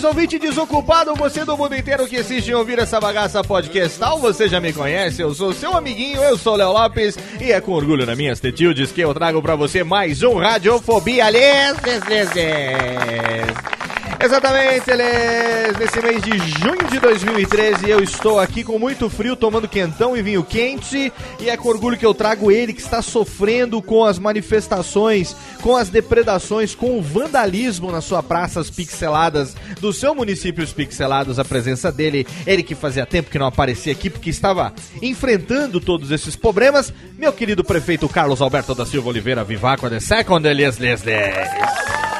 [0.00, 4.48] Saudações, ouvinte desocupado, você do mundo inteiro que assiste e ouvir essa bagaça podcastal, você
[4.48, 8.06] já me conhece, eu sou seu amiguinho, eu sou Léo Lopes, e é com orgulho
[8.06, 13.89] na minhas tetildes que eu trago pra você mais um Radiofobia Les, les, les.
[14.22, 15.78] Exatamente, eles.
[15.78, 20.20] Nesse mês de junho de 2013, eu estou aqui com muito frio, tomando quentão e
[20.20, 21.10] vinho quente.
[21.40, 25.74] E é com orgulho que eu trago ele que está sofrendo com as manifestações, com
[25.74, 31.38] as depredações, com o vandalismo nas suas praças pixeladas do seu município pixelados.
[31.38, 36.10] A presença dele, ele que fazia tempo que não aparecia aqui porque estava enfrentando todos
[36.10, 36.92] esses problemas.
[37.16, 41.48] Meu querido prefeito Carlos Alberto da Silva Oliveira Vivaco de Second Elias Les Les.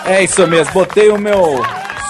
[0.07, 1.61] É isso mesmo, botei o meu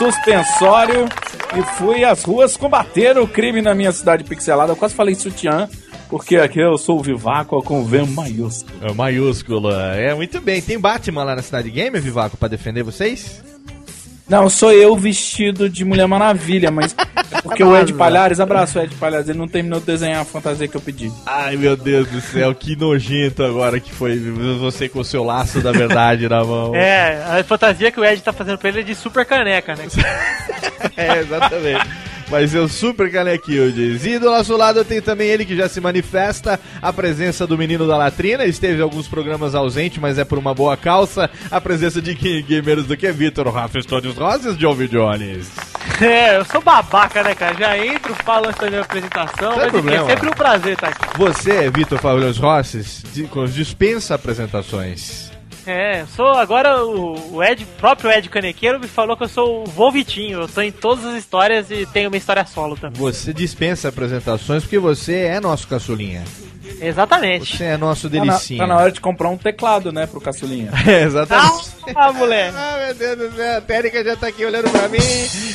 [0.00, 1.06] suspensório
[1.55, 4.72] e fui às ruas combater o crime na minha cidade pixelada.
[4.72, 5.69] Eu quase falei sutiã,
[6.09, 8.78] porque aqui eu sou o Vivaco com V maiúsculo.
[8.81, 9.94] É maiúscula.
[9.94, 10.62] É, muito bem.
[10.62, 13.43] Tem Batman lá na cidade gamer, Vivaco, pra defender vocês?
[14.30, 16.94] Não, sou eu vestido de Mulher Maravilha, mas
[17.32, 20.68] é porque o Ed Palhares, abraço Ed Palhares, ele não terminou de desenhar a fantasia
[20.68, 21.10] que eu pedi.
[21.26, 24.20] Ai, meu Deus do céu, que nojento agora que foi
[24.60, 26.76] você com o seu laço da verdade na mão.
[26.76, 29.88] É, a fantasia que o Ed tá fazendo pra ele é de super caneca, né?
[30.96, 31.90] é, exatamente.
[32.30, 34.06] Mas eu super canequildes.
[34.06, 37.86] E do nosso lado tem também ele que já se manifesta, a presença do menino
[37.88, 38.44] da latrina.
[38.44, 41.28] Esteve em alguns programas ausente, mas é por uma boa calça.
[41.50, 45.48] A presença de quem menos do que Vitor Rafa Studios Roses, John Jones.
[46.00, 47.54] É, eu sou babaca, né, cara?
[47.58, 50.04] Já entro, falo antes da minha apresentação, Sem mas enfim, problema.
[50.04, 51.19] é sempre um prazer estar aqui.
[51.19, 55.29] Você, Vitor Fabianos Rosses, di- dispensa apresentações.
[55.66, 59.62] É, eu sou agora o, o Ed, próprio Ed Canequeiro me falou que eu sou
[59.62, 60.41] o vô Vitinho.
[60.43, 62.98] Eu tô em todas as histórias e tenho uma história solo também.
[63.00, 66.25] Você dispensa apresentações porque você é nosso caçulinha.
[66.81, 67.56] Exatamente.
[67.59, 68.59] Você é nosso Tá na, delicinha.
[68.60, 70.70] tá na hora de comprar um teclado, né, pro caçulinha.
[70.87, 71.69] É, exatamente.
[71.94, 72.54] Ah, moleque.
[72.56, 74.99] Ah, meu Deus do céu, a Térica já tá aqui olhando pra mim,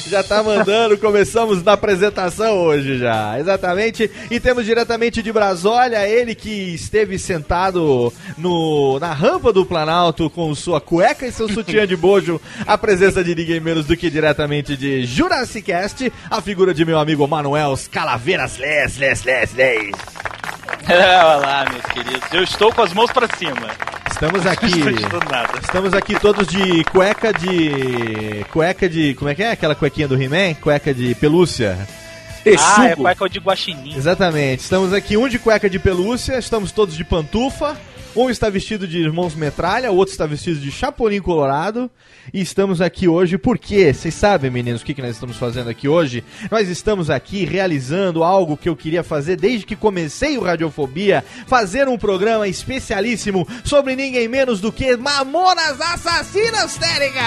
[0.10, 6.36] já tá mandando, começamos na apresentação hoje já, exatamente, e temos diretamente de Brasólia, ele
[6.36, 11.96] que esteve sentado no, na rampa do Planalto com sua cueca e seu sutiã de
[11.96, 16.86] bojo, a presença de ninguém menos do que diretamente de Jurassic Cast, a figura de
[16.86, 19.92] meu amigo Manuel Calaveiras Les, Les, Les, Les.
[20.88, 22.32] Olá, meus queridos.
[22.32, 23.95] Eu estou com as mãos pra cima.
[24.16, 24.67] Estamos aqui...
[25.62, 28.46] Estamos aqui todos de cueca de.
[28.50, 29.14] Cueca de.
[29.14, 29.52] Como é que é?
[29.52, 30.53] Aquela cuequinha do He-Man?
[30.62, 31.78] Cueca de pelúcia.
[32.58, 33.94] Ah, é cueca de guaxinim.
[33.94, 34.62] Exatamente.
[34.64, 37.76] Estamos aqui um de cueca de pelúcia, estamos todos de pantufa.
[38.16, 41.91] Um está vestido de irmãos metralha, o outro está vestido de chapolin colorado.
[42.34, 45.90] E estamos aqui hoje porque, vocês sabem, meninos, o que, que nós estamos fazendo aqui
[45.90, 46.23] hoje?
[46.50, 51.90] Nós estamos aqui realizando algo que eu queria fazer desde que comecei o Radiofobia, fazer
[51.90, 57.20] um programa especialíssimo sobre ninguém menos do que Mamonas Assassinas, Térica!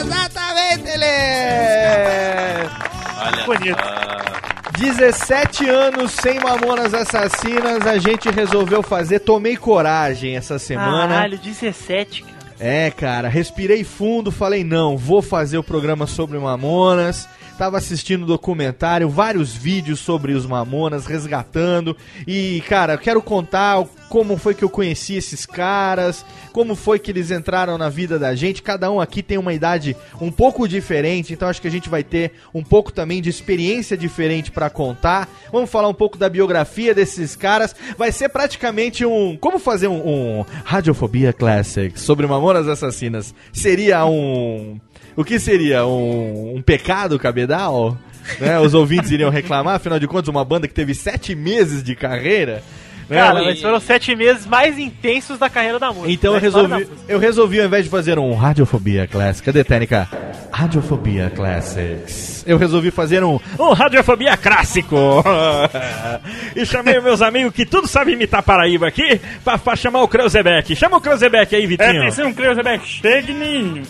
[0.00, 2.70] Exatamente, ele!
[3.18, 3.76] Olha Bonito.
[3.82, 4.55] só.
[4.76, 9.20] 17 anos sem Mamonas Assassinas, a gente resolveu fazer.
[9.20, 11.14] Tomei coragem essa semana.
[11.14, 12.36] Caralho, 17, cara.
[12.60, 17.26] É, cara, respirei fundo, falei, não, vou fazer o programa sobre Mamonas.
[17.58, 21.96] Tava assistindo documentário, vários vídeos sobre os Mamonas, resgatando.
[22.26, 27.10] E, cara, eu quero contar como foi que eu conheci esses caras, como foi que
[27.10, 28.62] eles entraram na vida da gente.
[28.62, 32.04] Cada um aqui tem uma idade um pouco diferente, então acho que a gente vai
[32.04, 35.28] ter um pouco também de experiência diferente pra contar.
[35.50, 37.74] Vamos falar um pouco da biografia desses caras.
[37.96, 39.36] Vai ser praticamente um.
[39.36, 43.34] Como fazer um, um Radiofobia Classic sobre Mamonas Assassinas?
[43.52, 44.78] Seria um.
[45.16, 45.86] O que seria?
[45.86, 47.96] Um, um pecado cabedal?
[48.38, 48.60] Né?
[48.60, 52.62] Os ouvintes iriam reclamar, afinal de contas, uma banda que teve sete meses de carreira.
[53.08, 56.10] Cara, mas foram sete meses mais intensos da carreira da música.
[56.10, 56.92] Então eu resolvi, música.
[57.08, 60.08] eu resolvi, ao invés de fazer um Radiofobia Classic, cadê Técnica?
[60.52, 62.44] Radiofobia Classics.
[62.46, 64.96] Eu resolvi fazer um Um Radiofobia clássico!
[66.54, 70.74] e chamei meus amigos que tudo sabem imitar Paraíba aqui pra, pra chamar o Kreuzebeck.
[70.76, 72.02] Chama o Kreuzebeck aí, Vitinho.
[72.02, 73.36] Atenção, Creuzebeck, chegue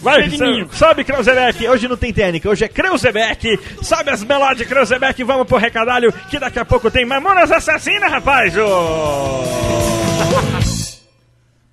[0.03, 0.69] Vai, Cheguinho.
[0.71, 1.69] so- sobe Kreuzebeck.
[1.69, 3.59] Hoje não tem técnica, hoje é Kreuzebeck.
[3.83, 5.23] Sobe as melódias, Kreuzebeck.
[5.23, 8.57] Vamos pro recadalho que daqui a pouco tem Mamonas Assassinas, rapaz.
[8.57, 9.06] Ô.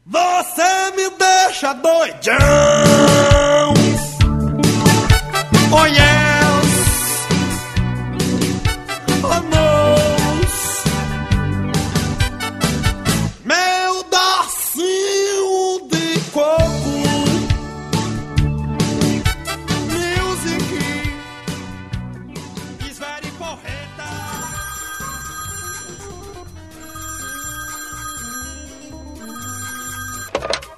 [0.06, 3.74] Você me deixa doidão.
[5.71, 6.32] Oh yes.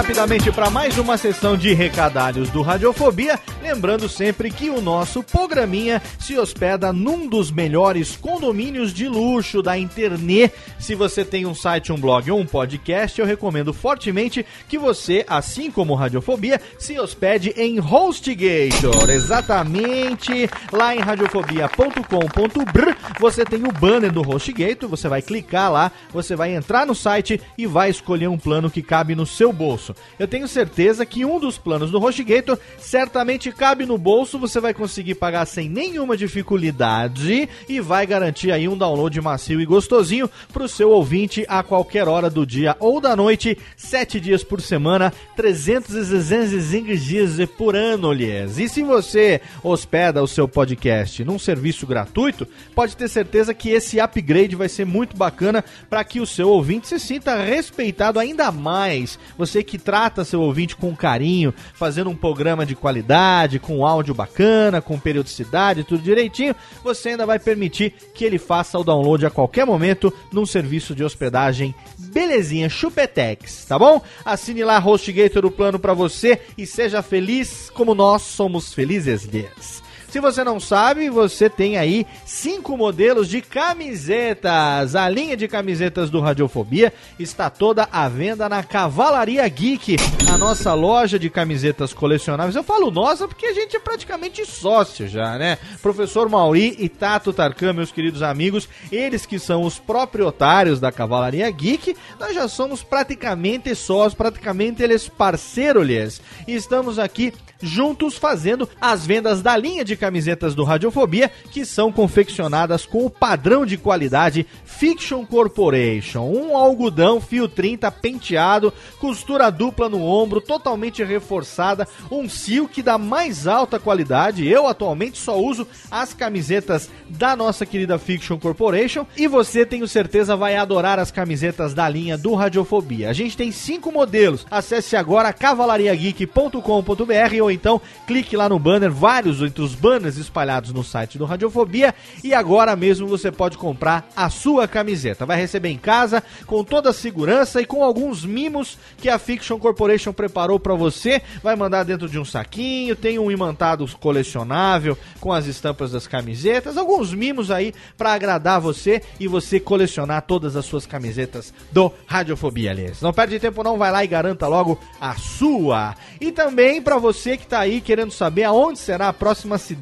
[0.00, 3.38] Rapidamente para mais uma sessão de recadalhos do Radiofobia.
[3.62, 9.76] Lembrando sempre que o nosso programinha se hospeda num dos melhores condomínios de luxo da
[9.76, 10.54] internet.
[10.78, 15.22] Se você tem um site, um blog ou um podcast, eu recomendo fortemente que você,
[15.28, 19.10] assim como Radiofobia, se hospede em HostGator.
[19.10, 26.34] Exatamente lá em radiofobia.com.br você tem o banner do HostGator, você vai clicar lá, você
[26.34, 29.89] vai entrar no site e vai escolher um plano que cabe no seu bolso.
[30.18, 34.74] Eu tenho certeza que um dos planos do HostGator certamente cabe no bolso, você vai
[34.74, 40.68] conseguir pagar sem nenhuma dificuldade e vai garantir aí um download macio e gostosinho pro
[40.68, 46.96] seu ouvinte a qualquer hora do dia ou da noite, sete dias por semana, 365
[46.96, 48.58] dias por ano, lhes.
[48.58, 54.00] E se você hospeda o seu podcast num serviço gratuito, pode ter certeza que esse
[54.00, 59.18] upgrade vai ser muito bacana para que o seu ouvinte se sinta respeitado ainda mais.
[59.36, 64.80] Você que trata seu ouvinte com carinho, fazendo um programa de qualidade, com áudio bacana,
[64.80, 66.54] com periodicidade, tudo direitinho,
[66.84, 71.02] você ainda vai permitir que ele faça o download a qualquer momento num serviço de
[71.02, 74.00] hospedagem belezinha, chupetex, tá bom?
[74.24, 79.28] Assine lá HostGator o plano para você e seja feliz como nós somos felizes.
[79.32, 79.89] Yes.
[80.10, 84.96] Se você não sabe, você tem aí cinco modelos de camisetas.
[84.96, 89.96] A linha de camisetas do Radiofobia está toda à venda na Cavalaria Geek,
[90.28, 92.56] a nossa loja de camisetas colecionáveis.
[92.56, 95.58] Eu falo nossa porque a gente é praticamente sócio já, né?
[95.80, 101.48] Professor Mauri e Tato Tarkan, meus queridos amigos, eles que são os proprietários da Cavalaria
[101.48, 109.06] Geek, nós já somos praticamente sócios, praticamente eles parceiros, e estamos aqui juntos fazendo as
[109.06, 114.46] vendas da linha de camisetas do Radiofobia, que são confeccionadas com o padrão de qualidade
[114.64, 116.22] Fiction Corporation.
[116.22, 123.46] Um algodão fio 30 penteado, costura dupla no ombro, totalmente reforçada, um silk da mais
[123.46, 124.48] alta qualidade.
[124.48, 130.34] Eu atualmente só uso as camisetas da nossa querida Fiction Corporation e você tenho certeza
[130.34, 133.10] vai adorar as camisetas da linha do Radiofobia.
[133.10, 134.46] A gente tem cinco modelos.
[134.50, 140.84] Acesse agora cavalariageek.com.br ou então clique lá no banner, vários entre os banners espalhados no
[140.84, 145.26] site do Radiofobia e agora mesmo você pode comprar a sua camiseta.
[145.26, 149.58] Vai receber em casa com toda a segurança e com alguns mimos que a Fiction
[149.58, 151.20] Corporation preparou para você.
[151.42, 156.76] Vai mandar dentro de um saquinho, tem um imantado colecionável com as estampas das camisetas,
[156.76, 162.70] alguns mimos aí para agradar você e você colecionar todas as suas camisetas do Radiofobia,
[162.70, 163.00] aliás.
[163.00, 165.96] Não perde tempo não, vai lá e garanta logo a sua.
[166.20, 169.79] E também para você que tá aí querendo saber aonde será a próxima cidade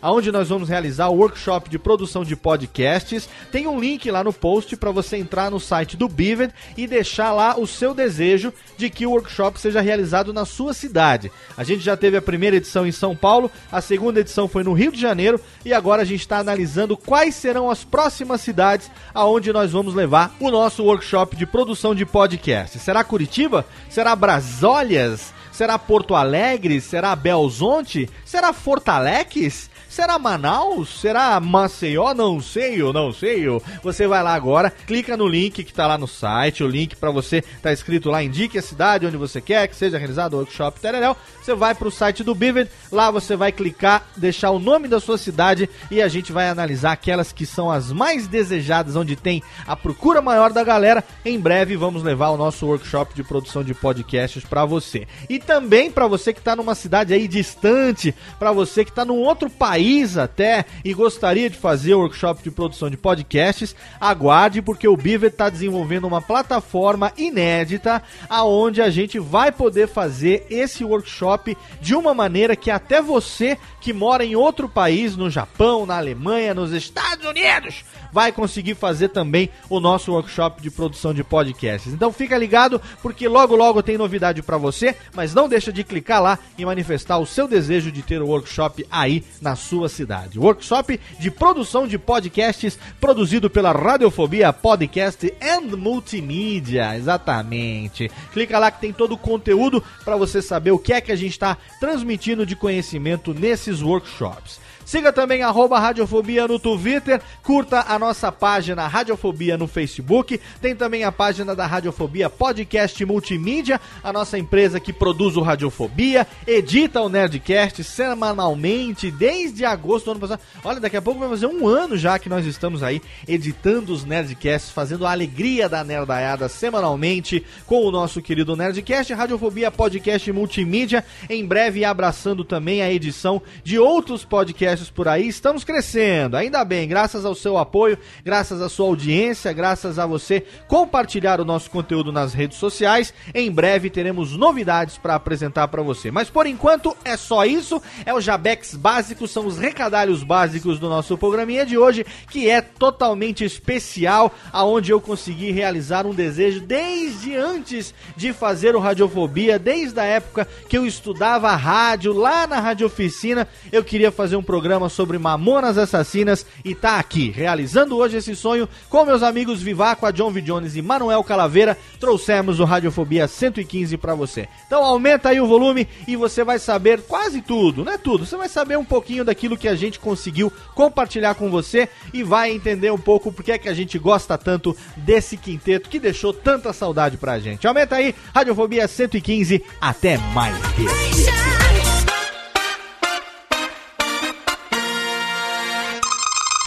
[0.00, 4.32] aonde nós vamos realizar o workshop de produção de podcasts, tem um link lá no
[4.32, 8.90] post para você entrar no site do Bivet e deixar lá o seu desejo de
[8.90, 11.30] que o workshop seja realizado na sua cidade.
[11.56, 14.72] A gente já teve a primeira edição em São Paulo, a segunda edição foi no
[14.72, 19.52] Rio de Janeiro e agora a gente está analisando quais serão as próximas cidades aonde
[19.52, 22.78] nós vamos levar o nosso workshop de produção de podcast.
[22.78, 23.66] Será Curitiba?
[23.88, 25.39] Será Brasólias?
[25.60, 26.80] Será Porto Alegre?
[26.80, 28.08] Será Belzonte?
[28.24, 29.69] Será Fortaleques?
[29.90, 31.00] Será Manaus?
[31.00, 32.14] Será Maceió?
[32.14, 33.40] Não sei, eu não sei.
[33.40, 33.60] eu.
[33.82, 37.10] Você vai lá agora, clica no link que tá lá no site, o link para
[37.10, 40.78] você tá escrito lá, indique a cidade onde você quer que seja realizado o workshop
[40.78, 41.16] Tereréu.
[41.42, 45.18] Você vai pro site do Bivet, lá você vai clicar, deixar o nome da sua
[45.18, 49.74] cidade e a gente vai analisar aquelas que são as mais desejadas, onde tem a
[49.74, 51.02] procura maior da galera.
[51.24, 55.08] Em breve vamos levar o nosso workshop de produção de podcasts para você.
[55.28, 59.18] E também para você que tá numa cidade aí distante, para você que tá num
[59.18, 59.79] outro país
[60.16, 65.30] até e gostaria de fazer o workshop de produção de podcasts, aguarde porque o Beaver
[65.30, 72.12] está desenvolvendo uma plataforma inédita aonde a gente vai poder fazer esse workshop de uma
[72.12, 77.26] maneira que até você que mora em outro país, no Japão, na Alemanha, nos Estados
[77.26, 81.92] Unidos, vai conseguir fazer também o nosso workshop de produção de podcasts.
[81.92, 86.22] Então fica ligado porque logo logo tem novidade para você, mas não deixa de clicar
[86.22, 90.38] lá e manifestar o seu desejo de ter o workshop aí na sua cidade.
[90.38, 98.10] Workshop de produção de podcasts produzido pela Radiofobia Podcast and Multimídia, exatamente.
[98.32, 101.16] Clica lá que tem todo o conteúdo para você saber o que é que a
[101.16, 104.60] gente está transmitindo de conhecimento nesses workshops.
[104.90, 111.04] Siga também arroba Radiofobia no Twitter, curta a nossa página Radiofobia no Facebook, tem também
[111.04, 117.08] a página da Radiofobia Podcast Multimídia, a nossa empresa que produz o Radiofobia, edita o
[117.08, 120.40] Nerdcast semanalmente desde agosto do ano passado.
[120.64, 124.04] Olha, daqui a pouco vai fazer um ano já que nós estamos aí editando os
[124.04, 131.04] Nerdcasts, fazendo a alegria da nerdaiada semanalmente com o nosso querido Nerdcast, Radiofobia Podcast Multimídia,
[131.28, 135.26] em breve abraçando também a edição de outros podcasts por aí.
[135.26, 140.44] Estamos crescendo, ainda bem, graças ao seu apoio, graças à sua audiência, graças a você
[140.68, 143.12] compartilhar o nosso conteúdo nas redes sociais.
[143.34, 146.10] Em breve teremos novidades para apresentar para você.
[146.10, 147.82] Mas por enquanto é só isso.
[148.06, 152.60] É o Jabex básico, são os recadalhos básicos do nosso programinha de hoje, que é
[152.60, 159.98] totalmente especial, aonde eu consegui realizar um desejo desde antes de fazer o Radiofobia, desde
[159.98, 164.69] a época que eu estudava rádio lá na Rádio Oficina, eu queria fazer um programa
[164.88, 170.30] sobre Mamonas Assassinas e tá aqui, realizando hoje esse sonho com meus amigos Vivaco, John
[170.30, 170.40] V.
[170.40, 174.48] Jones e Manuel Calaveira, trouxemos o Radiofobia 115 para você.
[174.66, 178.36] Então aumenta aí o volume e você vai saber quase tudo, não é tudo, você
[178.36, 182.92] vai saber um pouquinho daquilo que a gente conseguiu compartilhar com você e vai entender
[182.92, 187.16] um pouco porque é que a gente gosta tanto desse quinteto que deixou tanta saudade
[187.16, 187.66] pra gente.
[187.66, 190.54] Aumenta aí, Radiofobia 115, até mais.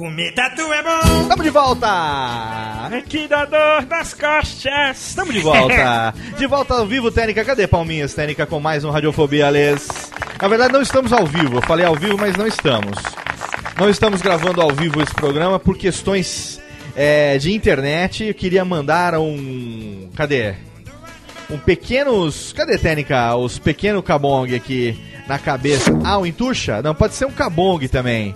[0.00, 1.28] Comida tu é bom!
[1.28, 1.86] Tamo de volta!
[3.06, 5.14] Que dá dor nas costas!
[5.14, 6.14] Tamo de volta!
[6.38, 7.44] De volta ao vivo, Técnica.
[7.44, 10.10] Cadê Palminhas, Técnica, com mais um Radiofobia, Alês?
[10.40, 11.58] Na verdade, não estamos ao vivo.
[11.58, 12.98] Eu falei ao vivo, mas não estamos.
[13.78, 16.58] Não estamos gravando ao vivo esse programa por questões
[16.96, 18.24] é, de internet.
[18.24, 20.08] Eu queria mandar um.
[20.16, 20.54] Cadê?
[21.50, 22.54] Um pequenos.
[22.54, 23.36] Cadê, Técnica?
[23.36, 25.92] Os pequenos cabong aqui na cabeça.
[26.02, 26.80] Ah, um entuxa?
[26.80, 28.34] Não, pode ser um cabong também.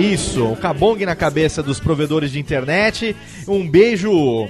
[0.00, 3.14] Isso, um cabong na cabeça dos provedores de internet.
[3.46, 4.48] Um beijo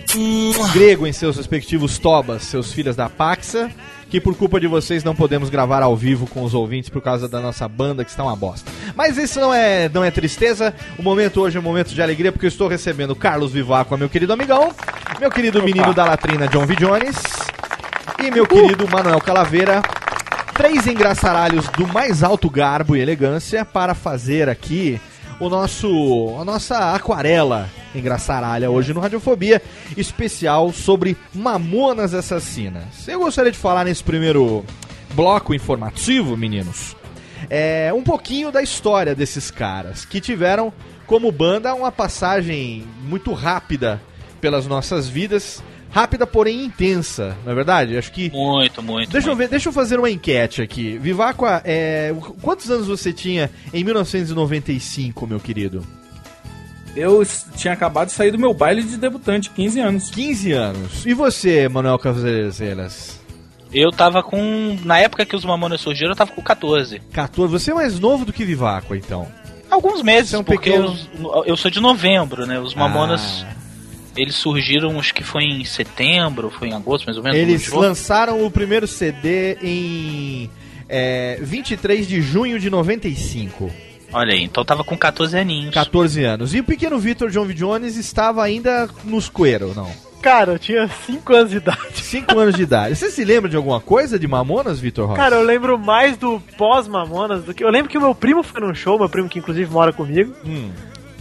[0.73, 3.69] grego em seus respectivos tobas, seus filhos da Paxa.
[4.09, 7.29] Que por culpa de vocês não podemos gravar ao vivo com os ouvintes por causa
[7.29, 8.71] da nossa banda que está uma bosta.
[8.95, 10.73] Mas isso não é, não é tristeza.
[10.97, 14.09] O momento hoje é um momento de alegria porque eu estou recebendo Carlos Vivaco, meu
[14.09, 14.73] querido amigão,
[15.19, 16.77] meu querido menino da latrina John V.
[16.77, 17.17] Jones
[18.23, 19.83] e meu querido Manuel Calaveira.
[20.55, 25.01] Três engraçaralhos do mais alto garbo e elegância para fazer aqui
[25.41, 29.61] o nosso a nossa aquarela engraçaralha hoje no Radiofobia,
[29.97, 33.09] especial sobre Mamonas Assassinas.
[33.09, 34.65] Eu gostaria de falar nesse primeiro
[35.15, 36.95] bloco informativo, meninos,
[37.49, 40.73] é, um pouquinho da história desses caras que tiveram
[41.07, 44.01] como banda uma passagem muito rápida
[44.41, 45.63] pelas nossas vidas.
[45.91, 47.97] Rápida, porém intensa, não é verdade?
[47.99, 48.31] Acho que.
[48.31, 49.11] Muito, muito.
[49.11, 49.39] Deixa eu muito.
[49.47, 50.97] ver, deixa eu fazer uma enquete aqui.
[50.99, 55.85] Viváqua, é, quantos anos você tinha em 1995, meu querido?
[56.97, 57.23] Eu
[57.57, 60.11] tinha acabado de sair do meu baile de debutante, 15 anos.
[60.11, 61.07] 15 anos.
[61.07, 63.21] E você, Manuel Caselas?
[63.73, 64.77] Eu tava com.
[64.85, 67.01] Na época que os Mamonas surgiram, eu tava com 14.
[67.13, 67.53] 14.
[67.53, 69.29] Você é mais novo do que Viváqua, então.
[69.71, 71.09] Alguns meses, é um porque pequeno- os-
[71.47, 72.59] eu sou de novembro, né?
[72.59, 73.55] Os Mamonas, Ah.
[74.17, 77.39] Eles surgiram, acho que foi em setembro, foi em agosto, mais ou menos.
[77.39, 80.51] Eles lançaram o primeiro CD em
[80.89, 83.71] é, 23 de junho de 95.
[84.13, 85.73] Olha aí, então tava com 14 aninhos.
[85.73, 86.55] 14 anos.
[86.55, 87.55] E o pequeno Victor John V.
[87.55, 89.89] Jones estava ainda nos coeiro, não?
[90.21, 91.79] Cara, eu tinha 5 anos de idade.
[91.95, 92.97] 5 anos de idade.
[92.97, 95.17] Você se lembra de alguma coisa de Mamonas, Victor Ross?
[95.17, 97.65] Cara, eu lembro mais do pós-Mamonas do que.
[97.65, 100.35] Eu lembro que o meu primo foi num show, meu primo que inclusive mora comigo.
[100.45, 100.71] Hum.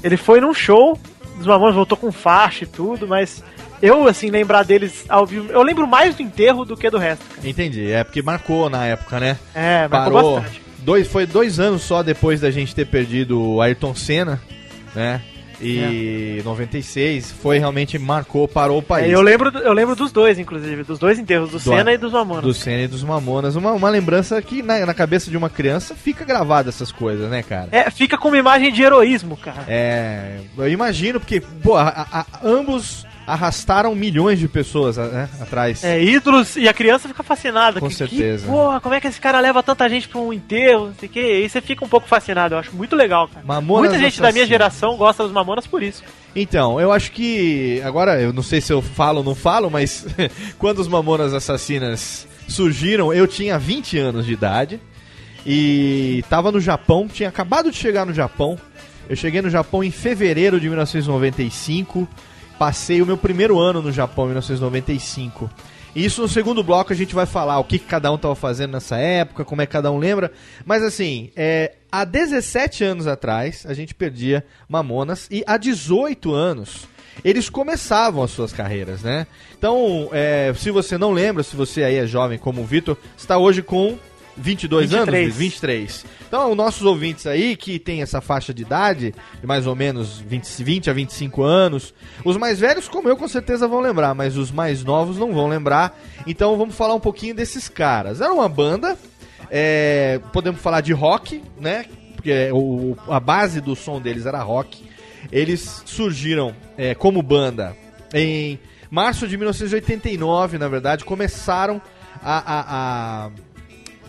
[0.03, 0.99] Ele foi num show
[1.39, 3.43] dos Mamonas, voltou com faixa e tudo, mas
[3.81, 5.51] eu, assim, lembrar deles ao vivo.
[5.51, 7.25] Eu lembro mais do enterro do que do resto.
[7.35, 7.47] cara.
[7.47, 7.91] Entendi.
[7.91, 9.37] É porque marcou na época, né?
[9.55, 10.35] É, marcou Parou.
[10.41, 10.61] bastante.
[10.79, 14.41] Dois, foi dois anos só depois da gente ter perdido o Ayrton Senna,
[14.95, 15.21] né?
[15.61, 19.11] E 96 foi realmente marcou, parou o É, país.
[19.11, 22.43] eu, lembro, eu lembro dos dois, inclusive, dos dois enterros, do, Senna e dos Mamonas.
[22.43, 23.55] Do Senna e dos Mamonas.
[23.55, 27.43] Uma, uma lembrança que na, na cabeça de uma criança fica gravada essas coisas, né,
[27.43, 27.69] cara?
[27.71, 29.63] É, fica com uma imagem de heroísmo, cara.
[29.67, 35.83] É, eu imagino, porque, pô, a- a- ambos arrastaram milhões de pessoas né, atrás.
[35.83, 37.79] É, ídolos, e a criança fica fascinada.
[37.79, 38.45] Com que, certeza.
[38.45, 41.07] Que, porra, como é que esse cara leva tanta gente pra um enterro, não sei
[41.07, 43.45] o que, e aí você fica um pouco fascinado, eu acho muito legal, cara.
[43.45, 44.49] Mamonas Muita gente da minha Assassinas.
[44.49, 46.03] geração gosta dos Mamonas por isso.
[46.35, 47.81] Então, eu acho que.
[47.83, 50.05] Agora, eu não sei se eu falo ou não falo, mas
[50.57, 54.79] quando os Mamonas Assassinas surgiram, eu tinha 20 anos de idade
[55.45, 58.57] e tava no Japão, tinha acabado de chegar no Japão.
[59.09, 62.07] Eu cheguei no Japão em fevereiro de 1995,
[62.59, 65.49] passei o meu primeiro ano no Japão em 1995.
[65.95, 68.73] E isso no segundo bloco a gente vai falar o que, cada um tava fazendo
[68.73, 70.31] nessa época, como é que cada um lembra.
[70.65, 76.87] Mas assim, é, há 17 anos atrás a gente perdia Mamonas e há 18 anos
[77.23, 79.25] eles começavam as suas carreiras, né?
[79.57, 83.37] Então, é, se você não lembra, se você aí é jovem como o Vitor, está
[83.37, 83.97] hoje com
[84.37, 85.35] 22 anos?
[85.35, 86.05] 23.
[86.29, 86.31] 23.
[86.31, 90.19] Então, os nossos ouvintes aí que tem essa faixa de idade, de mais ou menos
[90.19, 94.37] 20, 20 a 25 anos, os mais velhos, como eu, com certeza vão lembrar, mas
[94.37, 95.99] os mais novos não vão lembrar.
[96.27, 98.21] Então, vamos falar um pouquinho desses caras.
[98.21, 98.95] Era uma banda,
[99.49, 101.85] é, podemos falar de rock, né?
[102.15, 104.83] Porque o, a base do som deles era rock.
[105.31, 107.75] Eles surgiram é, como banda
[108.13, 108.59] em
[108.91, 111.81] março de 1989, na verdade, começaram
[112.21, 113.31] a, a, a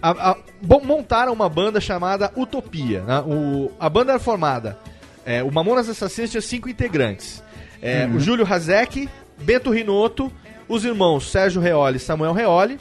[0.03, 0.37] a- a-
[0.83, 3.03] montaram uma banda chamada Utopia.
[3.03, 3.21] né?
[3.21, 4.79] O, a banda era formada.
[5.25, 7.43] é, o Mamonas Assassinas tinha cinco integrantes:
[7.83, 9.09] É, o Júlio Hazek,
[9.39, 10.33] Bento Rinoto,
[10.69, 12.79] os irmãos Sérgio Reoli e Samuel Reoli.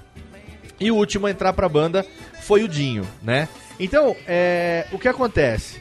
[0.79, 2.05] E o último a entrar pra banda
[2.41, 3.49] foi o Dinho, né?
[3.79, 5.77] Então, é, o que acontece?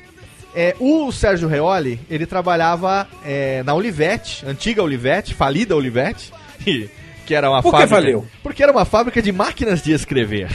[0.54, 6.32] É, o Sérgio Reoli, ele trabalhava é, na Olivete, antiga Olivete, falida Olivete,
[7.26, 7.94] que era uma Por que fábrica.
[7.94, 8.26] faliu?
[8.42, 10.48] Porque era uma fábrica de máquinas de escrever.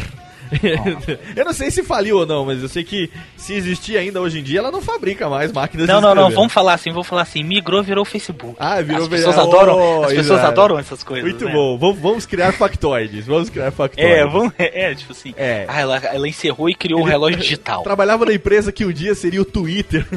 [1.36, 4.40] eu não sei se faliu ou não, mas eu sei que se existir ainda hoje
[4.40, 6.30] em dia, ela não fabrica mais máquinas Não, de não, escrever.
[6.30, 8.56] não, vamos falar assim, vamos falar assim, migrou, virou Facebook.
[8.60, 10.48] Ah, virou As pessoas virou- adoram, Oh, as pessoas exato.
[10.48, 11.24] adoram essas coisas.
[11.30, 11.52] Muito né?
[11.54, 14.14] bom, vamos, vamos criar factoides, vamos criar factoides.
[14.18, 15.34] É, vamos, é, tipo assim.
[15.38, 15.66] É.
[15.68, 17.84] Ah, ela, ela encerrou e criou um relógio digital.
[17.84, 20.06] Trabalhava na empresa que um dia seria o Twitter.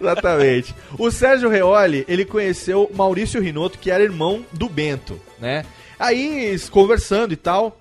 [0.00, 0.74] Exatamente.
[0.98, 5.64] O Sérgio Reoli, ele conheceu Maurício Rinotto, que era irmão do Bento, né?
[5.98, 7.77] Aí, conversando e tal,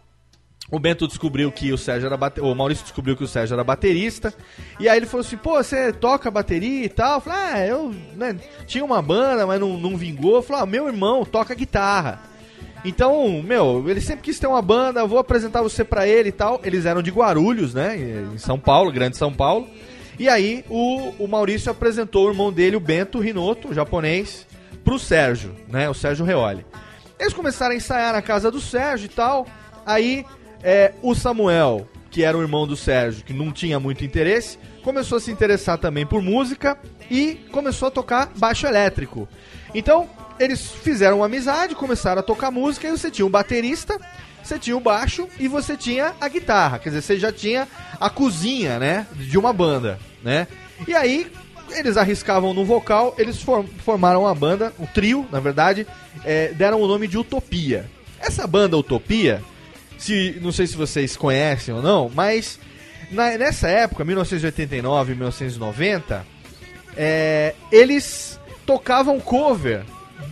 [0.69, 2.41] o Bento descobriu que o Sérgio era bate...
[2.41, 4.33] o Maurício descobriu que o Sérgio era baterista.
[4.79, 7.15] E aí ele falou assim: pô, você toca bateria e tal?
[7.15, 10.43] Eu falei, ah, eu né, tinha uma banda, mas não, não vingou.
[10.49, 12.21] Eu ah, meu irmão toca guitarra.
[12.83, 16.59] Então, meu, ele sempre quis ter uma banda, vou apresentar você pra ele e tal.
[16.63, 17.97] Eles eram de Guarulhos, né?
[18.33, 19.67] Em São Paulo, grande São Paulo.
[20.19, 24.45] E aí o, o Maurício apresentou o irmão dele, o Bento Rinoto, japonês,
[24.83, 25.89] pro Sérgio, né?
[25.89, 26.65] O Sérgio Reoli.
[27.19, 29.47] Eles começaram a ensaiar na casa do Sérgio e tal.
[29.85, 30.25] Aí
[30.63, 35.17] é, o Samuel, que era o irmão do Sérgio, que não tinha muito interesse, começou
[35.17, 36.77] a se interessar também por música
[37.09, 39.27] e começou a tocar baixo elétrico.
[39.73, 43.99] Então, eles fizeram uma amizade, começaram a tocar música e você tinha um baterista,
[44.43, 46.79] você tinha o baixo e você tinha a guitarra.
[46.79, 47.67] Quer dizer, você já tinha
[47.99, 50.47] a cozinha, né, de uma banda, né?
[50.87, 51.29] E aí
[51.71, 55.85] eles arriscavam no vocal, eles form- formaram uma banda, um trio, na verdade,
[56.23, 57.89] é, deram o nome de Utopia.
[58.19, 59.43] Essa banda Utopia,
[59.97, 62.59] se não sei se vocês conhecem ou não, mas
[63.11, 66.25] na- nessa época, 1989, 1990,
[66.95, 69.83] é, eles tocavam cover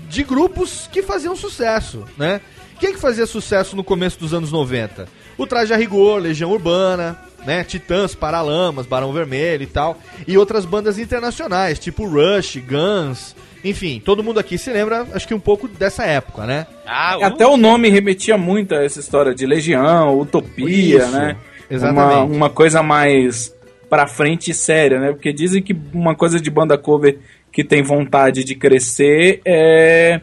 [0.09, 2.41] de grupos que faziam sucesso, né?
[2.79, 5.07] Quem que fazia sucesso no começo dos anos 90?
[5.37, 7.63] O Traje a Rigor, Legião Urbana, né?
[7.63, 9.97] Titãs, Paralamas, Barão Vermelho e tal.
[10.27, 15.33] E outras bandas internacionais, tipo Rush, Guns, enfim, todo mundo aqui se lembra, acho que
[15.33, 16.67] um pouco dessa época, né?
[16.85, 21.35] Ah, Até o nome remetia muito a essa história de Legião, Utopia, Isso, né?
[21.69, 22.13] exatamente.
[22.13, 23.53] Uma, uma coisa mais
[23.89, 25.11] pra frente e séria, né?
[25.11, 27.17] Porque dizem que uma coisa de banda cover
[27.51, 30.21] que tem vontade de crescer é,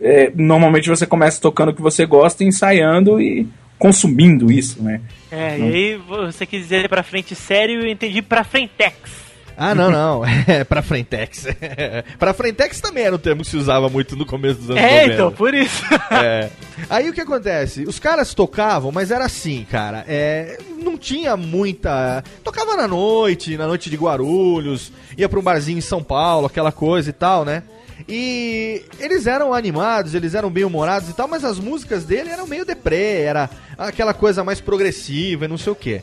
[0.00, 5.00] é, Normalmente você começa tocando o que você gosta, ensaiando e consumindo isso, né?
[5.32, 9.23] É, e aí você quis dizer pra frente sério e eu entendi pra frentex.
[9.56, 10.22] Ah, não, não.
[10.46, 11.46] É pra Frentex.
[12.18, 15.00] pra Frentex também era um termo que se usava muito no começo dos anos É,
[15.02, 15.14] 90.
[15.14, 15.82] então, por isso.
[16.10, 16.50] É.
[16.90, 17.84] Aí o que acontece?
[17.84, 20.04] Os caras tocavam, mas era assim, cara.
[20.08, 22.22] É, não tinha muita.
[22.42, 26.72] Tocava na noite, na noite de Guarulhos, ia pra um barzinho em São Paulo, aquela
[26.72, 27.62] coisa e tal, né?
[28.08, 32.46] E eles eram animados, eles eram bem humorados e tal, mas as músicas dele eram
[32.46, 36.02] meio deprê, era aquela coisa mais progressiva e não sei o quê.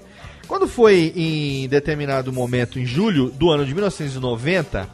[0.51, 4.85] Quando foi em determinado momento, em julho do ano de 1990,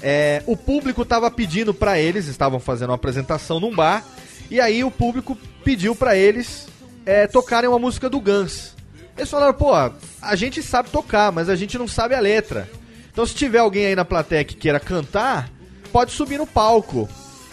[0.00, 4.02] é, o público estava pedindo pra eles, estavam fazendo uma apresentação num bar,
[4.50, 6.68] e aí o público pediu pra eles
[7.04, 8.74] é, tocarem uma música do Guns.
[9.14, 12.66] Eles falaram, pô, a gente sabe tocar, mas a gente não sabe a letra.
[13.12, 15.50] Então se tiver alguém aí na plateia que queira cantar,
[15.92, 17.06] pode subir no palco.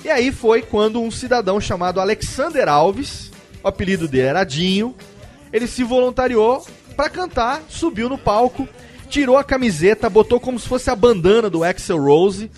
[0.06, 3.30] E aí foi quando um cidadão chamado Alexander Alves,
[3.62, 4.96] o apelido dele era Dinho,
[5.52, 6.66] ele se voluntariou
[7.02, 8.70] pra cantar, subiu no palco,
[9.10, 12.52] tirou a camiseta, botou como se fosse a bandana do Axel Rose,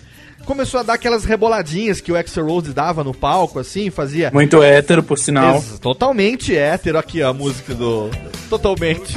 [0.44, 4.30] começou a dar aquelas reboladinhas que o Axel Rose dava no palco, assim, fazia.
[4.34, 5.54] Muito hétero, por sinal.
[5.56, 8.10] Ex- totalmente hétero aqui ó, a música do.
[8.50, 9.16] Totalmente.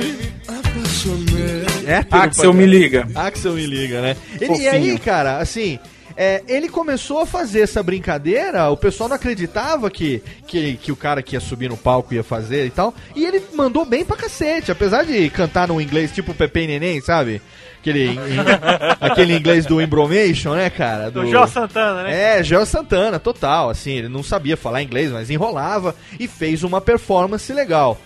[1.86, 3.08] Hétero Axel pra- me liga.
[3.13, 4.16] Axel me liga, né?
[4.40, 5.78] Ele, e aí, cara, assim.
[6.17, 10.95] É, ele começou a fazer essa brincadeira, o pessoal não acreditava que, que, que o
[10.95, 12.93] cara que ia subir no palco ia fazer e tal.
[13.15, 16.99] E ele mandou bem pra cacete, apesar de cantar no inglês tipo Pepe e Neném,
[17.01, 17.39] sabe?
[17.80, 18.17] Aquele, em-
[18.99, 21.12] aquele inglês do Embromation, né, cara?
[21.12, 22.39] Do Jó Santana, né?
[22.39, 23.69] É, Geo Santana, total.
[23.69, 27.97] Assim, ele não sabia falar inglês, mas enrolava e fez uma performance legal.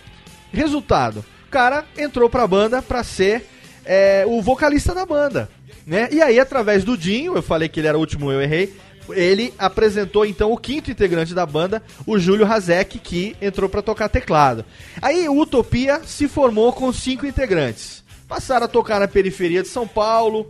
[0.54, 3.46] Resultado: o cara entrou pra banda pra ser
[3.86, 5.50] é, o vocalista da banda.
[5.86, 6.10] Né?
[6.12, 8.74] E aí, através do Dinho, eu falei que ele era o último, eu errei.
[9.10, 14.08] Ele apresentou então o quinto integrante da banda, o Júlio Hazek, que entrou pra tocar
[14.08, 14.64] teclado.
[15.02, 18.04] Aí o Utopia se formou com cinco integrantes.
[18.28, 20.50] Passaram a tocar na periferia de São Paulo,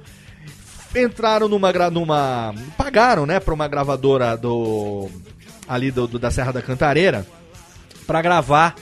[0.95, 5.09] entraram numa, numa pagaram, né, para uma gravadora do
[5.67, 7.25] ali do, do- da Serra da Cantareira
[8.05, 8.75] pra gravar.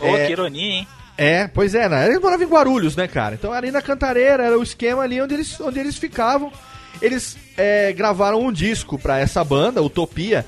[0.00, 0.88] Ô, é, que ironia, hein?
[1.16, 2.06] É, pois é, né?
[2.06, 3.34] Eles moravam em Guarulhos, né, cara?
[3.34, 6.52] Então ali na Cantareira era o esquema ali onde eles, onde eles ficavam.
[7.00, 10.46] Eles é, gravaram um disco pra essa banda, Utopia,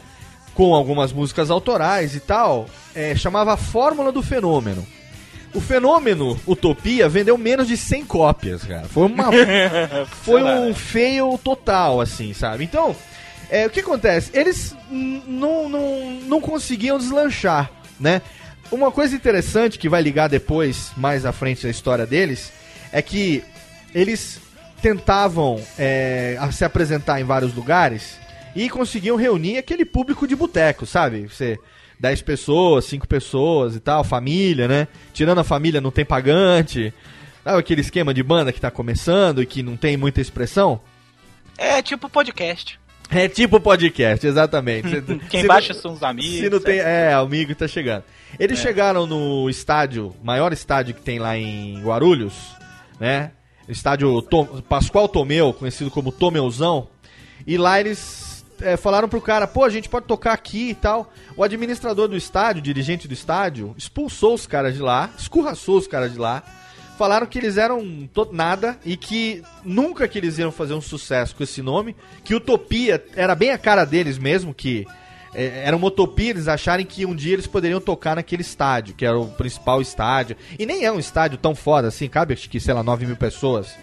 [0.55, 2.67] com algumas músicas autorais e tal.
[2.95, 4.87] é, chamava Fórmula do Fenômeno.
[5.55, 8.87] O fenômeno Utopia vendeu menos de 100 cópias, cara.
[8.87, 9.31] Foi uma
[10.23, 12.65] foi um fail total, assim, sabe?
[12.65, 12.95] Então,
[13.49, 14.31] é, o que acontece?
[14.35, 18.21] Eles não, não, não conseguiam deslanchar, né?
[18.71, 22.53] Uma coisa interessante que vai ligar depois, mais à frente da história deles,
[22.93, 23.43] é que
[23.95, 24.41] eles
[24.83, 28.19] tentavam é, se apresentar em vários lugares
[28.55, 31.27] e conseguiam reunir aquele público de boteco, sabe?
[31.27, 31.59] Você
[31.99, 34.87] 10 pessoas, 5 pessoas e tal, família, né?
[35.13, 36.93] Tirando a família não tem pagante.
[37.43, 40.81] Sabe aquele esquema de banda que tá começando e que não tem muita expressão?
[41.57, 42.79] É tipo podcast.
[43.11, 45.01] É tipo podcast, exatamente.
[45.31, 46.31] Quem se baixa não- são os amigos.
[46.39, 47.11] Se não tem, é.
[47.11, 48.05] é, amigo tá chegando.
[48.39, 52.35] Eles chegaram no estádio, maior estádio que tem lá em Guarulhos,
[53.01, 53.31] né?
[53.69, 56.89] Estádio Tom- Pascoal Tomeu, conhecido como Tomeuzão.
[57.47, 61.11] E lá eles é, falaram pro cara, pô, a gente pode tocar aqui e tal.
[61.37, 66.13] O administrador do estádio, dirigente do estádio, expulsou os caras de lá, escurraçou os caras
[66.13, 66.43] de lá.
[66.99, 67.81] Falaram que eles eram
[68.33, 73.03] nada e que nunca que eles iam fazer um sucesso com esse nome, que Utopia
[73.15, 74.85] era bem a cara deles mesmo, que
[75.35, 79.07] é, era uma utopia eles acharem que um dia eles poderiam tocar naquele estádio, que
[79.07, 80.37] era o principal estádio.
[80.59, 83.17] E nem é um estádio tão foda assim, cabe acho que, sei lá, 9 mil
[83.17, 83.75] pessoas.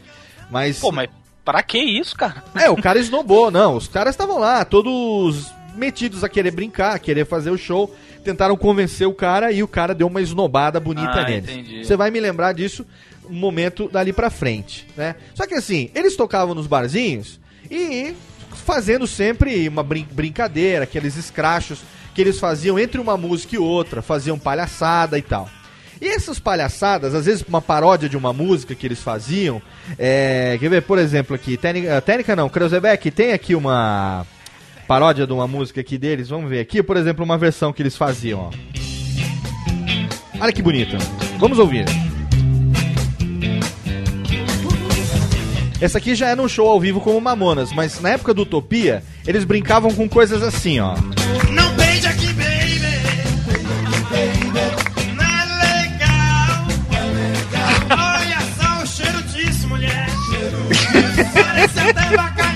[0.51, 0.79] Mas.
[0.79, 1.09] Pô, mas
[1.43, 2.43] pra que isso, cara?
[2.55, 3.75] É, o cara esnobou, não.
[3.75, 7.93] Os caras estavam lá, todos metidos a querer brincar, a querer fazer o show.
[8.25, 11.47] Tentaram convencer o cara e o cara deu uma esnobada bonita Ah, neles.
[11.49, 11.85] entendi.
[11.85, 12.85] Você vai me lembrar disso
[13.29, 15.15] um momento dali pra frente, né?
[15.35, 17.39] Só que assim, eles tocavam nos barzinhos
[17.71, 18.13] e
[18.65, 21.79] fazendo sempre uma brin- brincadeira, aqueles escrachos
[22.15, 25.47] que eles faziam entre uma música e outra, faziam palhaçada e tal.
[26.01, 29.61] E essas palhaçadas, às vezes uma paródia de uma música que eles faziam,
[29.99, 34.25] é, quer ver, por exemplo, aqui, Técnica, técnica não, Kreuzebeck, tem aqui uma
[34.87, 37.95] paródia de uma música aqui deles, vamos ver aqui, por exemplo, uma versão que eles
[37.97, 38.49] faziam, ó.
[40.39, 40.97] Olha que bonita,
[41.39, 41.85] vamos ouvir.
[45.81, 49.03] Essa aqui já é num show ao vivo como Mamonas, mas na época do Utopia,
[49.27, 50.95] eles brincavam com coisas assim, ó.
[51.51, 52.95] Não beija aqui, baby.
[55.15, 55.45] Não é
[55.83, 56.65] legal.
[57.91, 60.07] Olha só o cheiro disso, mulher.
[61.33, 62.55] Parece até bacalhau.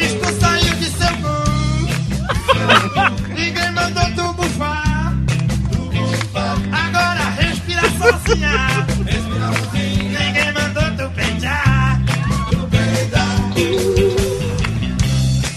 [0.00, 1.34] Isto saiu de seu cu.
[3.34, 5.12] Ninguém mandou tu bufar.
[6.72, 8.91] Agora respira sozinha.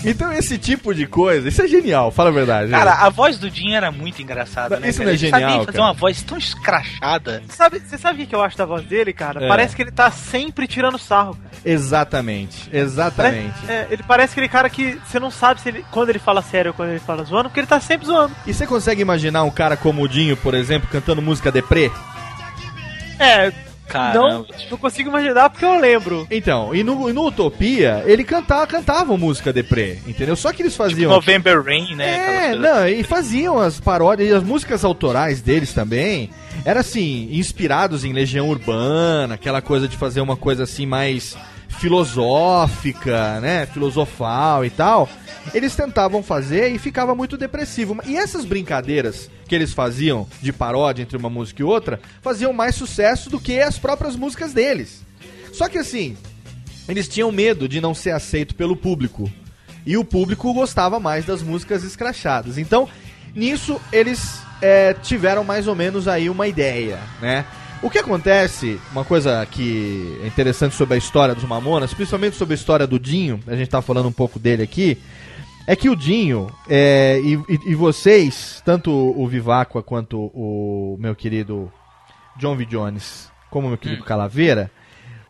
[0.06, 2.70] Então esse tipo de coisa, isso é genial, fala a verdade.
[2.72, 4.90] Cara, a voz do Dinho era muito engraçada, né?
[4.90, 5.06] Isso cara?
[5.06, 5.84] não é Ele genial, sabia fazer cara?
[5.84, 7.44] uma voz tão escrachada.
[7.50, 9.46] Sabe, você sabe o que eu acho da voz dele, cara?
[9.46, 9.48] É.
[9.48, 11.36] Parece que ele tá sempre tirando sarro.
[11.36, 11.56] cara.
[11.66, 13.54] Exatamente, exatamente.
[13.66, 16.42] Parece- é, ele parece aquele cara que você não sabe se ele, quando ele fala
[16.42, 18.36] sério ou quando ele fala zoando, porque ele tá sempre zoando.
[18.46, 21.92] E você consegue imaginar um cara como o Dinho, por exemplo, cantando música deprê?
[23.20, 23.52] É,
[23.88, 24.30] Caramba.
[24.30, 26.28] não, não consigo imaginar porque eu lembro.
[26.30, 30.36] Então, e no, e no Utopia, ele cantava, cantavam música deprê, entendeu?
[30.36, 31.12] Só que eles faziam...
[31.12, 32.52] November Rain, né?
[32.52, 36.30] É, não, e faziam as paródias e as músicas autorais deles também.
[36.64, 43.40] Era assim, inspirados em Legião Urbana, aquela coisa de fazer uma coisa assim mais filosófica,
[43.40, 43.66] né?
[43.68, 45.10] Filosofal e tal.
[45.54, 47.98] Eles tentavam fazer e ficava muito depressivo.
[48.06, 52.76] E essas brincadeiras que eles faziam de paródia entre uma música e outra faziam mais
[52.76, 55.04] sucesso do que as próprias músicas deles.
[55.54, 56.18] Só que assim,
[56.88, 59.32] eles tinham medo de não ser aceito pelo público.
[59.86, 62.58] E o público gostava mais das músicas escrachadas.
[62.58, 62.90] Então,
[63.36, 67.46] nisso, eles é, tiveram mais ou menos aí uma ideia, né?
[67.82, 72.54] O que acontece, uma coisa que é interessante sobre a história dos Mamonas, principalmente sobre
[72.54, 74.98] a história do Dinho, a gente tá falando um pouco dele aqui,
[75.68, 77.34] é que o Dinho é, e,
[77.72, 81.72] e- vocês, tanto o Viváqua quanto o meu querido
[82.38, 82.66] John V.
[82.66, 84.70] Jones, como o meu querido Calaveira,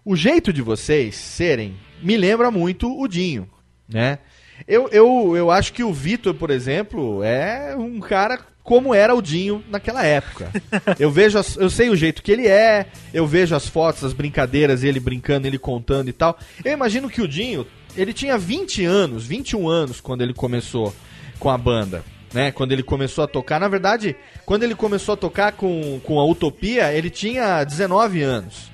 [0.03, 3.47] o jeito de vocês serem me lembra muito o Dinho,
[3.87, 4.19] né?
[4.67, 9.21] Eu, eu, eu acho que o Vitor, por exemplo, é um cara como era o
[9.21, 10.49] Dinho naquela época.
[10.99, 14.11] Eu vejo, as- eu sei o jeito que ele é, eu vejo as fotos, as
[14.13, 16.37] brincadeiras, ele brincando, ele contando e tal.
[16.63, 20.93] Eu imagino que o Dinho, ele tinha 20 anos, 21 anos quando ele começou
[21.39, 22.03] com a banda.
[22.33, 24.13] Né, quando ele começou a tocar, na verdade,
[24.45, 28.69] quando ele começou a tocar com, com a Utopia, ele tinha 19 anos.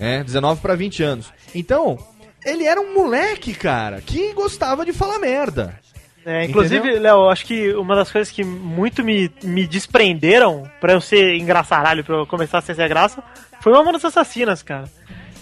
[0.00, 1.32] É, 19 para 20 anos.
[1.54, 1.96] Então,
[2.44, 5.78] ele era um moleque, cara, que gostava de falar merda.
[6.24, 6.98] É, inclusive?
[6.98, 12.02] Léo, acho que uma das coisas que muito me, me desprenderam pra eu ser engraçaralho,
[12.02, 13.22] pra eu começar a ser graça,
[13.60, 14.88] foi o Mamonas Assassinas, cara.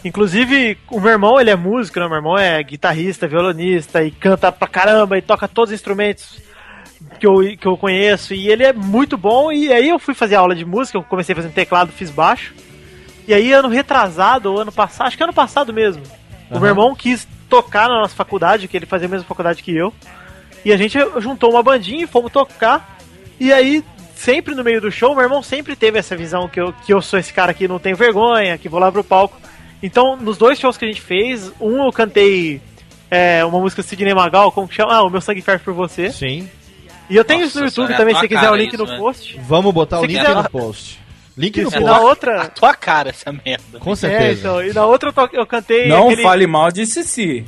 [0.04, 2.06] Inclusive, o meu irmão, ele é músico, né?
[2.06, 6.38] Meu irmão é guitarrista, violonista e canta pra caramba e toca todos os instrumentos
[7.18, 8.34] que eu, que eu conheço.
[8.34, 9.50] E ele é muito bom.
[9.50, 12.54] E aí eu fui fazer aula de música, eu comecei fazendo teclado, fiz baixo.
[13.26, 16.02] E aí, ano retrasado, ou ano passado, acho que ano passado mesmo,
[16.50, 19.74] o meu irmão quis tocar na nossa faculdade, que ele fazia a mesma faculdade que
[19.74, 19.94] eu.
[20.62, 22.98] E a gente juntou uma bandinha e fomos tocar.
[23.40, 23.82] E aí,
[24.14, 27.00] sempre no meio do show, meu irmão sempre teve essa visão que eu, que eu
[27.00, 29.40] sou esse cara que não tem vergonha, que vou lá pro palco.
[29.86, 32.60] Então, nos dois shows que a gente fez, um eu cantei
[33.10, 34.94] é, uma música do Sidney Magal, como que chama?
[34.94, 36.10] Ah, O Meu Sangue Ferve por Você.
[36.10, 36.48] Sim.
[37.10, 38.82] E eu tenho Nossa isso no YouTube também, é a se quiser o link isso,
[38.82, 38.96] no né?
[38.96, 39.38] post.
[39.46, 40.98] Vamos botar o link quiser- no post.
[41.36, 41.88] Link no E na post.
[41.92, 42.48] A outra.
[42.48, 43.78] tua cara, essa merda.
[43.78, 44.40] Com É, certeza.
[44.40, 45.86] então, e na outra eu, to- eu cantei.
[45.86, 47.44] Não aquele- fale mal de Cici.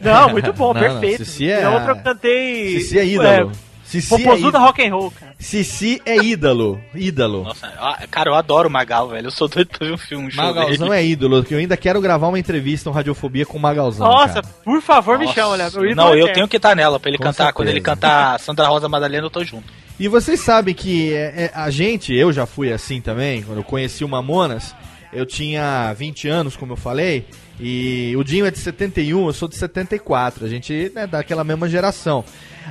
[0.00, 1.24] Não, muito bom, Não, não, perfeito.
[1.26, 2.80] Cici é- na outra eu cantei.
[2.80, 3.52] Cici é ídolo.
[3.84, 5.34] Cici é, Popozuda í- rock and roll, cara.
[5.38, 6.80] Cici é ídolo.
[6.94, 7.44] Ídolo.
[7.44, 7.68] Nossa,
[8.10, 9.26] cara, eu adoro o Magal, velho.
[9.26, 11.00] Eu sou doido pra ver um filme, um Magalzão dele.
[11.00, 14.08] é ídolo, que eu ainda quero gravar uma entrevista, um Radiofobia com o Magalzão.
[14.08, 14.54] Nossa, cara.
[14.64, 15.34] por favor, me Nossa.
[15.36, 15.70] chama, olha.
[15.70, 16.34] meu Não, eu eterno.
[16.34, 17.52] tenho que estar nela pra ele Com cantar.
[17.52, 17.94] Quando ele certeza.
[17.96, 19.64] cantar Sandra Rosa Madalena, eu tô junto.
[20.00, 23.64] E vocês sabem que é, é, a gente, eu já fui assim também, quando eu
[23.64, 24.74] conheci o Mamonas,
[25.12, 27.26] eu tinha 20 anos, como eu falei,
[27.58, 31.68] e o Dinho é de 71, eu sou de 74, a gente é daquela mesma
[31.68, 32.24] geração.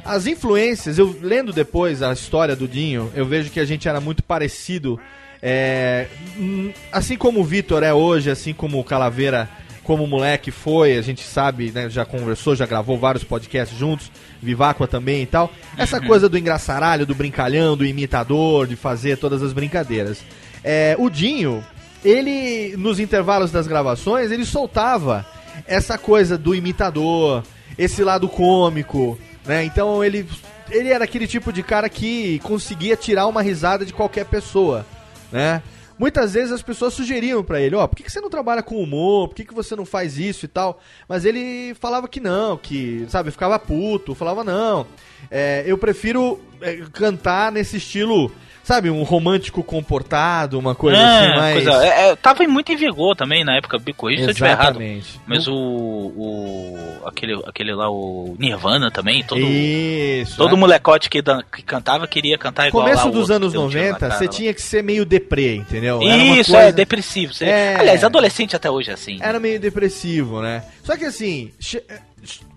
[0.04, 4.02] As influências, eu lendo depois a história do Dinho, eu vejo que a gente era
[4.02, 5.00] muito parecido,
[5.42, 9.50] é, hum, assim como o Vitor é hoje, assim como o Calaveira
[9.84, 14.10] como moleque foi, a gente sabe, né, já conversou, já gravou vários podcasts juntos,
[14.42, 15.52] Viváqua também e tal.
[15.78, 20.24] Essa coisa do engraçaralho, do brincalhão, do imitador, de fazer todas as brincadeiras.
[20.64, 21.64] É, o Dinho,
[22.04, 25.26] ele, nos intervalos das gravações, ele soltava
[25.66, 27.44] essa coisa do imitador,
[27.78, 29.64] esse lado cômico, né?
[29.64, 30.28] Então ele,
[30.70, 34.86] ele era aquele tipo de cara que conseguia tirar uma risada de qualquer pessoa,
[35.32, 35.62] né?
[35.98, 38.82] Muitas vezes as pessoas sugeriam pra ele, ó, por que, que você não trabalha com
[38.82, 39.30] humor?
[39.30, 40.82] Por que, que você não faz isso e tal?
[41.08, 44.88] Mas ele falava que não, que, sabe, ficava puto, falava não.
[45.30, 48.32] é, eu prefiro é, cantar nesse estilo,
[48.64, 51.54] sabe, um romântico comportado, uma coisa assim, É, mais.
[51.66, 54.52] coisa- é, é, tava muito em vigor também na época, me corrija se eu estiver
[54.52, 54.82] errado.
[54.82, 55.20] Exatamente.
[55.28, 56.98] Mas o, o.
[57.06, 60.38] aquele, aquele lá, o Nirvana também, todo, Isso.
[60.38, 60.60] todo é.
[60.60, 63.84] molecote que, dan- que cantava queria cantar igual Começo dos outro anos que não tinha
[63.90, 66.02] 90, na você tinha que ser meio deprê, entendeu?
[66.02, 67.34] Isso, coisa- é, depressivo.
[67.34, 67.76] Você- É.
[67.78, 69.18] Aliás, adolescente até hoje é assim.
[69.22, 70.64] Era meio depressivo, né?
[70.84, 71.84] Só que assim, che-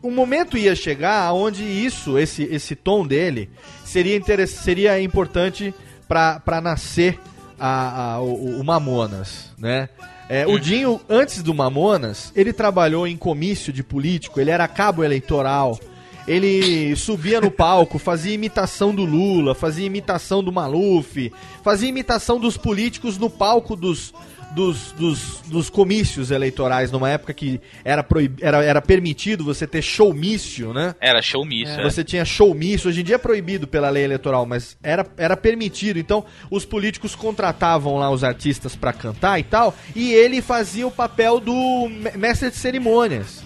[0.02, 3.50] o momento ia chegar onde isso, esse, esse tom dele,
[3.84, 5.74] seria, seria importante
[6.08, 7.18] pra nascer
[7.58, 9.88] a, a- o, o Mamonas, né?
[10.28, 15.04] É, o Dinho, antes do Mamonas, ele trabalhou em comício de político, ele era cabo
[15.04, 15.78] eleitoral.
[16.26, 22.56] Ele subia no palco, fazia imitação do Lula, fazia imitação do Maluf, fazia imitação dos
[22.56, 24.12] políticos no palco dos,
[24.56, 28.38] dos, dos, dos comícios eleitorais, numa época que era, proib...
[28.40, 30.94] era, era permitido você ter showmício, né?
[30.98, 31.82] Era showmício, é.
[31.82, 35.98] Você tinha showmício, hoje em dia é proibido pela lei eleitoral, mas era, era permitido.
[35.98, 40.90] Então, os políticos contratavam lá os artistas pra cantar e tal, e ele fazia o
[40.90, 43.44] papel do me- mestre de cerimônias.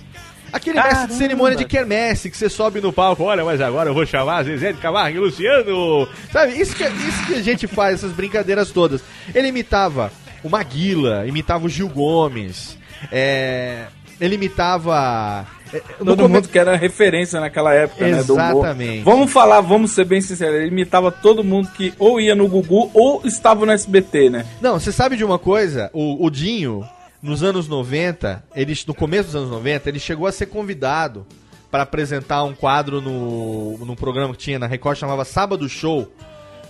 [0.52, 3.94] Aquele mestre de cerimônia de quermesse, que você sobe no palco, olha, mas agora eu
[3.94, 6.08] vou chamar Zezé de Camargo e Luciano.
[6.32, 9.00] Sabe, isso que, isso que a gente faz, essas brincadeiras todas.
[9.32, 12.76] Ele imitava o Maguila, imitava o Gil Gomes,
[13.10, 13.86] é,
[14.20, 15.46] ele imitava...
[15.72, 18.22] é, Todo come- mundo que era referência naquela época, né?
[18.22, 18.34] do.
[18.34, 19.02] Exatamente.
[19.02, 20.56] Vamos falar, vamos ser bem sinceros.
[20.56, 24.46] Ele imitava todo mundo que ou ia no Gugu ou estava no SBT, né?
[24.60, 25.90] Não, você sabe de uma coisa?
[25.92, 26.84] O, o Dinho,
[27.22, 31.26] nos anos 90, ele, no começo dos anos 90, ele chegou a ser convidado
[31.70, 36.10] para apresentar um quadro no, num programa que tinha na Record, chamava Sábado Show,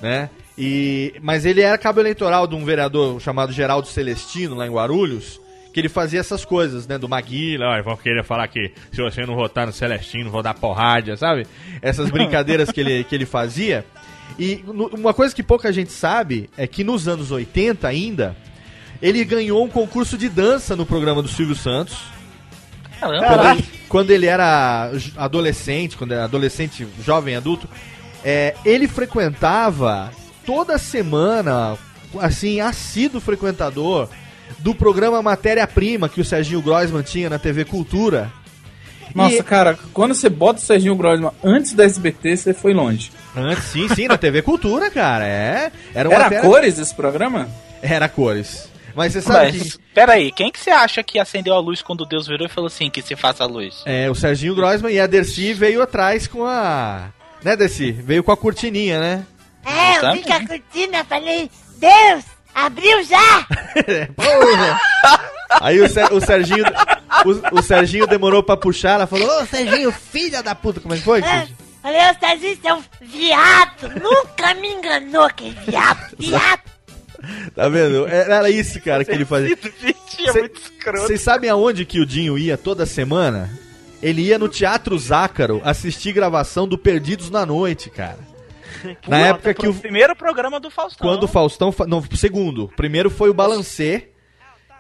[0.02, 0.28] né?
[0.62, 5.40] E, mas ele era cabo eleitoral de um vereador chamado Geraldo Celestino, lá em Guarulhos,
[5.72, 6.98] que ele fazia essas coisas, né?
[6.98, 10.52] Do Maguila, olha, vão querer falar que se você não votar no Celestino, vou dar
[10.52, 11.46] porrada, sabe?
[11.80, 13.86] Essas brincadeiras que ele, que ele fazia.
[14.38, 18.36] E no- uma coisa que pouca gente sabe é que nos anos 80 ainda,
[19.00, 21.96] ele ganhou um concurso de dança no programa do Silvio Santos.
[23.00, 27.66] Caramba, Quando ele, quando ele era adolescente, quando era adolescente, jovem, adulto,
[28.22, 30.10] é, ele frequentava
[30.44, 31.76] toda semana,
[32.20, 34.09] assim, assíduo frequentador
[34.59, 38.33] do programa Matéria Prima que o Serginho Groisman tinha na TV Cultura.
[39.14, 43.11] Nossa, E- cara, quando você bota o Serginho Grossman antes da SBT, você foi longe.
[43.37, 45.26] Antes, sim, sim, na TV Cultura, cara.
[45.26, 45.72] É.
[45.94, 47.48] Era, Era matéria- cores esse programa?
[47.83, 48.68] Era cores.
[48.94, 49.79] Mas você sabe Mas, que.
[49.94, 52.66] pera aí, quem que você acha que acendeu a luz quando Deus virou e falou
[52.66, 53.83] assim, que se faça a luz?
[53.87, 57.09] É, o Serginho Grossman e a Dercy veio atrás com a.
[57.42, 57.92] Né, Dercy?
[57.92, 59.24] Veio com a cortininha, né?
[59.64, 60.18] É, eu Sabe?
[60.18, 63.46] vi com a cortina, falei, Deus, abriu já!
[64.16, 64.80] Porra!
[65.60, 66.64] Aí o, Ser- o Serginho.
[67.52, 70.96] O, o Serginho demorou pra puxar, ela falou, ô Serginho, filha da puta, como é
[70.98, 71.20] que foi?
[71.20, 71.58] É, Serginho?
[71.82, 76.60] falei, ô Serginho, você é um viado, nunca me enganou, aquele viado, viado.
[77.54, 78.06] Tá vendo?
[78.08, 79.54] Era isso, cara, que ele fazia.
[79.54, 80.92] É.
[80.98, 83.50] Vocês sabem aonde que o Dinho ia toda semana?
[84.02, 88.18] Ele ia no Teatro Zácaro assistir gravação do Perdidos na Noite, cara.
[89.09, 89.74] Na época que o.
[89.74, 91.06] Primeiro programa do Faustão.
[91.06, 91.70] Quando o Faustão.
[91.72, 92.68] fa- Não, segundo.
[92.76, 94.09] Primeiro foi o Balancê,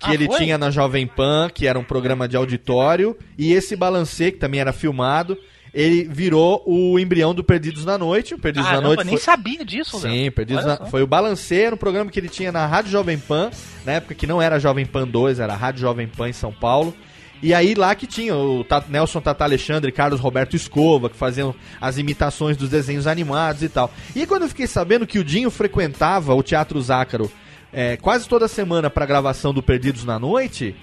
[0.00, 0.38] que Ah, ele foi?
[0.38, 3.16] tinha na Jovem Pan, que era um programa de auditório.
[3.38, 5.36] E esse Balancê, que também era filmado,
[5.72, 8.34] ele virou o embrião do Perdidos na Noite.
[8.34, 9.24] O Perdidos Caramba, na Noite nem foi...
[9.24, 10.12] sabia disso, Léo.
[10.12, 10.76] Sim, Perdidos na...
[10.86, 13.50] foi o Balancê, era um programa que ele tinha na Rádio Jovem Pan,
[13.84, 16.94] na época que não era Jovem Pan 2, era Rádio Jovem Pan em São Paulo.
[17.42, 21.96] E aí lá que tinha o Nelson Tata Alexandre, Carlos Roberto Escova, que faziam as
[21.96, 23.90] imitações dos desenhos animados e tal.
[24.14, 27.30] E quando eu fiquei sabendo que o Dinho frequentava o Teatro Zácaro
[27.72, 30.74] é, quase toda semana pra gravação do Perdidos na Noite,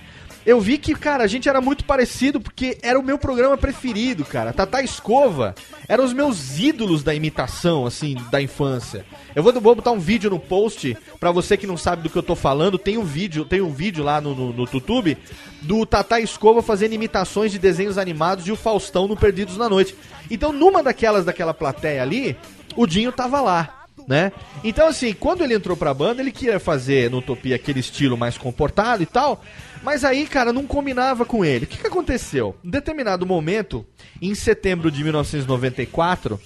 [0.48, 4.24] eu vi que, cara, a gente era muito parecido porque era o meu programa preferido,
[4.24, 4.54] cara.
[4.54, 5.54] Tata Escova
[5.90, 9.06] eram os meus ídolos da imitação, assim, da infância.
[9.36, 12.18] Eu vou, vou botar um vídeo no post pra você que não sabe do que
[12.18, 12.78] eu tô falando.
[12.78, 15.18] Tem um vídeo, tem um vídeo lá no, no, no YouTube
[15.62, 19.98] do Tata Escova fazendo imitações de desenhos animados e o Faustão no Perdidos na Noite.
[20.32, 22.38] Então, numa daquelas daquela plateia ali,
[22.74, 23.77] o Dinho tava lá.
[24.08, 24.32] Né?
[24.64, 28.38] Então, assim, quando ele entrou pra banda, ele queria fazer no Utopia aquele estilo mais
[28.38, 29.44] comportado e tal,
[29.84, 31.66] mas aí, cara, não combinava com ele.
[31.66, 32.56] O que, que aconteceu?
[32.64, 33.86] Em determinado momento,
[34.22, 36.40] em setembro de 1994,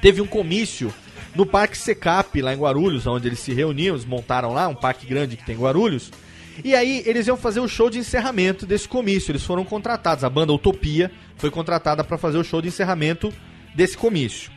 [0.00, 0.94] teve um comício
[1.34, 5.06] no Parque Secap, lá em Guarulhos, onde eles se reuniam, eles montaram lá, um parque
[5.06, 6.12] grande que tem em Guarulhos.
[6.64, 9.32] E aí eles iam fazer o show de encerramento desse comício.
[9.32, 13.32] Eles foram contratados, a banda Utopia foi contratada para fazer o show de encerramento
[13.74, 14.50] desse comício.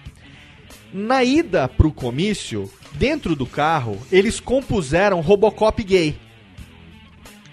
[0.91, 6.15] Na ida pro comício, dentro do carro, eles compuseram Robocop gay.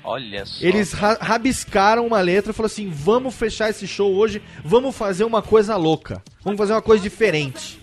[0.02, 0.64] Olha só.
[0.64, 5.24] Eles ra- rabiscaram uma letra e falaram assim: vamos fechar esse show hoje, vamos fazer
[5.24, 7.80] uma coisa louca, vamos fazer uma coisa diferente.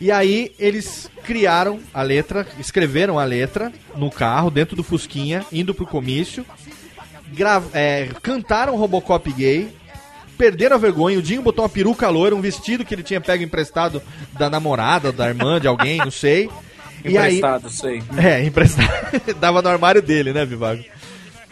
[0.00, 5.74] E aí eles criaram a letra, escreveram a letra no carro, dentro do Fusquinha, indo
[5.74, 6.44] pro comício,
[7.74, 9.68] é, cantaram Robocop gay,
[10.40, 13.44] perderam a vergonha, o Dinho botou uma peruca loira, um vestido que ele tinha pego
[13.44, 14.00] emprestado
[14.38, 16.48] da namorada, da irmã, de alguém, não sei.
[17.04, 18.02] E aí, Emprestado, sei.
[18.16, 18.88] é, emprestado.
[19.38, 20.82] Dava no armário dele, né, Vivago?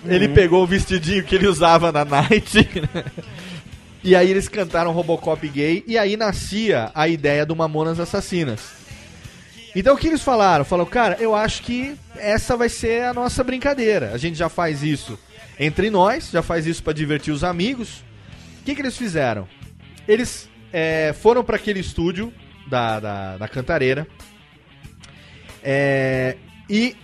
[0.07, 2.67] Ele pegou o vestidinho que ele usava na night.
[2.95, 3.05] né?
[4.03, 5.85] e aí eles cantaram Robocop gay.
[5.87, 8.61] E aí nascia a ideia do Mamonas Assassinas.
[9.77, 10.65] Então o que eles falaram?
[10.65, 14.13] Falaram, cara, eu acho que essa vai ser a nossa brincadeira.
[14.15, 15.19] A gente já faz isso
[15.61, 18.08] entre nós, já faz isso pra divertir os amigos.
[18.69, 19.49] O que, que eles fizeram?
[20.07, 22.31] Eles é, foram para aquele estúdio
[22.69, 24.07] da, da, da Cantareira.
[25.63, 26.37] É,
[26.69, 26.95] e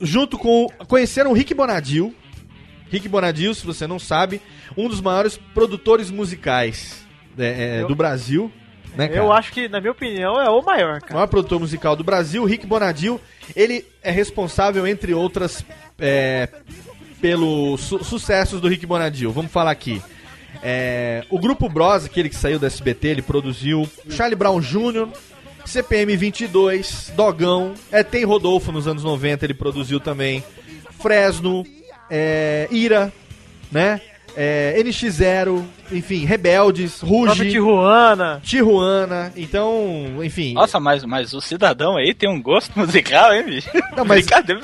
[0.00, 0.66] junto com.
[0.88, 2.14] Conheceram o Rick Bonadil.
[2.88, 4.40] Rick Bonadil, se você não sabe,
[4.74, 7.04] um dos maiores produtores musicais
[7.36, 8.50] é, é, Eu- do Brasil.
[8.96, 9.10] Né?
[9.12, 11.12] Eu acho que, na minha opinião, é o maior, O cara.
[11.12, 13.20] maior produtor musical do Brasil, Rick Bonadil,
[13.54, 15.62] ele é responsável, entre outras,
[15.98, 16.48] é,
[17.20, 19.30] pelos su sucessos do Rick Bonadil.
[19.30, 20.00] Vamos falar aqui.
[20.62, 25.08] É, o Grupo Bros, aquele que saiu do SBT, ele produziu Charlie Brown Jr.,
[25.64, 30.42] CPM 22, Dogão, é, tem Rodolfo nos anos 90, ele produziu também,
[31.00, 31.64] Fresno,
[32.10, 33.12] é, Ira,
[33.70, 34.00] né?
[34.36, 38.40] É, NX0, enfim, Rebeldes, Ruge, Tijuana.
[38.44, 40.52] Tijuana, então, enfim.
[40.52, 43.70] Nossa, mas, mas o cidadão aí tem um gosto musical, hein, bicho?
[43.96, 44.60] Não, mas- Brincadeira.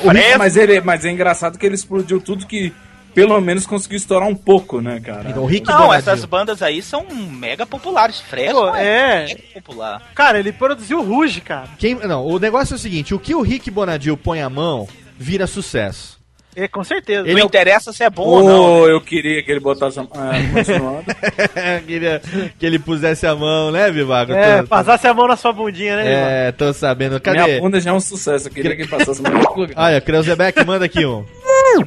[0.00, 0.38] O Rick- Fresno.
[0.38, 2.72] mas, ele, mas é engraçado que ele explodiu tudo que
[3.14, 5.30] pelo menos conseguiu estourar um pouco, né, cara?
[5.30, 5.94] Então, o Rick Não, Bonadil.
[5.98, 8.20] essas bandas aí são mega populares.
[8.20, 9.26] Fresno é.
[9.26, 10.02] mega popular.
[10.14, 11.68] Cara, ele produziu o Ruge, cara.
[11.78, 14.88] Quem, não, o negócio é o seguinte: o que o Rick Bonadil põe a mão
[15.18, 16.14] vira sucesso.
[16.56, 17.22] É, com certeza.
[17.26, 18.86] Ele não é interessa se é bom Oh, ou não.
[18.86, 19.98] eu queria que ele botasse.
[19.98, 21.04] a- Ah, continuando.
[21.84, 22.22] Queria
[22.56, 24.32] que ele pusesse a mão, né, Vivago?
[24.32, 26.46] É, Tô- passasse a mão na sua bundinha, né?
[26.48, 27.20] É, tô sabendo.
[27.20, 27.42] Cadê?
[27.42, 28.46] Minha bunda já é um sucesso.
[28.46, 29.74] Eu queria que ele passasse outro lugar.
[29.76, 31.24] Olha, Kreuzebeck, manda aqui um.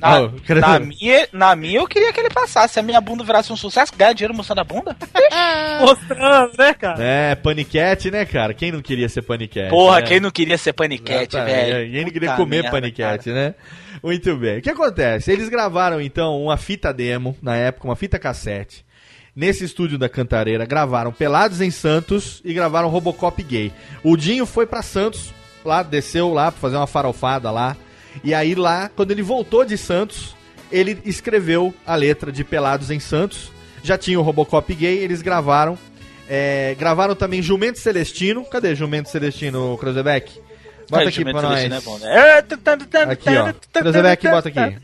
[0.02, 2.74] Na, Ó, Kreu- na minha, na minha, eu queria que ele passasse.
[2.74, 4.96] Se a minha bunda virasse um sucesso, ganhar dinheiro mostrando a bunda?
[5.82, 7.04] Mostrando, né, cara?
[7.04, 8.54] É, paniquete, né, cara?
[8.54, 9.70] Quem não queria ser paniquete?
[9.70, 10.08] Porra, né?
[10.08, 11.92] quem não queria ser paniquete, velho?
[11.92, 13.54] Quem não queria comer merda, paniquete, né?
[14.04, 14.60] Muito bem.
[14.60, 15.32] O que acontece?
[15.32, 18.86] Eles gravaram, então, uma fita demo, na época, uma fita cassete.
[19.36, 23.72] Nesse estúdio da Cantareira, gravaram Pelados em Santos e gravaram Robocop Gay.
[24.04, 25.32] O Dinho foi pra Santos,
[25.64, 27.78] lá, desceu lá pra fazer uma farofada lá.
[28.24, 30.36] E aí lá, quando ele voltou de Santos,
[30.72, 33.52] ele escreveu a letra de Pelados em Santos.
[33.84, 35.78] Já tinha o Robocop Gay, eles gravaram.
[36.30, 38.44] é, gravaram também Jumento Celestino.
[38.46, 40.42] Cadê Jumento Celestino, Cruzebeck?
[40.90, 41.64] Bota É, aqui pra nós.
[41.64, 42.16] É bom, né?
[42.16, 42.42] É,
[43.12, 43.54] Aqui, ó.
[43.82, 44.78] Cruzebeck, bota aqui.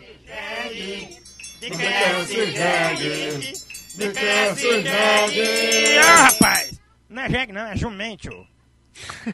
[6.01, 6.79] Ah, rapaz!
[7.09, 8.29] Não é jegue, não, é jumento.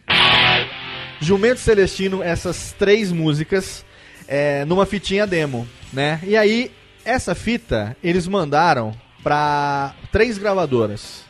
[1.22, 3.86] Jumento Celestino, essas três músicas
[4.30, 6.20] é, numa fitinha demo, né?
[6.24, 6.72] E aí,
[7.04, 11.24] essa fita eles mandaram pra três gravadoras.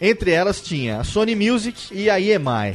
[0.00, 2.74] Entre elas tinha a Sony Music e a EMI.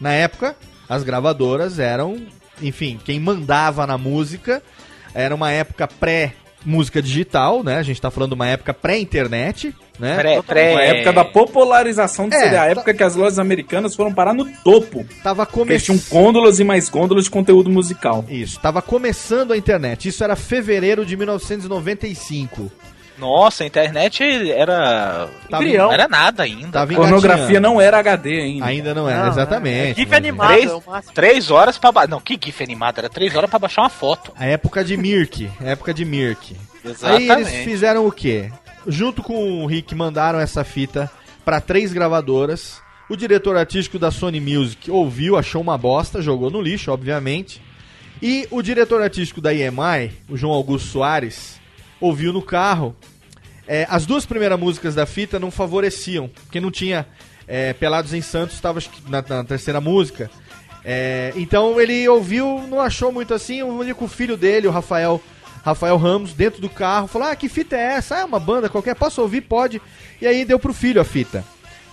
[0.00, 0.56] Na época,
[0.88, 2.24] as gravadoras eram,
[2.62, 4.62] enfim, quem mandava na música.
[5.12, 6.34] Era uma época pré
[6.64, 7.76] música digital, né?
[7.78, 10.16] A gente tá falando de uma época pré-internet, né?
[10.16, 10.74] Pré, pré...
[10.76, 14.12] A época da popularização do É, CD, a tá- época que as lojas americanas foram
[14.12, 15.04] parar no topo.
[15.22, 16.10] Tava eles tinham começando.
[16.22, 18.24] gôndolas e mais gôndolas de conteúdo musical.
[18.28, 20.08] Isso, tava começando a internet.
[20.08, 22.70] Isso era fevereiro de 1995.
[23.20, 25.28] Nossa, a internet era.
[25.48, 26.68] Tava- Não era nada ainda.
[26.72, 28.66] Tava Pornografia não era HD ainda.
[28.66, 29.96] Ainda não era, Não, exatamente.
[29.96, 30.72] GIF mas- animado, Três,
[31.08, 32.08] é três horas pra baixar.
[32.08, 32.98] Não, que GIF animado?
[32.98, 34.32] Era três horas pra baixar uma foto.
[34.36, 36.56] A época de Mirk, época de Mirk.
[36.84, 37.32] Aí Exatamente.
[37.32, 38.50] eles fizeram o quê?
[38.86, 41.10] Junto com o Rick, mandaram essa fita
[41.44, 42.80] pra três gravadoras.
[43.10, 47.60] O diretor artístico da Sony Music ouviu, achou uma bosta, jogou no lixo, obviamente.
[48.22, 51.60] E o diretor artístico da EMI, o João Augusto Soares,
[52.00, 52.94] ouviu no carro.
[53.72, 57.06] É, as duas primeiras músicas da fita não favoreciam, porque não tinha
[57.46, 60.28] é, Pelados em Santos, estava na, na terceira música.
[60.84, 63.62] É, então ele ouviu, não achou muito assim.
[63.62, 65.22] O único filho dele, o Rafael,
[65.64, 68.16] Rafael Ramos, dentro do carro, falou: Ah, que fita é essa?
[68.16, 69.42] Ah, é uma banda qualquer, posso ouvir?
[69.42, 69.80] Pode.
[70.20, 71.44] E aí deu pro filho a fita.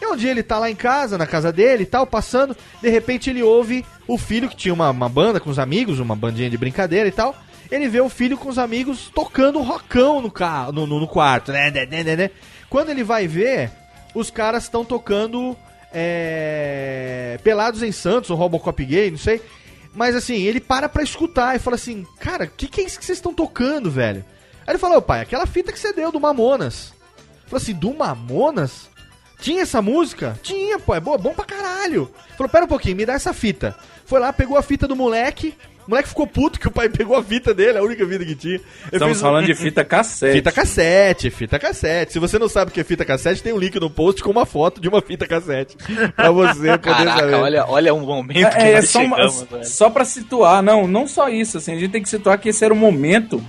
[0.01, 2.89] E um dia ele tá lá em casa, na casa dele e tal, passando, de
[2.89, 6.49] repente ele ouve o filho que tinha uma, uma banda com os amigos, uma bandinha
[6.49, 7.35] de brincadeira e tal.
[7.69, 11.07] Ele vê o filho com os amigos tocando um rockão no, carro, no, no, no
[11.07, 12.31] quarto, né, né, né, né, né.
[12.69, 13.71] Quando ele vai ver,
[14.13, 15.55] os caras estão tocando
[15.93, 19.41] é, Pelados em Santos, ou Robocop Gay, não sei.
[19.93, 22.99] Mas assim, ele para pra escutar e fala assim: Cara, o que, que é isso
[22.99, 24.23] que vocês estão tocando, velho?
[24.65, 26.93] Aí ele falou: Pai, aquela fita que você deu do Mamonas.
[27.45, 28.89] Falou assim: Do Mamonas?
[29.39, 30.37] Tinha essa música?
[30.41, 32.11] Tinha, pô, é boa, bom pra caralho.
[32.37, 33.75] Falou: Pera um pouquinho, me dá essa fita.
[34.05, 35.57] Foi lá, pegou a fita do moleque.
[35.87, 38.35] O moleque ficou puto que o pai pegou a fita dele, a única fita que
[38.35, 38.55] tinha.
[38.55, 40.33] Ele Estamos fez falando de fita cassete.
[40.33, 42.11] Fita cassete, fita cassete.
[42.13, 44.29] Se você não sabe o que é fita cassete, tem um link no post com
[44.29, 45.77] uma foto de uma fita cassete.
[46.15, 47.33] pra você poder Caraca, saber.
[47.35, 49.65] olha, olha um momento que É, é nós só, uma- chegamos, velho.
[49.65, 52.65] só pra situar, não, não só isso, assim, a gente tem que situar que esse
[52.65, 53.41] era um momento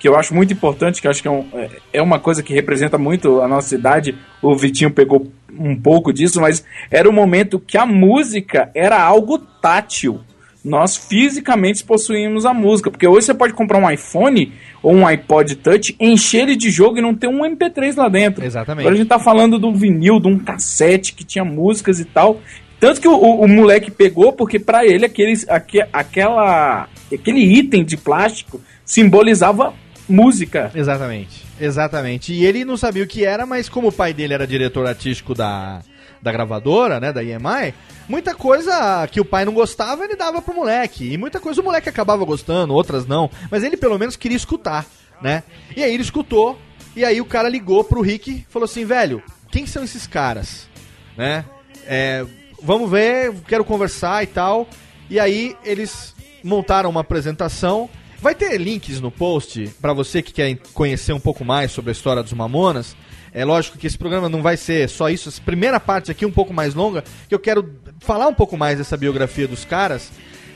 [0.00, 2.42] que eu acho muito importante, que eu acho que é, um- é- é uma coisa
[2.42, 4.18] que representa muito a nossa idade.
[4.42, 9.38] O Vitinho pegou um pouco disso, mas era um momento que a música era algo
[9.38, 10.20] tátil.
[10.64, 14.50] Nós fisicamente possuímos a música, porque hoje você pode comprar um iPhone
[14.82, 18.42] ou um iPod Touch, encher ele de jogo e não ter um MP3 lá dentro.
[18.44, 18.80] Exatamente.
[18.86, 22.40] Agora a gente tá falando do vinil, de um cassete que tinha músicas e tal.
[22.80, 27.84] Tanto que o, o- o moleque pegou, porque pra ele aqueles, aque, aquela, aquele item
[27.84, 29.74] de plástico simbolizava
[30.08, 30.70] música.
[30.74, 32.32] Exatamente, exatamente.
[32.32, 35.34] E ele não sabia o que era, mas como o pai dele era diretor artístico
[35.34, 35.80] da,
[36.24, 37.74] da gravadora, né, da EMI,
[38.08, 41.12] muita coisa que o pai não gostava, ele dava pro moleque.
[41.12, 43.30] E muita coisa o moleque acabava gostando, outras não.
[43.50, 44.86] Mas ele pelo menos queria escutar,
[45.20, 45.42] né?
[45.76, 46.58] E aí ele escutou,
[46.96, 50.66] e aí o cara ligou pro Rick e falou assim, velho, quem são esses caras?
[51.14, 51.44] Né?
[51.86, 52.24] É,
[52.62, 54.66] vamos ver, quero conversar e tal.
[55.10, 57.90] E aí eles montaram uma apresentação.
[58.24, 61.92] Vai ter links no post pra você que quer conhecer um pouco mais sobre a
[61.92, 62.96] história dos Mamonas.
[63.34, 65.28] É lógico que esse programa não vai ser só isso.
[65.28, 67.68] Essa primeira parte aqui um pouco mais longa, que eu quero
[68.00, 70.10] falar um pouco mais dessa biografia dos caras.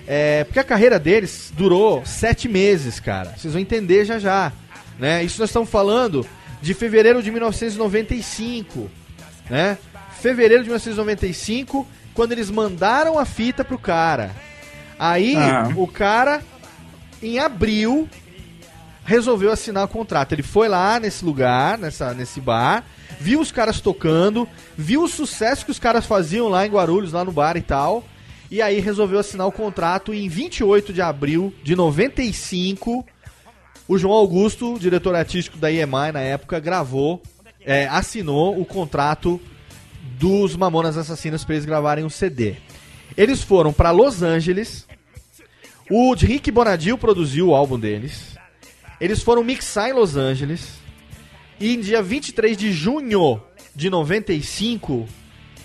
[0.06, 3.34] É, porque a carreira deles durou sete meses, cara.
[3.36, 4.50] Vocês vão entender já já.
[4.98, 5.22] Né?
[5.22, 6.26] Isso nós estamos falando
[6.62, 8.90] de fevereiro de 1995.
[9.50, 9.76] Né?
[10.22, 14.30] Fevereiro de 1995, quando eles mandaram a fita pro cara.
[14.98, 15.68] Aí Ah.
[15.76, 16.42] o cara,
[17.22, 18.08] em abril,
[19.04, 20.32] resolveu assinar o contrato.
[20.32, 22.84] Ele foi lá nesse lugar, nessa, nesse bar,
[23.18, 27.24] viu os caras tocando, viu o sucesso que os caras faziam lá em Guarulhos, lá
[27.24, 28.04] no bar e tal.
[28.50, 33.04] E aí resolveu assinar o contrato e em 28 de abril de 95,
[33.86, 37.22] o João Augusto, diretor artístico da EMI na época, gravou,
[37.60, 39.40] é, assinou o contrato
[40.18, 42.56] dos Mamonas Assassinas para eles gravarem um CD.
[43.16, 44.87] Eles foram para Los Angeles.
[45.90, 48.36] O Rick Bonadil produziu o álbum deles.
[49.00, 50.78] Eles foram mixar em Los Angeles.
[51.58, 53.40] E em dia 23 de junho
[53.74, 55.08] de 95,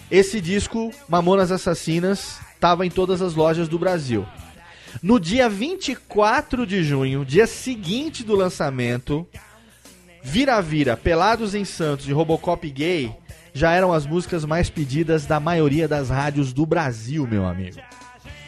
[0.09, 4.25] esse disco, Mamonas Assassinas, estava em todas as lojas do Brasil.
[5.01, 9.27] No dia 24 de junho, dia seguinte do lançamento,
[10.23, 13.13] Vira Vira, Pelados em Santos e Robocop Gay
[13.53, 17.79] já eram as músicas mais pedidas da maioria das rádios do Brasil, meu amigo.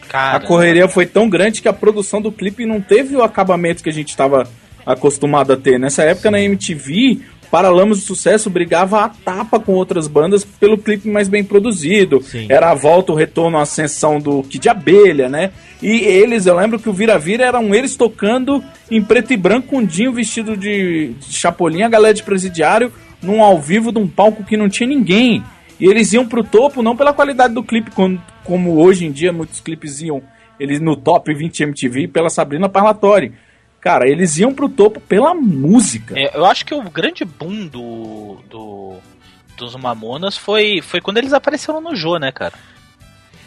[0.09, 3.83] Cara, A correria foi tão grande que a produção do clipe não teve o acabamento
[3.83, 4.47] que a gente estava
[4.85, 5.79] acostumado a ter.
[5.79, 11.07] Nessa época na MTV, Paralamas do Sucesso brigava a tapa com outras bandas pelo clipe
[11.07, 12.21] mais bem produzido.
[12.21, 12.47] Sim.
[12.49, 15.51] Era a volta, o retorno, a ascensão do Kid Abelha, né?
[15.81, 19.67] E eles, eu lembro que o Vira Vira eram eles tocando em preto e branco
[19.67, 21.47] com o Dinho vestido de, de
[21.83, 22.91] a galera de presidiário,
[23.21, 25.43] num ao vivo de um palco que não tinha ninguém.
[25.79, 29.33] E eles iam pro topo não pela qualidade do clipe, como, como hoje em dia
[29.33, 30.21] muitos clipes iam
[30.59, 33.33] eles no top 20 MTV pela Sabrina Parlatori.
[33.81, 36.17] Cara, eles iam pro topo pela música.
[36.17, 38.95] É, eu acho que o grande boom do, do-
[39.57, 42.53] dos Mamonas foi, foi quando eles apareceram no Jô, né, cara?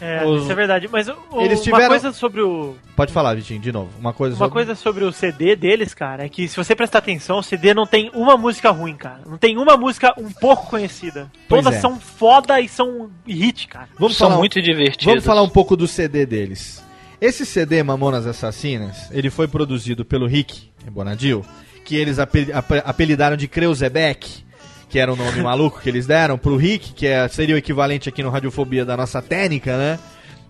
[0.01, 0.87] É, Os- isso é verdade.
[0.91, 2.75] Mas o- Eles uma tiveram- coisa sobre o.
[2.95, 3.89] Pode falar, Vitinho, de novo.
[3.99, 6.99] Uma coisa Uma sobre- coisa sobre o CD deles, cara, é que se você prestar
[6.99, 9.19] atenção, o CD não tem uma música ruim, cara.
[9.27, 11.29] Não tem uma música um pouco conhecida.
[11.47, 11.81] Pois Todas é.
[11.81, 13.89] são foda e são hit, cara.
[13.99, 15.05] Vamos São falar um- muito divertidos.
[15.05, 16.83] Vamos falar um pouco do CD deles.
[17.21, 21.43] Esse CD Mamonas Assassinas, ele foi produzido pelo Rick Bonadil,
[21.83, 24.45] que eles ape- ape- apelidaram de Kreuzebeck,
[24.89, 28.09] que era o nome maluco que eles deram pro Rick, que é- seria o equivalente
[28.09, 29.99] aqui no Radiofobia da nossa técnica, né?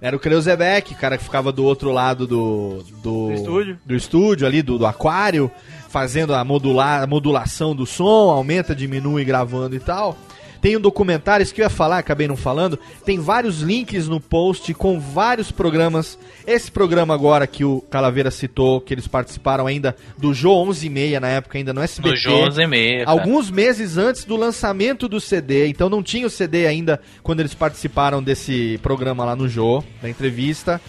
[0.02, 3.80] Era o Kreuzebeck, o cara que ficava do outro lado do, do, Do estúdio.
[3.86, 5.52] do estúdio ali, do, do aquário,
[5.90, 10.18] fazendo a, modular, a modulação do som, aumenta, diminui, gravando e tal.
[10.62, 12.78] Tem um documentário, isso que eu ia falar, acabei não falando.
[13.06, 16.20] Tem vários links no post com vários programas.
[16.46, 20.90] Esse programa agora que o Calaveira citou, que eles participaram ainda do Jô 11 e
[20.90, 22.10] meia, na época ainda no SBT.
[22.10, 23.04] No Jô 11 e meia.
[23.06, 25.68] Alguns meses antes do lançamento do CD.
[25.68, 30.10] Então não tinha o CD ainda quando eles participaram desse programa lá no Jô, da
[30.10, 30.82] entrevista.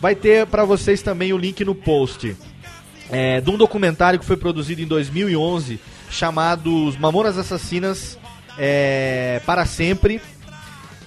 [0.00, 2.36] Vai ter pra vocês também o link no post
[3.10, 8.18] é, de um documentário que foi produzido em 2011 chamado Os Mamonas Assassinas
[8.58, 10.20] é, para sempre.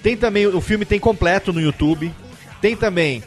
[0.02, 2.12] Tem também o filme tem completo no YouTube.
[2.62, 3.24] Tem também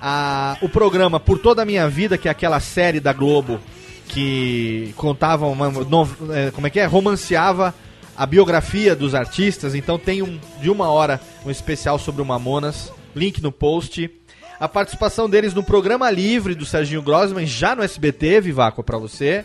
[0.00, 3.60] a- o programa Por Toda a Minha Vida, que é aquela série da Globo
[4.08, 7.74] que contava uma, no- é, como é que é, romanceava
[8.16, 9.74] a biografia dos artistas.
[9.74, 12.92] Então tem um de uma hora um especial sobre o Mamonas.
[13.14, 14.10] Link no post.
[14.60, 19.44] A participação deles no programa livre do Serginho Grossman, já no SBT, Vivaco, pra você.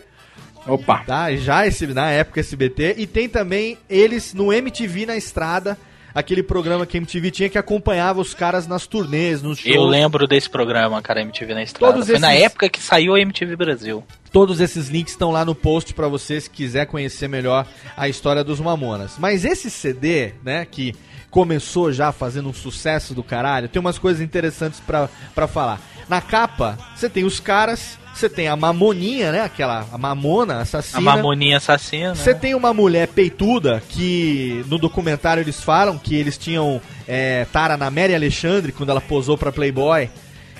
[0.66, 0.98] Opa!
[1.06, 2.94] Tá, já esse, na época SBT.
[2.98, 5.76] E tem também eles no MTV na estrada,
[6.14, 9.74] aquele programa que a MTV tinha que acompanhava os caras nas turnês, nos shows.
[9.74, 11.92] Eu lembro desse programa, cara, MTV na estrada.
[11.92, 14.02] Todos Foi na esses- época que saiu a MTV Brasil.
[14.32, 18.42] Todos esses links estão lá no post pra você se quiser conhecer melhor a história
[18.42, 19.16] dos Mamonas.
[19.18, 20.94] Mas esse CD, né, que
[21.30, 25.80] começou já fazendo um sucesso do caralho, tem umas coisas interessantes pra falar.
[26.08, 30.98] Na capa, você tem os caras, você tem a Mamoninha, né, aquela a Mamona assassina.
[30.98, 32.14] A Mamoninha Assassina.
[32.14, 37.76] Você tem uma mulher peituda que no documentário eles falam que eles tinham é, tara
[37.76, 40.08] na Mary Alexandre quando ela posou pra Playboy.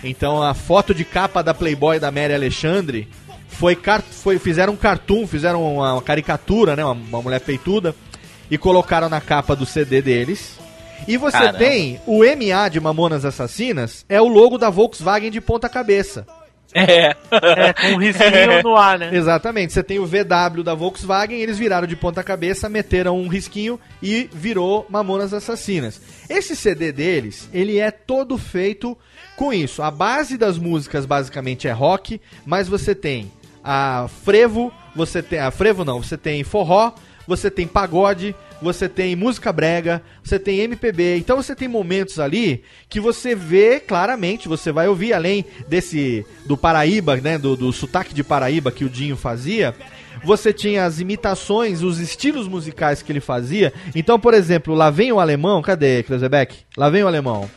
[0.03, 3.09] Então a foto de capa da Playboy da Mary Alexandre
[3.49, 3.79] foi,
[4.11, 7.95] foi fizeram um cartoon, fizeram uma, caricatura, né, uma, uma mulher peituda
[8.51, 10.59] e colocaram na capa do CD deles.
[11.07, 11.59] E você Caramba.
[11.59, 16.27] tem o MA de Mamonas Assassinas, é o logo da Volkswagen de ponta cabeça.
[16.75, 17.15] É.
[17.31, 19.11] É, com um risquinho no ar, né?
[19.13, 19.73] Exatamente.
[19.73, 24.29] Você tem o VW da Volkswagen, eles viraram de ponta cabeça, meteram um risquinho e
[24.33, 26.01] virou Mamonas Assassinas.
[26.29, 28.99] Esse CD deles, ele é todo feito
[29.37, 29.83] com isso.
[29.83, 33.31] A base das músicas basicamente é rock, mas você tem
[33.63, 36.93] a frevo, você tem a frevo não, você tem forró,
[37.27, 41.17] você tem pagode, você tem música brega, você tem MPB.
[41.19, 46.57] Então você tem momentos ali que você vê claramente, você vai ouvir além desse do
[46.57, 49.75] Paraíba, né, do, do sotaque de Paraíba que o Dinho fazia.
[50.25, 53.73] Você tinha as imitações, os estilos musicais que ele fazia.
[53.95, 56.57] Então, por exemplo, lá vem o alemão, cadê, Kreuzebeck?
[56.77, 57.51] Lá vem o alemão.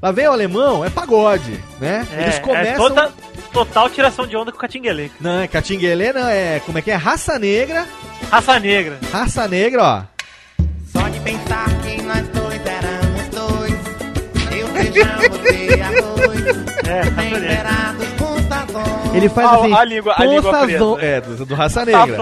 [0.00, 2.06] Lá vem o alemão, é pagode, né?
[2.12, 2.76] É, Eles é começam.
[2.76, 3.12] toda,
[3.52, 5.10] total tiração de onda com o Catinguele.
[5.20, 6.60] Não, é Catinguelê, não, é.
[6.60, 6.94] Como é que é?
[6.94, 7.86] Raça Negra.
[8.30, 8.98] Raça Negra.
[9.12, 10.02] Raça Negra, ó.
[10.92, 13.74] Só de pensar que nós dois éramos dois.
[14.58, 16.88] Eu feijão, você arroz.
[16.88, 18.17] É, Raça Negra.
[19.18, 19.24] Sazon.
[19.24, 19.72] Ele faz A- assim.
[19.74, 20.84] a língua- a língua presa.
[21.00, 22.18] É, do, do Raça Tá Negra.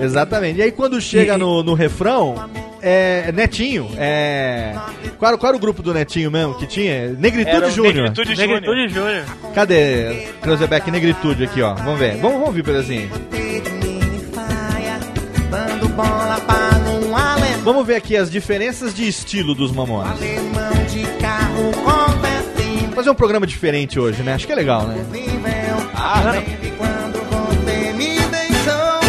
[0.00, 0.58] Exatamente.
[0.58, 2.34] E aí quando chega no, no refrão,
[2.82, 3.88] é Netinho.
[3.96, 4.74] É.
[5.18, 7.08] Qual, qual era o grupo do Netinho mesmo que tinha?
[7.18, 7.94] Negritude Era Júnior.
[8.10, 8.60] Negritude Júnior.
[8.60, 9.24] Negritude Júnior.
[9.54, 11.74] Cadê Cruzeback Negritude aqui, ó?
[11.74, 12.16] Vamos ver.
[12.16, 13.10] Vamos, vamos ouvir um pedacinho.
[17.14, 17.62] alemão.
[17.62, 20.18] Vamos ver aqui as diferenças de estilo dos Mamonas.
[22.86, 24.34] Vou fazer um programa diferente hoje, né?
[24.34, 25.04] Acho que é legal, né?
[26.32, 29.00] Sempre quando você me deixou.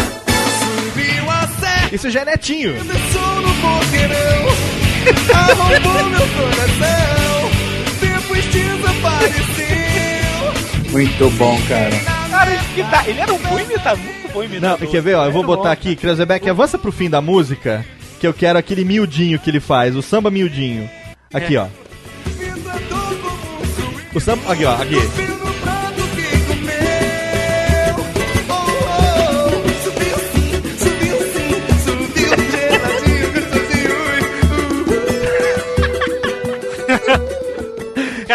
[0.60, 1.88] Subiu a serra.
[1.92, 2.72] Isso já é Netinho.
[2.72, 4.48] Desceu no boqueirão,
[5.34, 7.50] arrombou meu coração,
[8.00, 9.76] depois desapareceu.
[10.90, 11.90] Muito bom, cara.
[12.30, 14.88] Cara, ele, imita- ele era um bom imitador, muito bom Não, imitador.
[14.90, 15.24] quer ver, ó?
[15.26, 17.84] Eu vou botar aqui, Kreuzebeck, avança pro fim da música,
[18.20, 20.88] que eu quero aquele miudinho que ele faz, o samba miudinho.
[21.32, 21.66] Aqui, ó.
[24.14, 24.50] O samba.
[24.52, 24.96] Aqui, ó, aqui.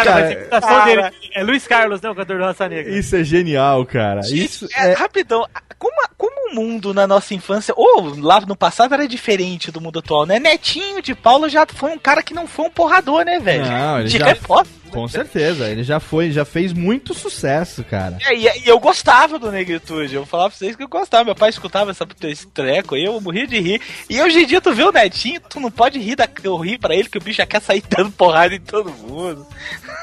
[0.04, 0.84] Cara, Cara, ser imitação cara.
[1.10, 1.16] dele.
[1.34, 2.10] É Luiz Carlos, né?
[2.10, 2.92] O cantor do Raça Negra.
[2.98, 4.20] Isso é genial, cara.
[4.20, 4.92] Isso é, é.
[4.94, 5.46] Rapidão,
[5.78, 9.80] como, a- como o mundo na nossa infância, ou lá no passado, era diferente do
[9.80, 10.38] mundo atual, né?
[10.38, 13.64] Netinho de Paula já foi um cara que não foi um porrador, né, velho?
[13.66, 14.72] Não, ele de já- repórter.
[14.92, 18.18] Com certeza, ele já foi, já fez muito sucesso, cara.
[18.22, 21.24] É, E, e eu gostava do Negritude, eu falava pra vocês que eu gostava.
[21.24, 23.80] Meu pai escutava essa, esse treco aí, eu morria de rir.
[24.08, 26.78] E hoje em dia tu vê o Netinho, tu não pode rir da, eu rir
[26.78, 29.46] pra ele que o bicho já quer sair dando porrada em todo mundo.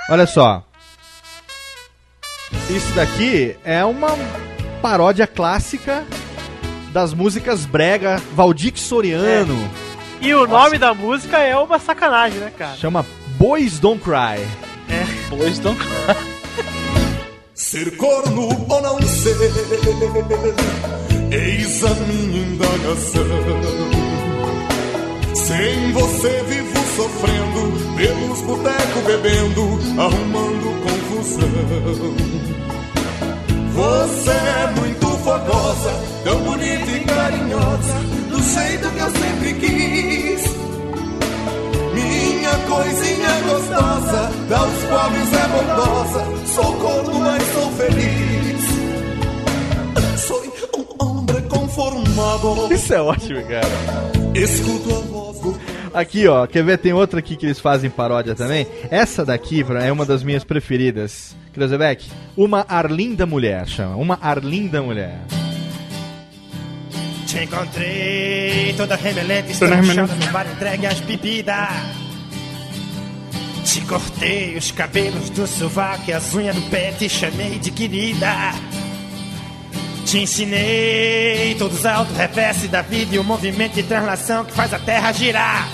[0.09, 0.63] Olha só.
[2.69, 4.09] Isso daqui é uma
[4.81, 6.03] paródia clássica
[6.91, 9.55] das músicas brega Valdir Soriano.
[10.21, 12.75] E o nome da música é uma sacanagem, né, cara?
[12.75, 13.05] Chama
[13.37, 14.45] Boys Don't Cry.
[15.29, 15.75] Pois então.
[17.53, 19.35] Ser corno ou não ser,
[21.31, 23.25] eis a minha indagação.
[25.33, 31.49] Sem você vivo sofrendo, pelos botecos bebendo, arrumando confusão.
[33.73, 35.91] Você é muito fogosa,
[36.23, 37.93] tão bonita e carinhosa,
[38.29, 40.48] do jeito que eu sempre quis.
[42.49, 48.63] Minha coisinha gostosa, aos pobres é bondosa, sou corno, mas sou feliz.
[50.19, 50.41] Sou
[50.75, 53.67] um homem conformado, Isso é ótimo, cara.
[54.33, 55.59] escuto a voz do
[55.93, 56.79] Aqui, ó, quer ver?
[56.79, 58.65] Tem outra aqui que eles fazem paródia também.
[58.89, 61.35] Essa daqui é uma das minhas preferidas.
[61.53, 63.95] Kreuzebeck, Uma Arlinda Mulher, chama.
[63.95, 65.19] Uma Arlinda Mulher.
[67.27, 72.08] Te encontrei toda remelente, estrachada no bar entregue às bebidas.
[73.63, 78.33] Te cortei os cabelos do sovaco e as unhas do pé, te chamei de querida.
[80.05, 84.73] Te ensinei todos os altos reversos da vida e o movimento de translação que faz
[84.73, 85.69] a terra girar.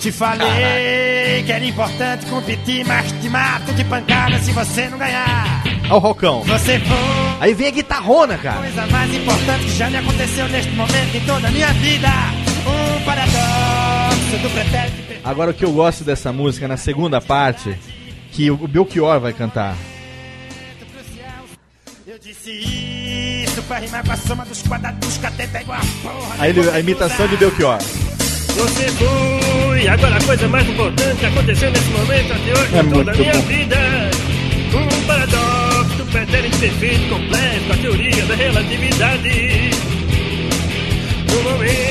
[0.00, 5.64] Te falei que era importante competir, mas te mato de pancada se você não ganhar.
[5.90, 6.42] Ó o Rocão.
[6.44, 6.96] Você foi
[7.40, 8.58] Aí vem a guitarrona, cara.
[8.58, 12.08] coisa mais importante que já me aconteceu neste momento em toda a minha vida.
[12.66, 13.87] Um paradoxo.
[15.24, 17.74] Agora o que eu gosto dessa música na segunda parte,
[18.32, 19.76] que o Belchior vai cantar.
[26.38, 27.78] Aí ele- a imitação de Belchior.
[27.78, 33.14] Você foi, agora a coisa mais importante aconteceu nesse momento até hoje É toda a
[33.14, 33.40] minha bom.
[33.42, 33.76] vida.
[34.74, 39.70] Um paradoxo do pretérito perfeito completo com a teoria da relatividade.
[41.32, 41.87] No momento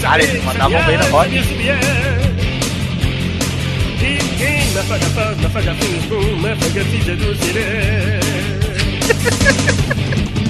[0.00, 1.04] Cara, eles mandavam bem na
[7.40, 8.20] sirene.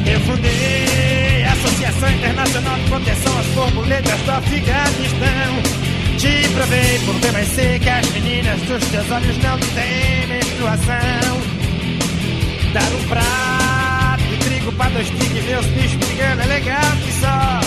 [0.06, 5.80] Eu fundei a Associação Internacional de Proteção às Borboletas do Afeganistão.
[6.18, 11.40] Te provei por B mais C que as meninas dos teus olhos não têm menstruação.
[12.74, 17.12] Dar um prato de trigo pra dois tigres ver os bichos brigando é legal que
[17.20, 17.60] só.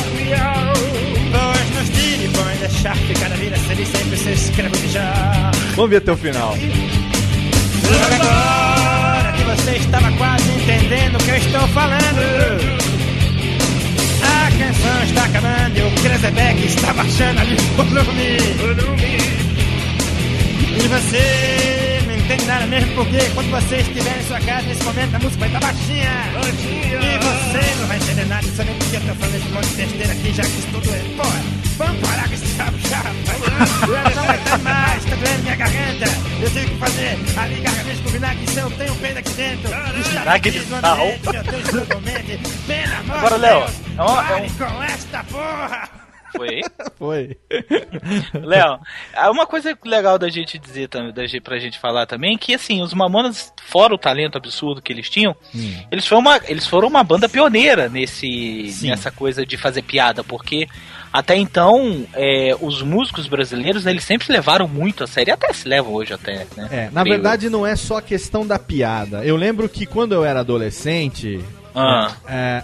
[5.75, 6.55] Vamos ver até o final.
[8.15, 12.83] Agora que você estava quase entendendo o que eu estou falando.
[14.23, 18.37] A canção está acabando e o Krezebeck está baixando ali o volume.
[20.75, 25.15] E você não entende nada mesmo porque quando você estiver em sua casa nesse momento
[25.15, 26.11] a música vai estar baixinha.
[27.01, 30.13] E você não vai entender nada disso nem eu tô falando esse monte de besteira
[30.13, 31.52] aqui já que isso tudo é fora.
[31.77, 33.09] Vamos parar com esse chapa chapa.
[34.15, 36.05] Não vai estar mais, tá doendo minha garganta.
[36.41, 39.69] Eu tenho que fazer ali garganta com vinagre se eu tenho peido aqui dentro.
[40.09, 40.97] Vinagre de sal.
[42.67, 43.65] Pelo amor Agora, Léo,
[43.97, 45.89] é uma- é pare um- com esta porra.
[46.35, 46.61] Foi?
[46.97, 47.37] Foi.
[48.33, 48.79] Léo,
[49.15, 52.55] ah, uma coisa legal da gente dizer também, da gente, pra gente falar também, que
[52.55, 55.35] assim, os Mamonas, fora o talento absurdo que eles tinham,
[55.91, 60.67] eles, foram uma, eles foram uma banda pioneira nesse, nessa coisa de fazer piada, porque
[61.13, 65.53] até então é, os músicos brasileiros eles sempre se levaram muito a sério, e até
[65.53, 66.67] se levam hoje até, né?
[66.71, 67.15] É, na Creio.
[67.17, 69.23] verdade não é só questão da piada.
[69.23, 71.39] Eu lembro que quando eu era adolescente,
[71.75, 72.15] Ah.
[72.27, 72.63] é,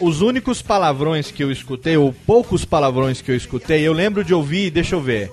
[0.00, 4.32] os únicos palavrões que eu escutei, ou poucos palavrões que eu escutei, eu lembro de
[4.32, 5.32] ouvir, deixa eu ver,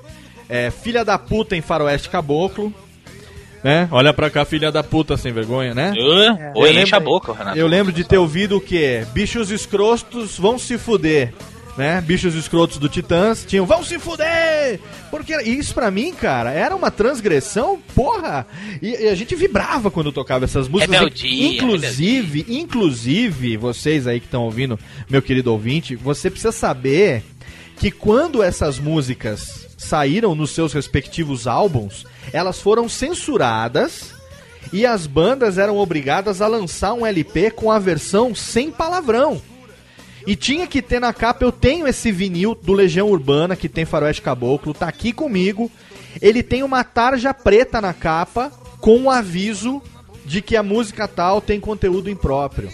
[0.49, 2.73] é, filha da puta em faroeste caboclo,
[3.63, 3.87] né?
[3.91, 5.93] Olha pra cá, filha da puta sem vergonha, né?
[5.95, 7.57] Eu Oi, lembro- enche a boca, Renato.
[7.57, 9.05] Eu lembro de ter ouvido o que?
[9.13, 11.33] Bichos escrotos vão se fuder.
[11.77, 11.99] Né?
[11.99, 14.79] Bichos escrotos do Titãs tinham vão se fuder!
[15.11, 18.47] Porque isso pra mim, cara, era uma transgressão, porra!
[18.81, 20.97] E, e a gente vibrava quando tocava essas músicas.
[20.97, 27.23] Rebeldia, inclusive, inclusive, vocês aí que estão ouvindo, meu querido ouvinte, você precisa saber
[27.77, 34.13] que quando essas músicas saíram nos seus respectivos álbuns, elas foram censuradas
[34.71, 39.41] e as bandas eram obrigadas a lançar um LP com a versão sem palavrão.
[40.27, 43.85] E tinha que ter na capa, eu tenho esse vinil do Legião Urbana, que tem
[43.85, 45.71] faroeste caboclo, tá aqui comigo.
[46.21, 49.81] Ele tem uma tarja preta na capa, com um aviso
[50.25, 52.69] de que a música tal tem conteúdo impróprio.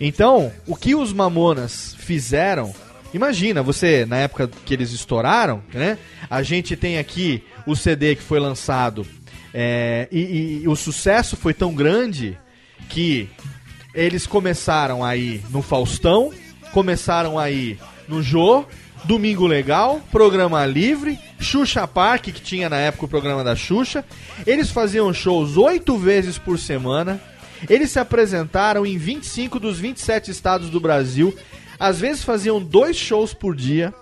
[0.00, 2.74] Então, o que os Mamonas fizeram,
[3.12, 5.98] imagina, você, na época que eles estouraram, né?
[6.28, 9.06] A gente tem aqui o CD que foi lançado,
[9.52, 12.36] é, e, e- e o sucesso foi tão grande
[12.88, 13.28] que
[13.94, 16.32] eles começaram aí no Faustão,
[16.72, 17.78] começaram aí
[18.08, 18.64] no Jô,
[19.04, 24.04] Domingo Legal, Programa Livre, Xuxa Park, que tinha na época o programa da Xuxa.
[24.46, 27.20] Eles faziam shows oito vezes por semana.
[27.68, 31.34] Eles se apresentaram em 25 dos 27 estados do Brasil.
[31.78, 33.92] Às vezes faziam dois shows por dia.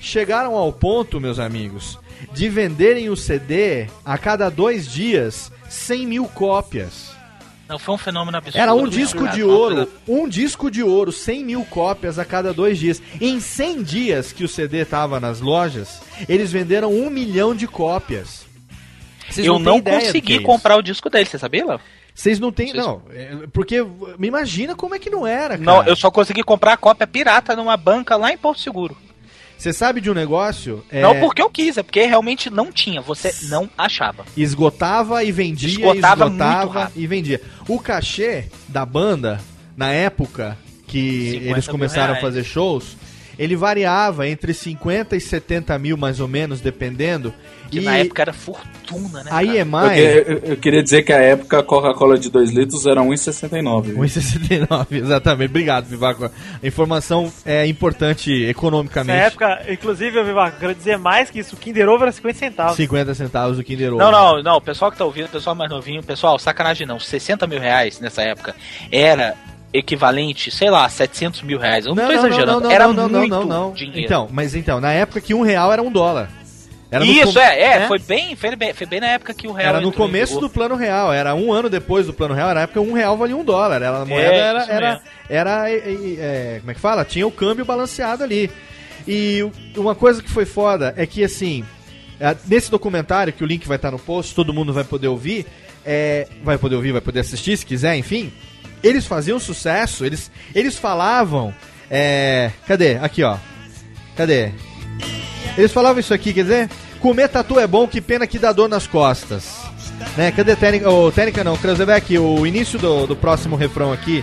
[0.00, 1.98] Chegaram ao ponto, meus amigos,
[2.32, 7.13] de venderem o CD a cada dois dias 100 mil cópias.
[7.74, 8.62] Não, foi um fenômeno absurdo.
[8.62, 12.78] Era um disco de ouro, um disco de ouro, 100 mil cópias a cada dois
[12.78, 13.02] dias.
[13.20, 18.46] Em 100 dias que o CD tava nas lojas, eles venderam um milhão de cópias.
[19.28, 21.80] Vocês Eu não que consegui é comprar o disco dele, você sabia, Léo?
[22.14, 23.82] Vocês não têm, não, é, porque
[24.16, 25.64] me imagina como é que não era, cara.
[25.64, 28.96] Não, eu só consegui comprar a cópia pirata numa banca lá em Porto Seguro.
[29.56, 30.84] Você sabe de um negócio?
[30.90, 34.24] É, Não porque eu quis, é porque realmente não tinha, você não achava.
[34.36, 37.40] Esgotava e vendia, Esgotava esgotava, e vendia.
[37.68, 39.40] O cachê da banda,
[39.76, 42.96] na época que 50 eles começaram a fazer shows,
[43.38, 47.32] ele variava entre 50 e 70 mil, mais ou menos, dependendo.
[47.70, 49.30] Que e na época era fortuna, né?
[49.30, 49.44] a cara?
[49.44, 49.70] EMI...
[49.70, 53.82] Porque eu, eu queria dizer que a época a Coca-Cola de 2 litros era 1,69.
[53.82, 53.96] viu?
[53.96, 55.50] 1,69, exatamente.
[55.50, 56.26] Obrigado, Vivaco.
[56.26, 59.18] A informação é importante Na economicamente.
[59.18, 62.76] época, inclusive, eu Vivaco, quero dizer mais que isso, o Kinder Ovo era 50 centavos.
[62.76, 63.98] 50 centavos o Kinder Ovo.
[63.98, 67.00] Não, não, não, o pessoal que tá ouvindo, o pessoal mais novinho, pessoal, sacanagem não,
[67.00, 68.54] 60 mil reais nessa época
[68.92, 69.34] era
[69.74, 71.84] equivalente, sei lá, 700 mil reais.
[71.84, 74.06] Eu não, tô exagerando, era muito dinheiro.
[74.06, 76.30] Então, mas então, na época que um real era um dólar.
[76.88, 77.88] Era no Isso, com- é, é, né?
[77.88, 80.48] Foi, bem, foi, bem, foi bem na época que o real Era no começo do
[80.48, 83.42] plano real, era um ano depois do plano real, na época um real valia um
[83.42, 83.82] dólar.
[83.82, 87.04] Era, a moeda É, era, era, era é, é, é, como é que fala?
[87.04, 88.48] Tinha o câmbio balanceado ali.
[89.08, 89.40] E
[89.76, 91.64] uma coisa que foi foda é que assim,
[92.20, 95.46] é, nesse documentário, que o link vai estar no post, todo mundo vai poder ouvir,
[95.84, 98.32] é, vai poder ouvir, vai poder assistir se quiser, enfim.
[98.84, 101.54] Eles faziam sucesso, eles, eles falavam.
[101.90, 102.96] É, cadê?
[102.96, 103.38] Aqui ó.
[104.14, 104.52] Cadê?
[105.56, 106.70] Eles falavam isso aqui, quer dizer,
[107.00, 109.62] comer tatu é bom, que pena que dá dor nas costas.
[110.18, 110.30] Né?
[110.32, 110.90] Cadê a técnica?
[110.90, 114.22] Ô, técnica não, Krausebeck, o início do, do próximo refrão aqui,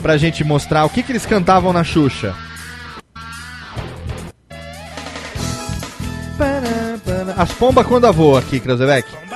[0.00, 2.34] pra gente mostrar o que, que eles cantavam na Xuxa.
[7.36, 9.27] As pombas quando voam aqui, Krausebeck.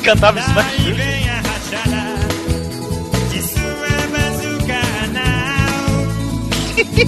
[0.00, 0.62] Eles cantavam isso na.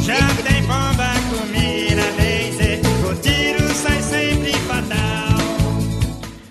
[0.03, 5.38] Já tem bomba com mira laser, o tiro sai sempre fatal.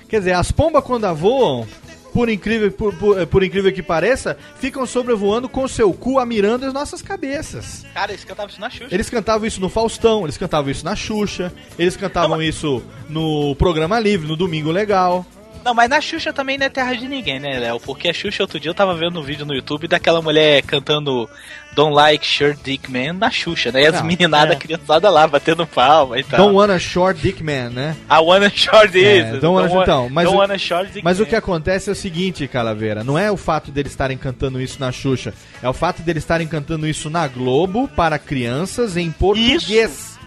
[0.08, 1.68] Quer dizer, as pombas quando voam,
[2.14, 6.74] por incrível, por, por- por incrível que pareça, ficam sobrevoando com seu cu amirando as
[6.74, 7.86] nossas cabeças.
[7.94, 8.88] Cara, eles cantavam isso na Xuxa.
[8.96, 14.00] Eles cantavam isso no Faustão, eles cantavam isso na Xuxa, eles cantavam isso no Programa
[14.00, 15.26] Livre, no Domingo Legal.
[15.64, 17.80] Não, mas na Xuxa também não é terra de ninguém, né, Léo?
[17.80, 21.30] Porque a Xuxa, outro dia, eu tava vendo um vídeo no YouTube daquela mulher cantando
[21.74, 23.84] Don't Like Short Dick Man na Xuxa, né?
[23.84, 24.60] E as meninadas, é.
[24.60, 26.40] criançada lá, batendo palma e tal.
[26.40, 27.96] Don't wanna short dick man, né?
[28.10, 29.40] A Wanna Short É, isso.
[29.40, 31.30] don't wanna- então, mas don't o- wanna short dick Mas o man.
[31.30, 34.92] que acontece é o seguinte, Calaveira, não é o fato deles estarem cantando isso na
[34.92, 40.18] Xuxa, é o fato deles estarem cantando isso na Globo para crianças em português.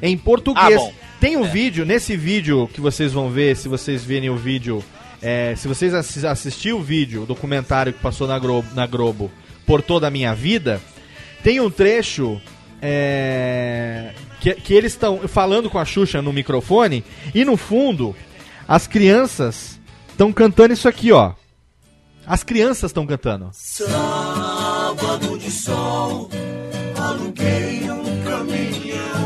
[0.00, 0.74] Em português.
[0.74, 0.92] Ah, bom.
[1.22, 4.84] Tem um vídeo, nesse vídeo que vocês vão ver, se vocês verem o vídeo,
[5.22, 9.30] é, se vocês assi assistir o vídeo, o documentário que passou na Globo, na Globo
[9.64, 10.80] por toda a minha vida,
[11.44, 12.42] tem um trecho
[12.82, 18.16] é, que, que eles estão falando com a Xuxa no microfone e no fundo
[18.66, 21.34] as crianças estão cantando isso aqui, ó.
[22.26, 23.48] As crianças estão cantando.
[23.52, 26.28] Sábado de sol,
[26.96, 29.21] aluguei um caminhão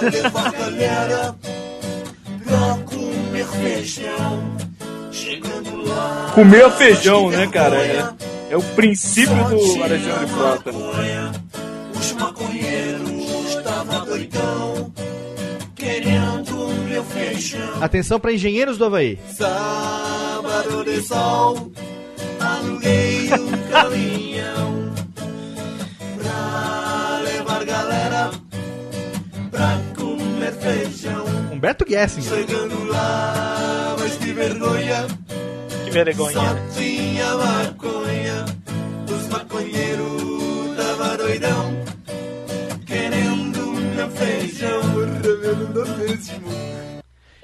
[0.00, 1.34] galera
[2.44, 4.56] pra comer feijão.
[5.10, 7.76] Chegando lá, Comer feijão, né, cara?
[7.76, 8.14] É,
[8.50, 10.70] é o princípio do Alexandre Frota.
[11.98, 13.10] os maconheiros
[13.48, 14.92] estavam doidão,
[15.74, 17.82] querendo meu região.
[17.82, 19.18] Atenção para engenheiros do Havaí.
[19.36, 21.72] Sábado de sol,
[22.38, 24.92] aluguei um caminhão
[26.22, 28.30] pra levar galera
[29.50, 29.87] pra comer
[30.60, 31.24] feijão.
[31.52, 32.30] Humberto Gessinger.
[32.46, 35.06] Chegando lá, mas que vergonha,
[35.84, 36.32] Que vergonha.
[36.32, 38.44] só tinha maconha.
[39.10, 41.84] Os maconheiros tava doidão,
[42.86, 44.80] querendo meu feijão.
[45.22, 45.78] Revelando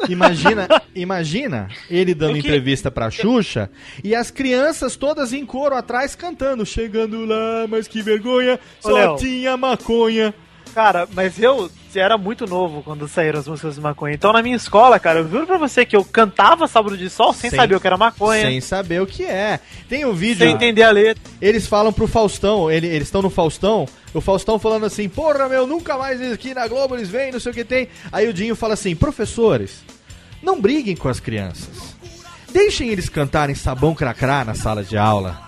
[0.08, 3.70] Imagina, imagina ele dando que- entrevista pra Xuxa
[4.02, 6.66] e as crianças todas em coro atrás cantando.
[6.66, 9.16] Chegando lá, mas que vergonha, Ô, só Léo.
[9.16, 10.34] tinha maconha.
[10.74, 14.12] Cara, mas eu era muito novo quando saíram as músicas de maconha.
[14.14, 17.32] Então na minha escola, cara, eu juro pra você que eu cantava Sábado de Sol
[17.32, 19.60] sem, Sem- saber o que era maconha, Sem saber o que é.
[19.88, 20.44] Tem um vídeo.
[20.44, 21.22] sem entender a letra.
[21.40, 25.64] Eles falam pro Faustão, ele- eles estão no Faustão, o Faustão falando assim, porra meu,
[25.66, 27.88] nunca mais aqui na Globo eles vêm, não sei o que tem.
[28.10, 29.84] Aí o Dinho fala assim, professores,
[30.42, 31.94] não briguem com as crianças.
[32.52, 35.40] Deixem eles cantarem sabão cracrá na sala de aula.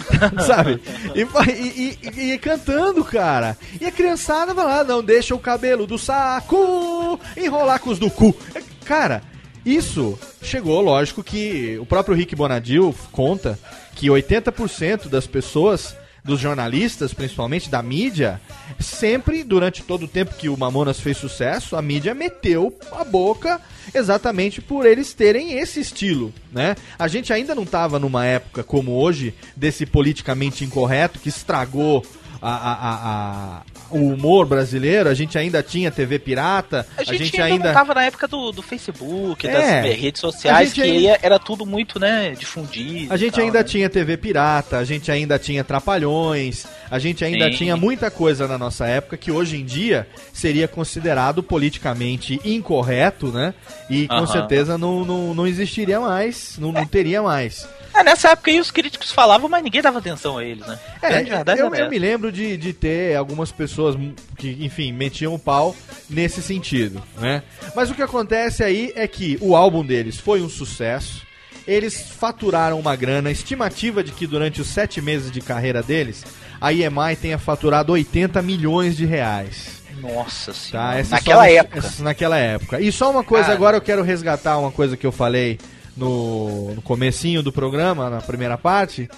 [0.46, 0.80] Sabe?
[1.14, 1.20] E,
[1.52, 3.56] e- e- e cantando, cara.
[3.80, 8.10] E a criançada vai lá, não deixa o cabelo do saco enrolar com os do
[8.10, 8.34] cu.
[8.54, 9.22] É, Cara,
[9.64, 13.58] isso chegou, lógico que o próprio Rick Bonadil conta
[13.94, 15.94] que 80% das pessoas,
[16.24, 18.40] dos jornalistas, principalmente da mídia,
[18.78, 23.60] sempre, durante todo o tempo que o Mamonas fez sucesso, a mídia meteu a boca
[23.92, 26.76] exatamente por eles terem esse estilo, né?
[26.98, 32.04] A gente ainda não tava numa época como hoje, desse politicamente incorreto que estragou
[32.40, 33.62] a- a- a-
[33.92, 37.94] o humor brasileiro, a gente ainda tinha TV pirata, A gente, ainda, ainda não tava
[37.94, 39.92] na época do, do Facebook, das É.
[39.92, 43.12] redes sociais, gente que ainda- era tudo muito, né, difundido.
[43.12, 43.64] A gente tal, ainda né?
[43.64, 47.56] tinha TV pirata, a gente ainda tinha Trapalhões, a gente ainda Sim.
[47.58, 53.54] tinha muita coisa na nossa época que hoje em dia seria considerado politicamente incorreto, né?
[53.88, 54.26] E com Aham.
[54.26, 57.66] certeza não, não, não existiria mais, não, não teria mais.
[58.02, 60.78] É, nessa época aí os críticos falavam, mas ninguém dava atenção a eles, né?
[61.00, 63.96] É, grande verdade eu, eu me lembro de, de ter algumas pessoas
[64.36, 65.74] que, enfim, metiam o pau
[66.10, 67.42] nesse sentido, né?
[67.74, 71.22] Mas o que acontece aí é que o álbum deles foi um sucesso,
[71.66, 76.24] eles faturaram uma grana, estimativa de que durante os sete meses de carreira deles,
[76.60, 79.80] a EMI tenha faturado 80 milhões de reais.
[80.00, 80.98] Nossa Tá, senhora.
[80.98, 81.78] essa Naquela só- época.
[81.78, 82.80] essa- naquela época.
[82.80, 83.54] E só uma coisa, Cara.
[83.56, 85.58] agora eu quero resgatar uma coisa que eu falei
[85.96, 89.08] no, no comecinho do programa, na primeira parte,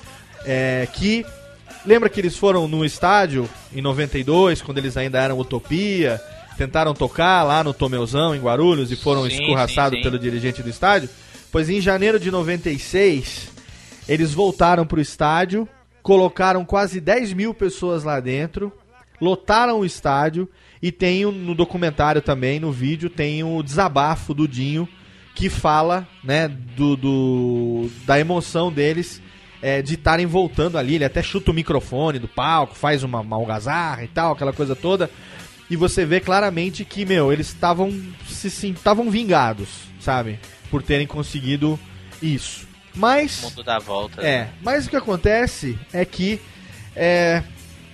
[0.44, 1.24] é que
[1.86, 6.20] lembra que eles foram no estádio em 92, quando eles ainda eram Utopia,
[6.56, 10.10] tentaram tocar lá no Tomeuzão, em Guarulhos, e foram Sim, escorraçados sim, sim.
[10.10, 11.08] pelo dirigente do estádio?
[11.50, 13.50] Pois em janeiro de 96,
[14.08, 15.68] eles voltaram pro estádio,
[16.02, 18.72] colocaram quase 10 mil pessoas lá dentro,
[19.20, 20.48] lotaram o estádio
[20.82, 24.88] e tem no documentário também, no vídeo, tem o desabafo do Dinho
[25.34, 29.20] que fala, né, do, do- da emoção deles
[29.60, 30.94] é, de estarem voltando ali.
[30.94, 34.76] Ele até chuta o microfone do palco, faz uma, uma algazarra e tal, aquela coisa
[34.76, 35.10] toda.
[35.70, 37.90] E você vê claramente que, meu, eles estavam
[38.28, 39.68] se estavam vingados,
[39.98, 40.38] sabe?
[40.70, 41.80] Por terem conseguido
[42.22, 42.68] isso.
[42.94, 44.22] Mas O mundo dá volta.
[44.22, 46.38] é, mas o que acontece é que,
[46.94, 47.42] é,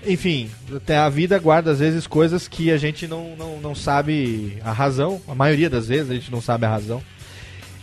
[0.07, 4.59] enfim, até a vida guarda às vezes coisas que a gente não, não, não sabe
[4.62, 7.03] a razão, a maioria das vezes a gente não sabe a razão.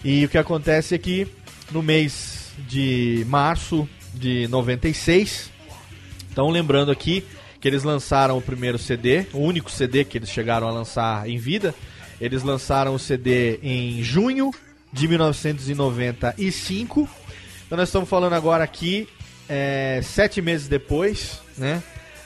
[0.04, 1.28] E o que acontece é que
[1.72, 5.52] no mês de março de 96,
[6.32, 7.24] então lembrando aqui
[7.60, 11.38] que eles lançaram o primeiro CD, o único CD que eles chegaram a lançar em
[11.38, 11.74] vida,
[12.20, 14.52] eles lançaram o CD em junho
[14.91, 17.08] de 1995.
[17.66, 19.08] Então nós estamos falando agora aqui,
[19.50, 21.84] é, sete meses depois, né?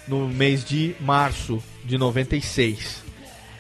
[0.08, 3.02] No mês de março de 96.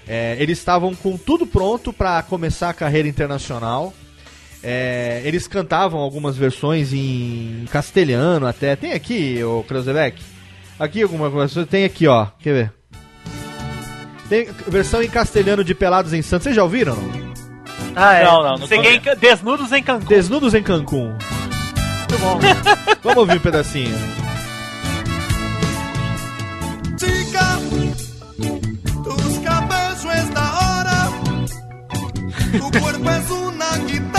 [0.07, 3.93] É, eles estavam com tudo pronto para começar a carreira internacional.
[4.64, 8.76] É, eles cantavam algumas versões em castelhano até.
[8.76, 10.22] Tem aqui, o Krausebeck?
[10.80, 11.66] Aqui alguma coisa.
[11.66, 12.28] Tem aqui, ó.
[12.39, 12.74] Quer ver?
[14.30, 16.43] Tem versão em castelhano de Pelados em Santos.
[16.43, 16.95] Vocês já ouviram?
[16.95, 17.32] não?
[17.95, 18.24] Ah, é.
[18.24, 20.07] Não, não, não Cheguei em Desnudos em Cancún.
[20.07, 21.09] Desnudos em Cancún.
[21.09, 22.39] Muito bom.
[23.03, 23.97] Vamos ouvir um pedacinho.
[26.97, 27.57] Chica,
[29.03, 31.09] tus cabellos es la hora,
[32.51, 34.11] tu cuerpo es una guitarra,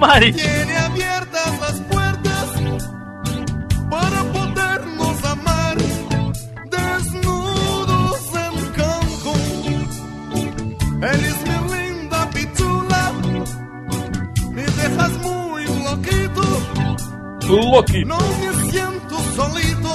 [0.00, 0.32] Mari.
[0.32, 2.46] tiene abiertas las puertas
[3.90, 5.76] para podernos amar
[6.70, 9.96] desnudos en Cancún.
[11.02, 13.12] Eres mi linda pichula,
[14.54, 16.42] me dejas muy loquito
[17.78, 18.04] aqui.
[18.04, 19.92] No me siento solito,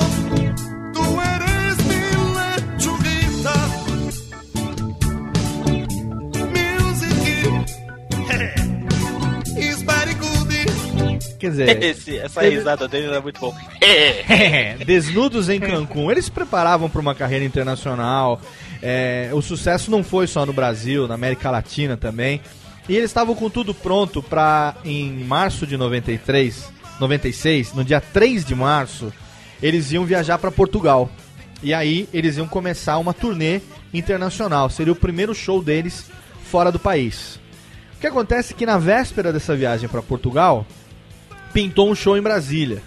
[11.46, 13.56] Quer dizer, Esse- essa Ele- risada dele era muito bom.
[14.86, 16.12] Desnudos em Cancún.
[16.12, 18.40] Eles se preparavam para uma carreira internacional.
[18.82, 22.42] É, o sucesso não foi só no Brasil, na América Latina também.
[22.88, 26.70] E eles estavam com tudo pronto para em março de 93,
[27.00, 29.12] 96, no dia 3 de março,
[29.62, 31.10] eles iam viajar para Portugal.
[31.64, 33.60] E aí eles iam começar uma turnê
[33.94, 34.70] internacional.
[34.70, 36.12] Seria o primeiro show deles
[36.44, 37.40] fora do país.
[37.98, 40.64] O que acontece é que na véspera dessa viagem para Portugal,
[41.56, 42.84] pintou um show em Brasília.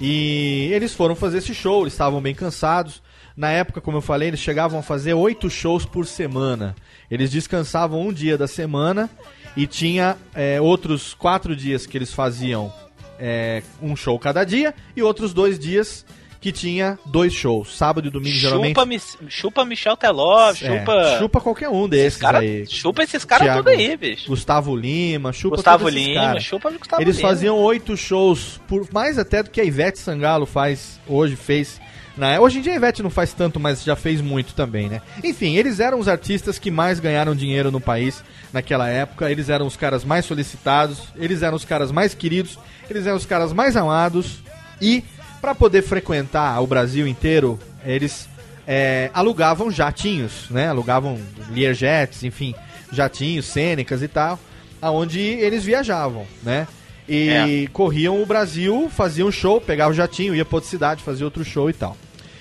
[0.00, 3.02] E eles foram fazer esse show, eles estavam bem cansados.
[3.36, 6.76] Na época, como eu falei, eles chegavam a fazer oito shows por semana.
[7.10, 9.10] Eles descansavam um dia da semana
[9.56, 12.72] e tinha é, outros quatro dias que eles faziam
[13.18, 16.06] é, um show cada dia e outros dois dias
[16.46, 18.68] que tinha dois shows, sábado e domingo geralmente.
[18.68, 21.18] Chupa, Mis- chupa Michel Teló, É, chupa.
[21.18, 22.64] chupa qualquer um desses cara- aí.
[22.68, 24.28] chupa esses caras tudo aí, bicho.
[24.28, 27.28] Gustavo Lima, chupa Gustavo Lima, chupa Gustavo Eles Lima.
[27.28, 31.80] faziam oito shows, por mais até do que a Ivete Sangalo faz hoje, fez.
[32.16, 35.02] Na, hoje em dia a Ivete não faz tanto, mas já fez muito também, né?
[35.24, 38.22] Enfim, eles eram os artistas que mais ganharam dinheiro no país
[38.52, 39.28] naquela época.
[39.32, 42.56] Eles eram os caras mais solicitados, eles eram os caras mais queridos,
[42.88, 44.38] eles eram os caras mais amados.
[44.80, 45.02] E
[45.46, 48.28] para poder frequentar o Brasil inteiro, eles
[48.66, 50.66] é, alugavam jatinhos, né?
[50.66, 51.20] Alugavam
[51.52, 52.52] Learjets, enfim,
[52.90, 54.40] jatinhos, cênicas e tal,
[54.82, 56.66] aonde eles viajavam, né?
[57.08, 57.66] E É.
[57.72, 61.70] corriam o Brasil, faziam show, pegavam o jatinho, ia pra outra cidade, fazia outro show
[61.70, 61.96] e tal.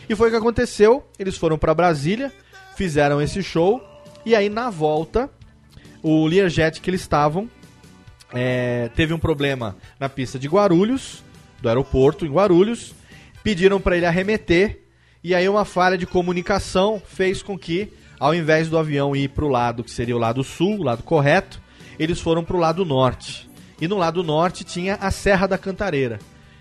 [0.09, 2.33] E foi o que aconteceu, eles foram pra Brasília,
[2.75, 3.83] fizeram esse show,
[4.25, 5.29] e aí na volta,
[6.01, 7.47] o Learjet que eles estavam
[8.33, 11.23] é, teve um problema na pista de Guarulhos,
[11.66, 12.93] do aeroporto em Guarulhos,
[13.43, 14.82] pediram para ele arremeter,
[15.24, 19.43] e aí uma falha de comunicação fez com que, ao invés do avião ir para
[19.43, 21.59] o lado que seria o lado sul, o lado correto,
[21.97, 23.49] eles foram para o lado norte.
[23.82, 26.20] E no lado norte tinha a Serra da Cantareira.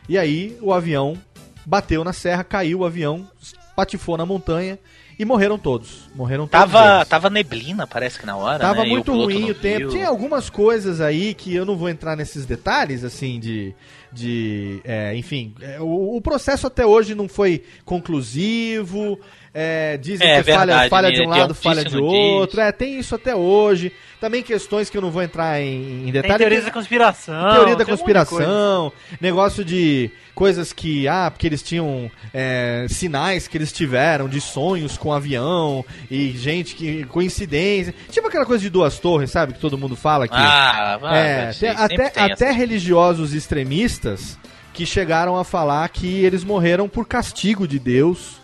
[0.09, 1.19] E aí o avião
[1.67, 3.29] bateu na serra, caiu o avião,
[3.77, 4.79] patifou na montanha
[5.19, 6.09] e morreram todos.
[6.15, 6.73] Morreram todos.
[6.73, 8.59] Tava, tava neblina, parece que na hora.
[8.59, 8.89] Tava né?
[8.89, 9.79] Muito piloto ruim o tempo.
[9.79, 9.89] viu.
[9.91, 13.75] Tinha algumas coisas aí que eu não vou entrar nesses detalhes, assim, de.
[14.15, 19.19] De é, enfim, é, o, o processo até hoje não foi conclusivo.
[19.53, 21.15] é, dizem É que falha, verdade, falha né?
[21.15, 22.61] de um lado, falha de outro.
[22.61, 23.93] É, tem isso até hoje.
[24.25, 26.39] Também questões que eu não vou entrar em, em Tem detalhes.
[26.39, 27.53] teorias da conspiração.
[27.53, 32.87] Teoria da tem um de conspiração, negócio de coisas que, ah, porque eles tinham é,
[32.89, 37.05] sinais que eles tiveram de sonhos com avião e gente que.
[37.05, 37.95] coincidência.
[38.09, 39.53] Tipo aquela coisa de duas torres, sabe?
[39.53, 40.35] Que todo mundo fala que.
[40.35, 44.39] Ah, vai, é, ser, até, até, religiosos extremistas
[44.73, 48.41] que chegaram a falar que eles morreram por castigo de Deus.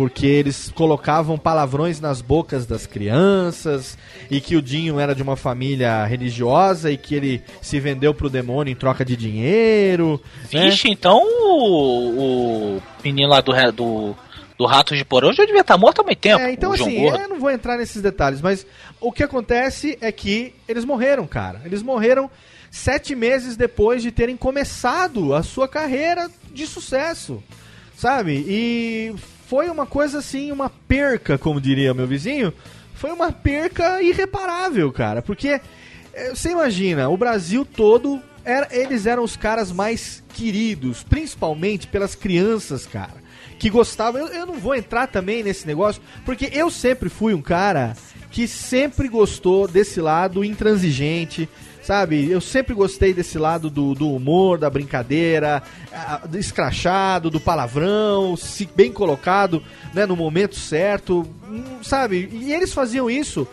[0.00, 3.98] Porque eles colocavam palavrões nas bocas das crianças
[4.30, 8.30] e que o Dinho era de uma família religiosa e que ele se vendeu pro
[8.30, 10.18] demônio em troca de dinheiro.
[10.50, 10.70] né?
[10.70, 14.16] Vixe, então o, o menino lá do, do,
[14.56, 16.40] do Ratos de Porão já devia estar morto há muito tempo.
[16.40, 17.20] É, então assim, Gordo.
[17.20, 18.66] eu não vou entrar nesses detalhes, mas
[18.98, 21.60] o que acontece é que eles morreram, cara.
[21.62, 22.30] Eles morreram
[22.70, 27.42] sete meses depois de terem começado a sua carreira de sucesso,
[27.94, 28.42] sabe?
[28.48, 29.14] E
[29.50, 32.54] foi uma coisa assim, uma perca, como diria meu vizinho,
[32.94, 35.60] foi uma perca irreparável, cara, porque
[36.14, 42.14] eh, você imagina, o Brasil todo, era, eles eram os caras mais queridos, principalmente pelas
[42.14, 43.18] crianças, cara
[43.58, 44.20] que gostavam.
[44.20, 47.96] Eu, eu não vou entrar também nesse negócio, porque eu sempre fui um cara
[48.30, 51.48] que sempre gostou desse lado intransigente,
[51.90, 52.30] sabe?
[52.30, 55.60] Eu sempre gostei desse lado do, do humor, da brincadeira,
[56.28, 59.60] do escrachado, do palavrão, se bem colocado,
[59.92, 62.28] né, no momento certo, hum, sabe?
[62.30, 63.44] E eles faziam isso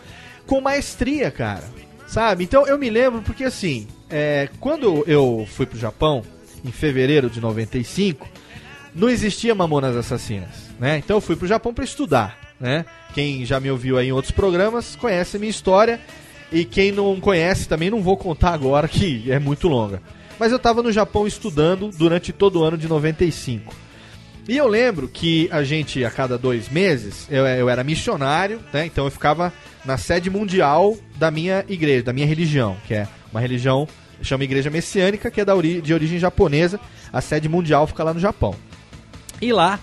[0.46, 1.64] com maestria, cara,
[2.06, 2.44] sabe?
[2.44, 6.22] Então eu me lembro porque assim, é, quando eu fui pro Japão
[6.64, 8.24] em fevereiro de 95
[8.94, 10.98] não existia Mamonas Assassinas, né?
[10.98, 12.84] Então eu fui pro Japão para estudar, né?
[13.14, 15.98] Quem já me ouviu aí em outros programas conhece a minha história
[16.50, 20.02] e quem não conhece também não vou contar agora que é muito longa.
[20.38, 23.74] Mas eu tava no Japão estudando durante todo o ano de 95.
[24.48, 28.86] E eu lembro que a gente, a cada dois meses, eu, eu era missionário, né?
[28.86, 29.52] Então eu ficava
[29.84, 33.86] na sede mundial da minha igreja, da minha religião, que é uma religião,
[34.22, 36.80] chama Igreja Messiânica, que é da ori de origem japonesa.
[37.12, 38.54] A sede mundial fica lá no Japão.
[39.40, 39.78] E lá,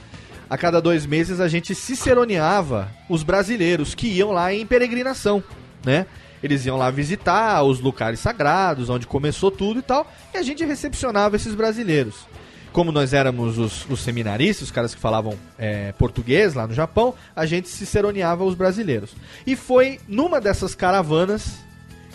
[0.49, 5.43] a cada dois meses, a gente ciceroneava os brasileiros que iam lá em peregrinação,
[5.85, 6.07] né?
[6.45, 10.63] Eles iam lá visitar os lugares sagrados, onde começou tudo e tal, e a gente
[10.63, 12.27] recepcionava esses brasileiros.
[12.71, 17.15] como nós éramos os, os seminaristas, os caras que falavam é, português lá no Japão,
[17.35, 19.15] a gente se seroneava os brasileiros.
[19.47, 21.55] E foi numa dessas caravanas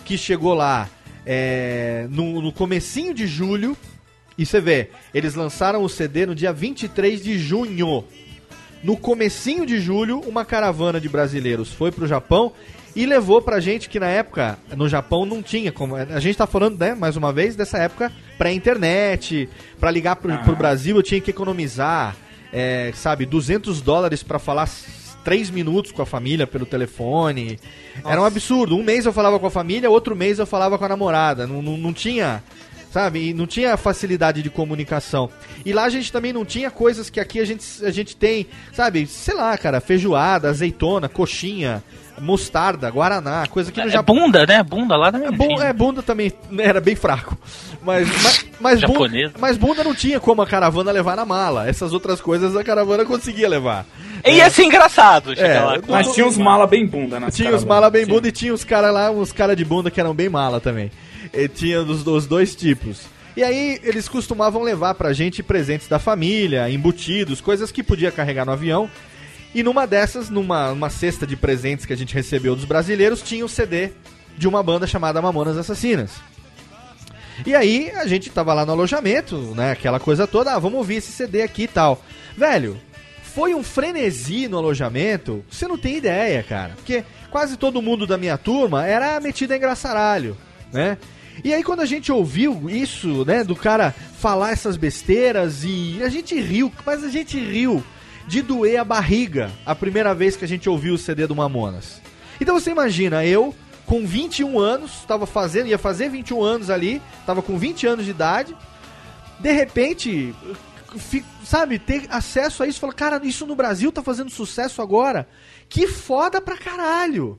[0.05, 0.87] que chegou lá
[1.25, 3.75] é, no, no comecinho de julho.
[4.37, 8.05] E você vê, eles lançaram o CD no dia 23 de junho.
[8.81, 12.53] No comecinho de julho, uma caravana de brasileiros foi pro Japão
[12.95, 15.95] e levou pra gente que na época no Japão não tinha como.
[15.95, 19.49] A gente tá falando, né, mais uma vez, dessa época pré-internet.
[19.79, 22.15] Pra ligar pro, pro Brasil eu tinha que economizar,
[22.51, 24.67] é, sabe, 200 dólares pra falar
[25.23, 27.59] 3 minutos com a família pelo telefone.
[28.05, 28.75] Era um absurdo.
[28.75, 31.47] Um mês eu falava com a família, outro mês eu falava com a namorada.
[31.47, 32.43] Não, não, não tinha.
[32.91, 33.29] Sabe?
[33.29, 35.29] E não tinha facilidade de comunicação.
[35.65, 38.47] E lá a gente também não tinha coisas que aqui a gente, a gente tem,
[38.73, 39.07] sabe?
[39.07, 41.81] Sei lá, cara, feijoada, azeitona, coxinha,
[42.19, 44.15] mostarda, guaraná, coisa que no É Japão.
[44.15, 44.61] bunda, né?
[44.63, 45.27] Bunda lá também.
[45.27, 45.63] É, bu- tinha.
[45.65, 47.37] é, bunda também era bem fraco.
[47.83, 51.67] Mas, mas, mas, bunda, mas bunda não tinha como a caravana levar na mala.
[51.67, 53.85] Essas outras coisas a caravana conseguia levar.
[54.25, 55.77] E ia ser engraçado chegar É, lá.
[55.87, 57.63] Mas tinha uns mala bem bunda nas Tinha os caravanas.
[57.65, 58.15] mala bem Tinha.
[58.15, 60.91] bunda e tinha os caras lá, uns caras de bunda que eram bem mala também.
[61.33, 63.01] E tinha dos, dos dois tipos.
[63.35, 68.45] E aí eles costumavam levar pra gente presentes da família, embutidos, coisas que podia carregar
[68.45, 68.89] no avião.
[69.53, 73.43] E numa dessas, numa uma cesta de presentes que a gente recebeu dos brasileiros, tinha
[73.43, 73.91] o CD
[74.37, 76.11] de uma banda chamada Mamonas Assassinas.
[77.45, 79.71] E aí a gente tava lá no alojamento, né?
[79.71, 82.01] Aquela coisa toda, ah, vamos ouvir esse CD aqui e tal.
[82.37, 82.79] Velho,
[83.23, 86.73] foi um frenesi no alojamento, você não tem ideia, cara.
[86.75, 90.37] Porque quase todo mundo da minha turma era metido a engraçaralho,
[90.71, 90.97] né?
[91.43, 96.09] E aí quando a gente ouviu isso, né, do cara falar essas besteiras e a
[96.09, 97.83] gente riu, mas a gente riu
[98.27, 102.01] de doer a barriga a primeira vez que a gente ouviu o CD do Mamonas.
[102.39, 103.53] Então você imagina, eu
[103.85, 108.11] com 21 anos, tava fazendo, ia fazer 21 anos ali, tava com 20 anos de
[108.11, 108.55] idade,
[109.39, 110.33] de repente,
[110.97, 115.27] fi- sabe, ter acesso a isso, falar, cara, isso no Brasil tá fazendo sucesso agora,
[115.67, 117.37] que foda pra caralho,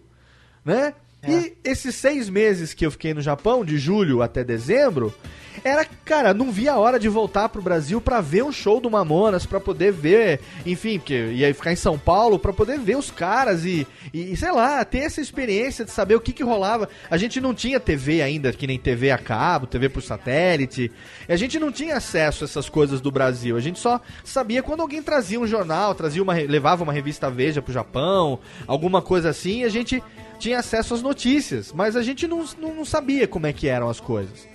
[0.64, 0.92] né?
[1.26, 5.14] E esses seis meses que eu fiquei no Japão, de julho até dezembro,
[5.62, 8.90] era, cara, não via a hora de voltar pro Brasil pra ver um show do
[8.90, 13.10] Mamonas, pra poder ver, enfim, porque ia ficar em São Paulo, pra poder ver os
[13.10, 16.88] caras e, e, sei lá, ter essa experiência de saber o que que rolava.
[17.08, 20.90] A gente não tinha TV ainda, que nem TV a cabo, TV por satélite.
[21.28, 23.56] A gente não tinha acesso a essas coisas do Brasil.
[23.56, 27.62] A gente só sabia quando alguém trazia um jornal, trazia uma, levava uma revista Veja
[27.62, 30.02] pro Japão, alguma coisa assim, e a gente
[30.42, 34.00] tinha acesso às notícias, mas a gente não, não, sabia como é que eram as
[34.00, 34.50] coisas.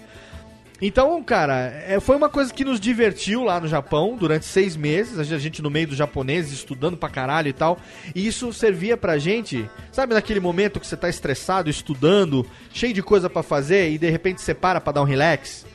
[0.82, 5.18] Então, cara, é, foi uma coisa que nos divertiu lá no Japão durante seis meses,
[5.18, 7.80] a gente- no meio dos japoneses, estudando pra caralho e tal.
[8.14, 13.02] E isso servia pra gente, sabe naquele momento que você tá estressado, estudando, cheio de
[13.02, 15.66] coisa pra fazer e de repente você para pra dar um relax?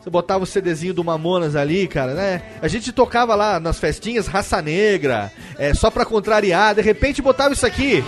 [0.00, 2.42] Você botava o CDzinho do Mamonas ali, cara, né?
[2.62, 7.52] A gente tocava lá nas festinhas Raça Negra, é, só pra contrariar, de repente botava
[7.52, 8.02] isso aqui.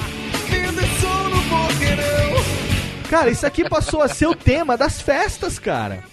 [3.10, 6.04] Cara, isso aqui passou a ser o tema das festas, cara.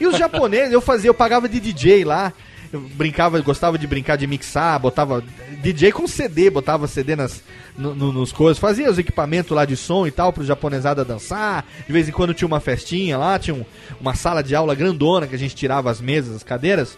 [0.00, 2.32] E os japoneses, eu fazia, eu pagava de DJ lá.
[2.72, 5.22] Eu brincava, gostava de brincar de mixar, botava
[5.62, 7.42] DJ com CD, botava CD nas,
[7.78, 11.64] no- no- nos coisas, fazia os equipamentos lá de som e tal pro japonesada dançar.
[11.86, 13.64] De vez em quando tinha uma festinha lá, tinha um-
[14.00, 16.96] uma sala de aula grandona que a gente tirava as mesas, as cadeiras,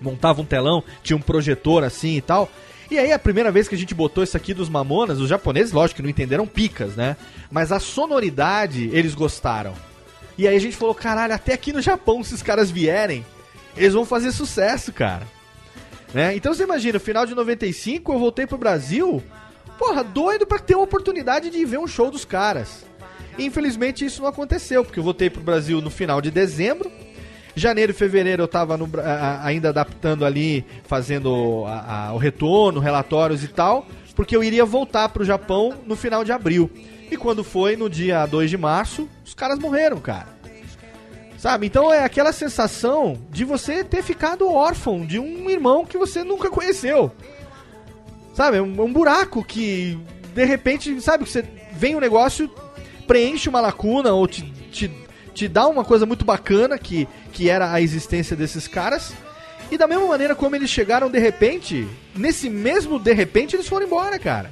[0.00, 2.48] montava um telão, tinha um projetor assim e tal.
[2.90, 5.72] E aí a primeira vez que a gente botou isso aqui dos Mamonas, os japoneses,
[5.72, 7.16] lógico que não entenderam picas, né?
[7.50, 9.74] Mas a sonoridade eles gostaram.
[10.38, 13.24] E aí a gente falou, caralho, até aqui no Japão, se os caras vierem,
[13.76, 15.26] eles vão fazer sucesso, cara.
[16.14, 16.36] Né?
[16.36, 19.22] Então você imagina, final de 95 eu voltei pro Brasil,
[19.78, 22.84] porra, doido pra ter uma oportunidade de ver um show dos caras.
[23.38, 26.90] Infelizmente isso não aconteceu, porque eu voltei pro Brasil no final de dezembro.
[27.56, 33.42] Janeiro e fevereiro eu tava no a- ainda adaptando ali, fazendo a- o retorno, relatórios
[33.42, 36.70] e tal, porque eu iria voltar pro Japão no final de abril.
[37.10, 40.36] E quando foi no dia 2 de março, os caras morreram, cara.
[41.38, 41.66] Sabe?
[41.66, 46.50] Então é aquela sensação de você ter ficado órfão de um irmão que você nunca
[46.50, 47.10] conheceu.
[48.34, 48.58] Sabe?
[48.58, 49.98] É um, é um buraco que,
[50.34, 51.24] de repente, sabe?
[51.24, 52.50] Que você vem um negócio,
[53.06, 54.90] preenche uma lacuna ou te, te,
[55.36, 59.12] te dá uma coisa muito bacana que, que era a existência desses caras.
[59.70, 63.84] E da mesma maneira como eles chegaram de repente, nesse mesmo de repente eles foram
[63.86, 64.50] embora, cara.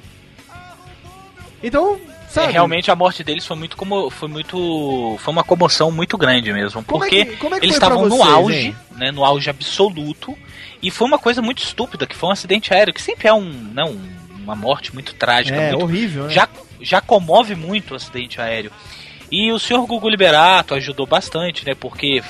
[1.63, 1.99] Então,
[2.29, 2.49] sabe?
[2.49, 6.51] É, realmente a morte deles foi muito como foi muito foi uma comoção muito grande
[6.53, 8.75] mesmo, Como é porque que- é que eles foi pra estavam no vocês, auge, hein?
[8.97, 10.37] né, no auge absoluto,
[10.81, 13.49] e foi uma coisa muito estúpida, que foi um acidente aéreo, que sempre é um,
[13.73, 13.97] não,
[14.43, 16.29] uma morte muito trágica, É, muito, horrível, né?
[16.29, 16.47] já
[16.81, 18.69] já comove muito o acidente aéreo.
[19.31, 22.21] E o senhor Gugu Liberato ajudou bastante, né, porque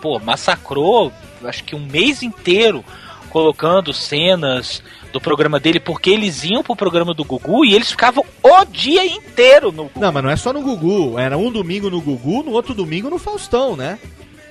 [0.00, 1.12] pô, massacrou
[1.44, 2.84] acho que um mês inteiro
[3.30, 8.24] colocando cenas do programa dele, porque eles iam pro programa do Gugu e eles ficavam
[8.42, 10.00] o dia inteiro no Gugu.
[10.00, 11.18] Não, mas não é só no Gugu.
[11.18, 13.98] Era um domingo no Gugu, no outro domingo no Faustão, né?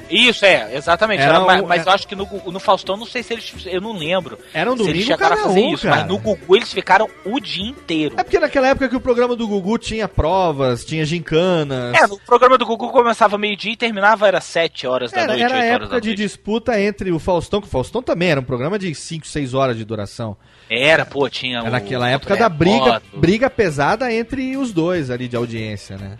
[0.10, 1.22] Isso, é, exatamente.
[1.22, 3.34] Era Era- mas um- mas é- eu acho que no, no Faustão, não sei se
[3.34, 3.54] eles.
[3.66, 4.38] Eu não lembro.
[4.54, 5.96] Era um se eles domingo chegaram a fazer um, isso, cara.
[5.98, 8.16] mas no Gugu eles ficaram o dia inteiro.
[8.18, 11.96] É porque naquela época que o programa do Gugu tinha provas, tinha gincanas.
[11.96, 15.44] É, no programa do Gugu começava meio-dia e terminava era 7 horas da Era, noite,
[15.44, 16.22] era a 8 horas da época de noite.
[16.22, 19.76] disputa entre o Faustão, que o Faustão também era um programa de 5, 6 horas
[19.78, 20.36] de duração.
[20.70, 25.10] Era, pô, tinha Era o- naquela o época da briga, briga pesada entre os dois
[25.10, 26.18] ali de audiência, né?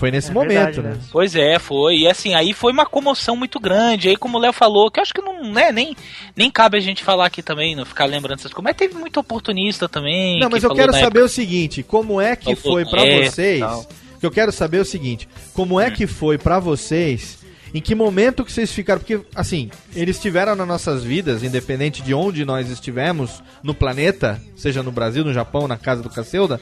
[0.00, 0.90] Foi nesse É momento, verdade, né?
[0.92, 0.98] né?
[1.12, 1.98] Pois é, foi.
[1.98, 4.08] E assim, aí foi uma comoção muito grande.
[4.08, 5.94] Aí, como o Léo falou, que eu acho que não, né, nem,
[6.34, 8.64] nem cabe a gente falar aqui também, não ficar lembrando essas coisas.
[8.64, 10.40] Mas teve muito oportunista também.
[10.40, 13.06] Não, que mas eu falou quero saber o seguinte, como é que Falou foi pra
[13.06, 13.60] é, vocês?
[13.60, 13.86] tal.
[14.18, 17.38] Que eu quero saber é o seguinte, como é que foi pra vocês?
[17.74, 19.00] Em que momento que vocês ficaram?
[19.00, 24.82] Porque assim, eles estiveram nas nossas vidas, independente de onde nós estivemos no planeta, seja
[24.82, 26.58] no Brasil, no Japão, na casa do Cacilda,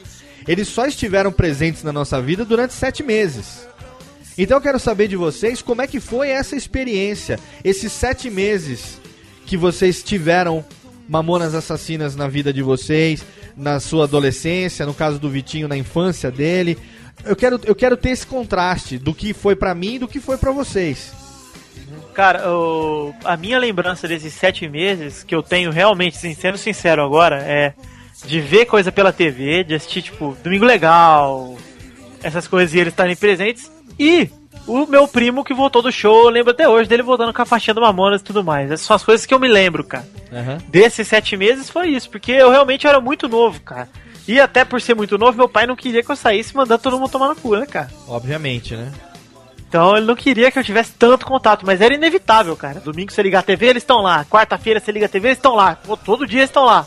[0.47, 3.67] eles só estiveram presentes na nossa vida durante sete meses.
[4.37, 8.99] Então eu quero saber de vocês como é que foi essa experiência, esses sete meses
[9.45, 10.63] que vocês tiveram
[11.07, 13.25] Mamonas Assassinas na vida de vocês,
[13.57, 16.77] na sua adolescência, no caso do Vitinho na infância dele.
[17.25, 20.21] Eu quero, eu quero ter esse contraste do que foi pra mim e do que
[20.21, 21.11] foi pra vocês.
[22.13, 27.03] Cara, o- a minha lembrança desses sete meses, que eu tenho realmente, assim, sendo sincero
[27.03, 27.73] agora, é
[28.25, 31.55] de ver coisa pela TV, de assistir, tipo, Domingo Legal,
[32.21, 34.29] essas coisas e eles estarem presentes, e
[34.67, 37.45] o meu primo que voltou do show, eu lembro até hoje dele voltando com a
[37.45, 38.69] faixinha do Mamonas e tudo mais.
[38.69, 40.07] Essas são as coisas que eu me lembro, cara.
[40.67, 43.89] Desses sete meses foi isso, porque eu realmente era muito novo, cara.
[44.27, 46.99] E até por ser muito novo, meu pai não queria que eu saísse mandando todo
[46.99, 47.89] mundo tomar no cu, né, cara?
[48.07, 48.91] Obviamente, né?
[49.67, 52.79] Então ele não queria que eu tivesse tanto contato, mas era inevitável, cara.
[52.79, 54.23] Domingo você ligar a TV, eles estão lá.
[54.25, 55.75] Quarta-feira você liga a TV, eles estão lá.
[56.05, 56.85] Todo dia eles estão lá.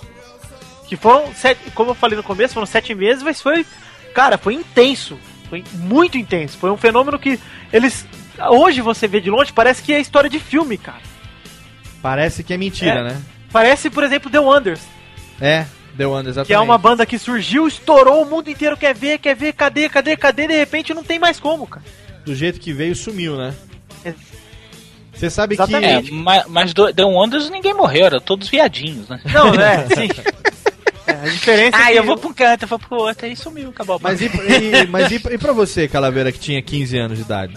[0.92, 3.64] Que foram sete, como eu falei no começo, foram sete meses, mas foi,
[4.14, 5.18] cara, foi intenso.
[5.48, 6.58] Foi muito intenso.
[6.58, 7.40] Foi um fenômeno que
[7.72, 8.04] eles.
[8.50, 11.00] Hoje você vê de longe, parece que é história de filme, cara.
[12.02, 13.04] Parece que é mentira, É.
[13.04, 13.22] né?
[13.50, 14.82] Parece, por exemplo, The Wonders,
[15.40, 15.64] É,
[15.94, 16.48] deu ano exatamente.
[16.48, 19.88] que é uma banda que surgiu, estourou, o mundo inteiro quer ver, quer ver, cadê,
[19.88, 21.82] cadê, cadê, de repente não tem mais como, cara.
[22.22, 23.54] Do jeito que veio, sumiu, né?
[24.04, 24.12] É.
[25.14, 26.10] Você sabe É, que.
[26.12, 29.20] mas, mas do The Wonders ninguém morreu, eram todos viadinhos, né?
[29.32, 30.08] Não, é, sim.
[31.06, 33.26] É, a diferença é Ah, que eu vou pra um canto, eu vou pro outro,
[33.26, 33.98] aí sumiu, acabou.
[34.00, 37.54] Mas, e, e- mas e, e pra você, Calaveira, que tinha 15 anos de idade?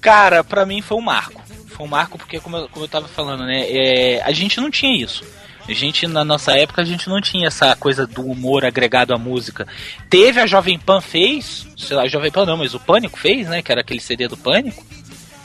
[0.00, 1.42] Cara, pra mim foi um marco.
[1.66, 3.64] Foi um marco porque, como eu, como eu tava falando, né?
[3.68, 5.24] é, a gente não tinha isso.
[5.68, 9.18] A gente, na nossa época, a gente não tinha essa coisa do humor agregado à
[9.18, 9.66] música.
[10.08, 13.46] Teve a Jovem Pan fez, sei lá, a Jovem Pan não, mas o Pânico fez,
[13.46, 13.60] né?
[13.60, 14.82] Que era aquele CD do Pânico.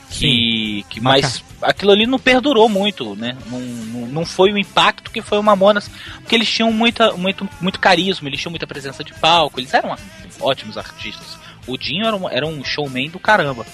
[0.09, 3.37] Que, que mas aquilo ali não perdurou muito, né?
[3.47, 5.89] Não, não, não foi o impacto que foi o Mamonas,
[6.21, 9.95] porque eles tinham muita, muito, muito carisma, eles tinham muita presença de palco, eles eram
[10.39, 11.37] ótimos artistas.
[11.65, 13.65] O Dinho era um, era um showman do caramba.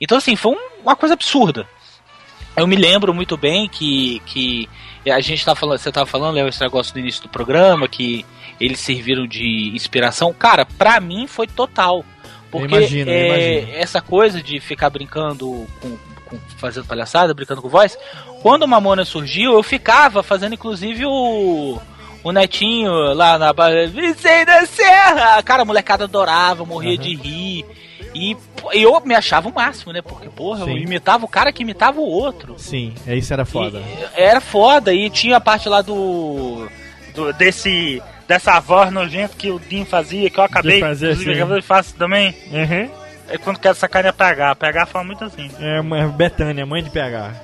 [0.00, 1.66] Então, assim, foi um- uma coisa absurda.
[2.56, 4.68] Eu me lembro muito bem que, que
[5.10, 8.26] a gente tava falando, você tava falando, Léo, esse do início do programa, que
[8.60, 10.32] eles serviram de inspiração.
[10.34, 12.04] Cara, pra mim foi total.
[12.52, 13.26] Porque imagino, eu é,
[13.58, 13.76] imagino.
[13.78, 15.96] essa coisa de ficar brincando com,
[16.26, 17.98] com- fazendo palhaçada, brincando com voz,
[18.42, 21.80] quando o Mamona surgiu, eu ficava fazendo inclusive o
[22.24, 23.52] o netinho lá na
[23.88, 25.42] Vicente da Serra.
[25.42, 27.64] Cara, a molecada adorava, morria de rir.
[28.14, 28.36] E
[28.74, 30.00] eu me achava o máximo, né?
[30.02, 30.76] Porque, porra, eu Sim.
[30.76, 32.54] imitava o cara que imitava o outro.
[32.58, 33.82] Sim, é isso era foda.
[34.14, 34.94] Era foda.
[34.94, 36.68] E tinha a parte lá do.
[37.14, 38.00] do- desse
[38.32, 41.54] dessa voz nojenta que o Dinho fazia, que eu acabei, fazer inclusive, assim.
[41.54, 42.34] de faço também.
[42.50, 42.90] Uhum.
[43.28, 44.54] É quando quer sacanear PH.
[44.54, 45.50] PH fala muito assim.
[45.60, 47.34] É uma Betânia, mãe de PH.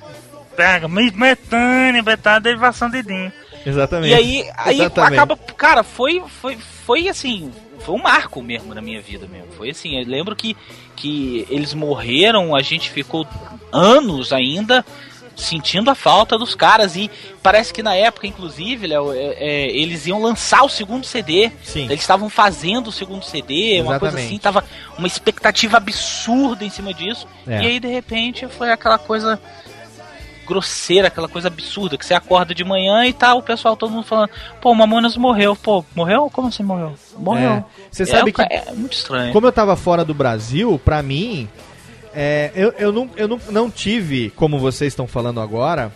[0.56, 3.30] Pega, me- Betânia, Betânia, derivação de Dinho.
[3.66, 4.12] Exatamente.
[4.12, 5.14] E aí, aí Exatamente.
[5.14, 5.36] acaba.
[5.36, 7.52] Cara, foi, foi, foi assim.
[7.80, 9.52] Foi um marco mesmo na minha vida mesmo.
[9.52, 10.56] Foi assim, eu lembro que,
[10.96, 13.26] que eles morreram, a gente ficou
[13.70, 14.84] anos ainda
[15.38, 16.96] sentindo a falta dos caras.
[16.96, 17.10] E
[17.42, 21.50] parece que na época, inclusive, Léo, é, é, eles iam lançar o segundo CD.
[21.62, 21.84] Sim.
[21.84, 24.26] Eles estavam fazendo o segundo CD, uma coisa Exatamente.
[24.26, 24.64] assim, tava
[24.98, 27.26] uma expectativa absurda em cima disso.
[27.46, 27.62] É.
[27.62, 29.40] E aí, de repente, foi aquela coisa
[30.46, 34.06] grosseira, aquela coisa absurda, que você acorda de manhã e tá o pessoal todo mundo
[34.06, 34.30] falando,
[34.62, 36.30] pô, o Mamonas morreu, pô, morreu?
[36.32, 36.94] Como assim morreu?
[37.18, 37.50] Morreu.
[37.50, 37.64] É.
[37.90, 39.30] Você sabe é, que- É muito estranho.
[39.30, 41.46] Como eu tava fora do Brasil, pra mim,
[42.14, 45.92] é, eu, eu, não, eu não, não tive, como vocês estão falando agora,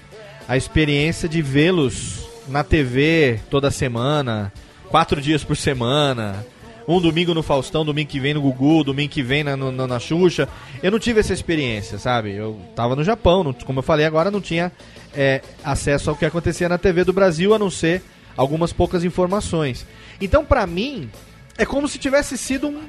[0.49, 4.53] a experiência de vê-los na TV toda semana,
[4.89, 6.45] quatro dias por semana.
[6.87, 10.01] Um domingo no Faustão, domingo que vem no Gugu, domingo que vem na, no- na
[10.01, 10.49] Xuxa.
[10.83, 12.35] Eu não tive essa experiência, sabe?
[12.35, 14.73] Eu tava no Japão, não- como eu falei agora, não tinha
[15.15, 18.03] é, acesso ao que acontecia na TV do Brasil, a não ser
[18.37, 19.87] algumas poucas informações.
[20.21, 21.09] Então, pra mim,
[21.57, 22.83] é como se tivesse sido um-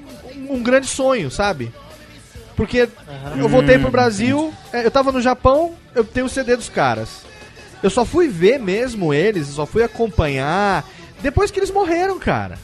[0.50, 1.72] um grande sonho, sabe?
[2.56, 2.88] Porque
[3.38, 7.24] eu voltei pro Brasil, é, eu tava no Japão, eu tenho o CD dos caras.
[7.82, 10.86] Eu só fui ver mesmo eles, só fui acompanhar
[11.22, 12.58] depois que eles morreram, cara.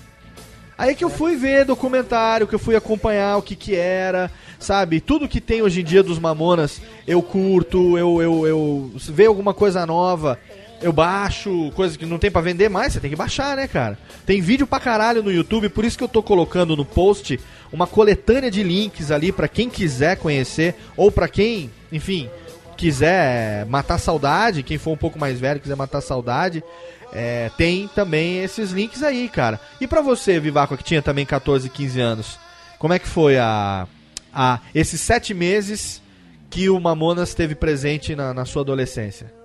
[0.77, 5.01] Aí que eu fui ver documentário, que eu fui acompanhar o que que era, sabe?
[5.01, 9.53] Tudo que tem hoje em dia dos Mamonas, eu curto, eu, eu, eu vê alguma
[9.53, 10.39] coisa nova,
[10.81, 13.97] eu baixo, coisa que não tem pra vender mais, você tem que baixar, né, cara?
[14.25, 17.39] Tem vídeo pra caralho no YouTube, por isso que eu tô colocando no post
[17.71, 22.29] uma coletânea de links ali pra quem quiser conhecer, ou pra quem, enfim,
[22.77, 26.63] quiser matar saudade, quem for um pouco mais velho quiser matar saudade,
[27.11, 29.59] é, tem também esses links aí, cara.
[29.81, 32.39] E pra você, Vivaco, que tinha também 14, 15 anos,
[32.77, 33.87] como é que foi a,
[34.33, 36.01] a esses sete meses
[36.49, 39.38] que o Mamonas teve presente na, na sua adolescência?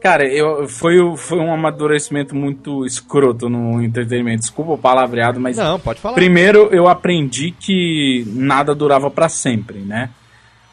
[0.00, 4.40] Cara, eu, foi, foi um amadurecimento muito escroto no entretenimento.
[4.42, 5.56] Desculpa o palavreado, mas.
[5.56, 6.14] Não, pode falar.
[6.14, 10.10] Primeiro, eu aprendi que nada durava pra sempre, né?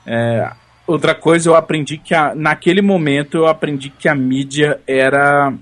[0.05, 0.51] É,
[0.85, 5.53] outra coisa, eu aprendi que a- naquele momento eu aprendi que a mídia era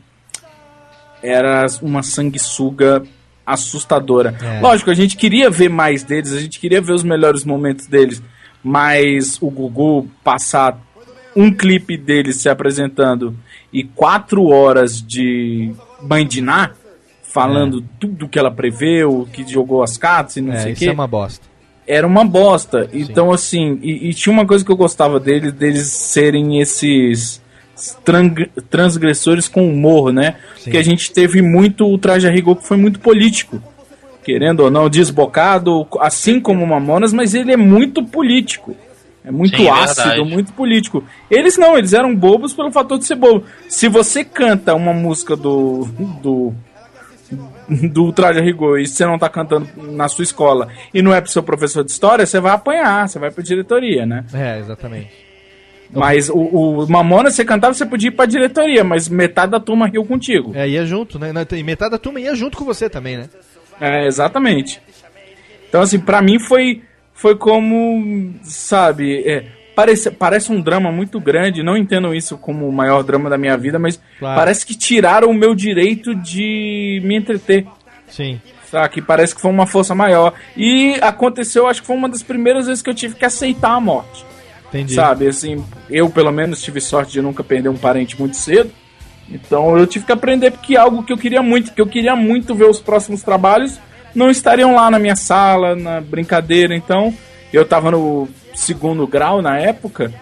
[1.24, 3.04] era uma sanguessuga
[3.46, 4.36] assustadora.
[4.42, 4.60] É.
[4.60, 8.22] Lógico, a gente queria ver mais deles, a gente queria ver os melhores momentos deles,
[8.64, 10.80] mas o Gugu passar
[11.36, 13.36] um clipe deles se apresentando
[13.72, 15.72] e quatro horas de
[16.02, 16.76] bandinar
[17.24, 20.80] falando tudo que ela preveu, que jogou as cartas e não É, sei o isso
[20.84, 21.46] quê é uma bosta.
[21.88, 22.90] era uma bosta.
[22.92, 27.42] Então, assim, e, e tinha uma coisa que eu gostava deles, deles serem esses
[28.70, 30.36] transgressores com humor, né?
[30.64, 33.62] Que a gente teve muito o Traje a Rigor que foi muito político.
[34.24, 38.76] Querendo ou não, desbocado, assim como o Mamonas, mas ele é muito político.
[39.24, 40.30] É muito Sim, é ácido, verdade.
[40.30, 41.04] muito político.
[41.30, 43.46] Eles não, eles eram bobos pelo fator de ser bobo.
[43.70, 45.86] Se você canta uma música do,
[46.22, 46.54] do
[47.94, 51.22] do Traje a Rigor e você não tá cantando na sua escola e não é
[51.22, 54.26] pro seu professor de história, você vai apanhar, você vai pra diretoria, né?
[54.34, 55.10] É, exatamente.
[55.94, 59.88] Mas o, o Mamona, você cantava, você podia ir pra diretoria, mas metade da turma
[59.88, 60.52] riu contigo.
[60.56, 61.32] É, ia junto, né?
[61.52, 63.30] E metade da turma ia junto com você também, né?
[63.80, 64.82] É, exatamente.
[65.68, 66.82] Então, assim, pra mim foi,
[67.22, 69.46] foi como, sabe, é,
[69.76, 73.56] parece, parece um drama muito grande, não entendo isso como o maior drama da minha
[73.56, 74.36] vida, mas Claro.
[74.40, 77.68] parece que tiraram o meu direito de me entreter.
[78.08, 78.42] Sim.
[78.66, 79.04] Sabe?
[79.04, 80.34] Parece que foi uma força maior.
[80.58, 83.80] E aconteceu, acho que foi uma das primeiras vezes que eu tive que aceitar a
[83.80, 84.26] morte.
[84.70, 84.96] Entendi.
[84.96, 88.72] Sabe, assim, eu pelo menos tive sorte de nunca perder um parente muito cedo.
[89.30, 92.56] Então eu tive que aprender porque algo que eu queria muito, que eu queria muito
[92.56, 93.80] ver os próximos trabalhos
[94.14, 96.76] não estariam lá na minha sala, na brincadeira.
[96.76, 97.14] Então,
[97.52, 100.14] eu tava no segundo grau na época.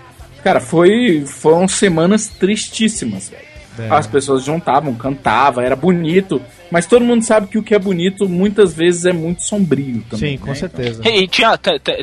[0.44, 3.50] Cara, foi foram semanas tristíssimas, velho.
[3.78, 3.90] É.
[3.90, 8.28] As pessoas juntavam, cantavam, era bonito, mas todo mundo sabe que o que é bonito
[8.28, 10.32] muitas vezes é muito sombrio também.
[10.32, 10.56] Sim, com né?
[10.56, 11.02] certeza.
[11.08, 11.58] E tinha,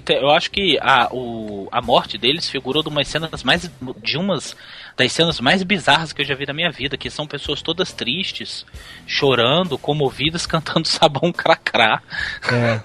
[0.09, 3.71] eu acho que a, o, a morte deles figurou de umas cenas mais.
[4.03, 4.57] de umas
[4.97, 7.93] das cenas mais bizarras que eu já vi na minha vida, que são pessoas todas
[7.93, 8.65] tristes,
[9.07, 12.01] chorando, comovidas, cantando sabão cracrá.
[12.51, 12.81] É.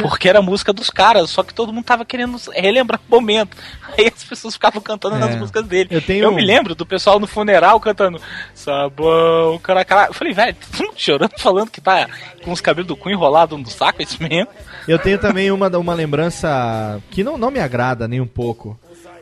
[0.00, 3.56] Porque era a música dos caras, só que todo mundo tava querendo relembrar o momento.
[3.96, 5.18] Aí as pessoas ficavam cantando É.
[5.18, 5.88] nas músicas dele.
[5.90, 8.20] Eu tenho- me lembro do pessoal no funeral cantando
[8.54, 10.06] sabão, cracrá.
[10.06, 12.08] Eu falei, velho, todo mundo chorando, falando que tá
[12.44, 14.48] com os cabelos do cu enrolado no saco, é isso mesmo?
[14.88, 18.78] Eu tenho também uma, uma lembrança que não, não me agrada nem um pouco.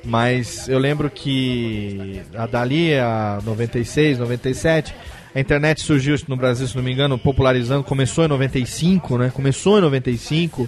[0.08, 4.94] Mas eu lembro que a dali, a 96, 97,
[5.34, 9.30] a internet surgiu no Brasil, se não me engano, popularizando, começou em 95, né?
[9.34, 10.66] Começou em 95.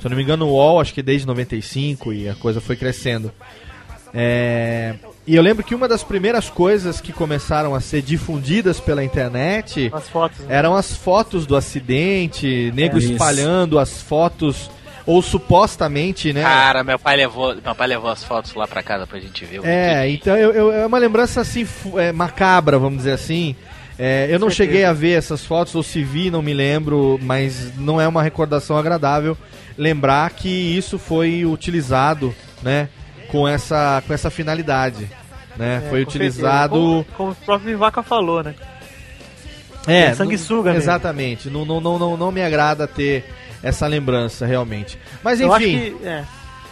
[0.00, 2.76] Se eu não me engano, o UOL, acho que desde 95 e a coisa foi
[2.76, 3.32] crescendo.
[4.14, 4.94] É,
[5.26, 9.90] E eu lembro que uma das primeiras coisas que começaram a ser difundidas pela internet
[9.92, 10.38] As fotos.
[10.46, 10.56] né?
[10.56, 14.70] eram as fotos do acidente, nego É espalhando as fotos,
[15.08, 16.42] ou supostamente, né?
[16.42, 19.60] Cara, meu pai levou, meu pai levou as fotos lá pra casa pra gente ver.
[19.60, 21.66] o É, então eu, eu- é uma lembrança assim,
[21.96, 23.56] é, macabra, vamos dizer assim.
[23.98, 24.54] É, eu não certeza.
[24.56, 28.22] cheguei a ver essas fotos, ou se vi, não me lembro, mas não é uma
[28.22, 29.34] recordação agradável
[29.78, 32.90] lembrar que isso foi utilizado, né,
[33.28, 35.08] com essa, com essa finalidade.
[35.56, 35.82] Né?
[35.86, 36.74] É, foi com utilizado.
[36.74, 38.54] Como, como o próprio Vivaca falou, né?
[39.86, 40.76] É, sanguessuga não-.
[40.76, 41.48] Exatamente.
[41.48, 43.24] Não, não, não, não, não me agrada ter
[43.62, 44.98] essa lembrança, realmente.
[45.22, 46.06] Mas Eu acho enfim, que.
[46.06, 46.24] É.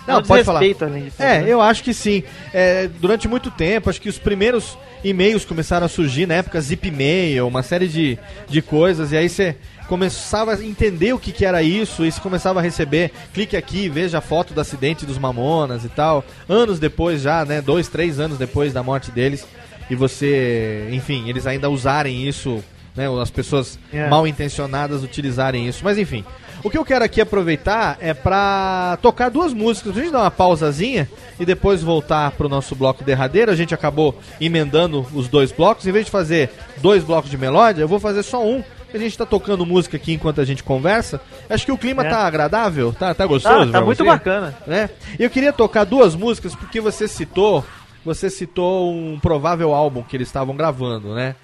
[0.06, 0.60] Não, pode falar.
[0.60, 0.84] tudo,
[1.18, 1.44] É, né?
[1.48, 2.22] eu acho que sim.
[2.54, 6.88] É, durante muito tempo, acho que os primeiros e-mails começaram a surgir na época Zip
[6.92, 8.16] Mail, uma série de,
[8.48, 9.56] de coisas, e aí você
[9.88, 13.88] começava a entender o que, que era isso, e você começava a receber, clique aqui,
[13.88, 16.24] veja a foto do acidente dos Mamonas e tal.
[16.48, 17.60] Anos depois já, né?
[17.60, 19.44] Dois, três anos depois da morte deles,
[19.90, 22.62] e você, enfim, eles ainda usarem isso,
[22.94, 23.06] né?
[23.20, 24.08] As pessoas É.
[24.08, 25.80] mal intencionadas utilizarem isso.
[25.84, 26.24] Mas enfim,
[26.66, 29.97] o que eu quero aqui aproveitar é pra tocar duas músicas.
[29.97, 33.52] A gente dar uma pausazinha e depois voltar pro nosso bloco derradeiro.
[33.52, 35.86] A gente acabou emendando os dois blocos.
[35.86, 38.64] Em vez de fazer dois blocos de melódia, eu vou fazer só um.
[38.93, 41.20] A gente tá tocando música aqui enquanto a gente conversa.
[41.48, 42.09] Acho que o clima É.
[42.10, 43.70] tá agradável, tá, tá gostoso.
[43.70, 44.05] Tá, tá muito você?
[44.05, 44.56] bacana.
[44.66, 44.90] né?
[45.18, 47.64] Eu queria tocar duas músicas porque você citou,
[48.05, 51.34] você citou um provável álbum que eles estavam gravando, né?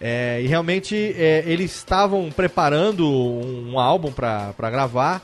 [0.00, 5.22] É, e realmente é, eles estavam preparando um álbum pra gravar.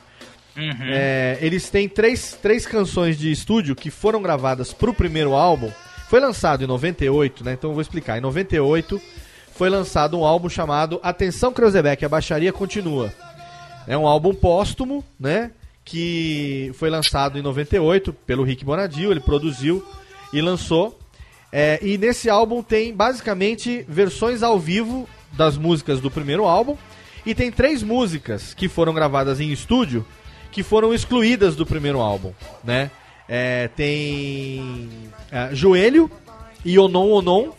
[0.90, 5.70] É, eles têm três, três canções de estúdio que foram gravadas pro primeiro álbum.
[6.08, 7.54] Foi lançado em 98, né?
[7.54, 8.18] Então eu vou explicar.
[8.18, 9.00] Em 98
[9.54, 13.12] foi lançado um álbum chamado Atenção Kreuzebeck, a baixaria continua.
[13.86, 15.50] É um álbum póstumo, né?
[15.84, 19.86] Que foi lançado em 98 pelo Rick Bonadio, ele produziu
[20.32, 20.98] e lançou.
[21.52, 26.76] É, e nesse álbum tem basicamente versões ao vivo das músicas do primeiro álbum.
[27.26, 30.04] E tem três músicas que foram gravadas em estúdio
[30.50, 32.32] que foram excluídas do primeiro álbum,
[32.64, 32.90] né?
[33.28, 34.88] É, tem
[35.30, 36.10] é, Joelho
[36.64, 37.50] e Onon Onon,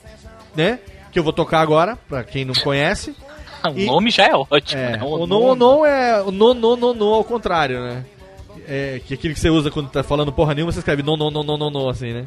[0.55, 0.79] né?
[1.11, 3.15] Que eu vou tocar agora, pra quem não conhece.
[3.63, 4.99] O E- nome já é ótimo, É, né?
[5.01, 8.05] o non, o non é o non, non, non ao contrário, né?
[8.67, 11.31] É, que aquele que você usa quando tá falando porra nenhuma, você escreve non, non,
[11.31, 12.25] non, non, non, assim, né?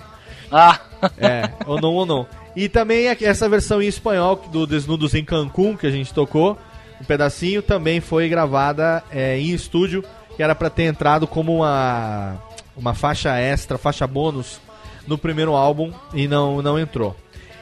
[0.51, 0.81] Ah,
[1.19, 2.27] É, o non, o non.
[2.55, 6.59] E também essa versão em espanhol do Desnudos em Cancún, que a gente tocou,
[7.01, 10.03] um pedacinho, também foi gravada é, em estúdio,
[10.37, 12.37] que era pra ter entrado como uma,
[12.77, 14.59] uma faixa extra, faixa bônus
[15.07, 17.15] no primeiro álbum e não, não entrou.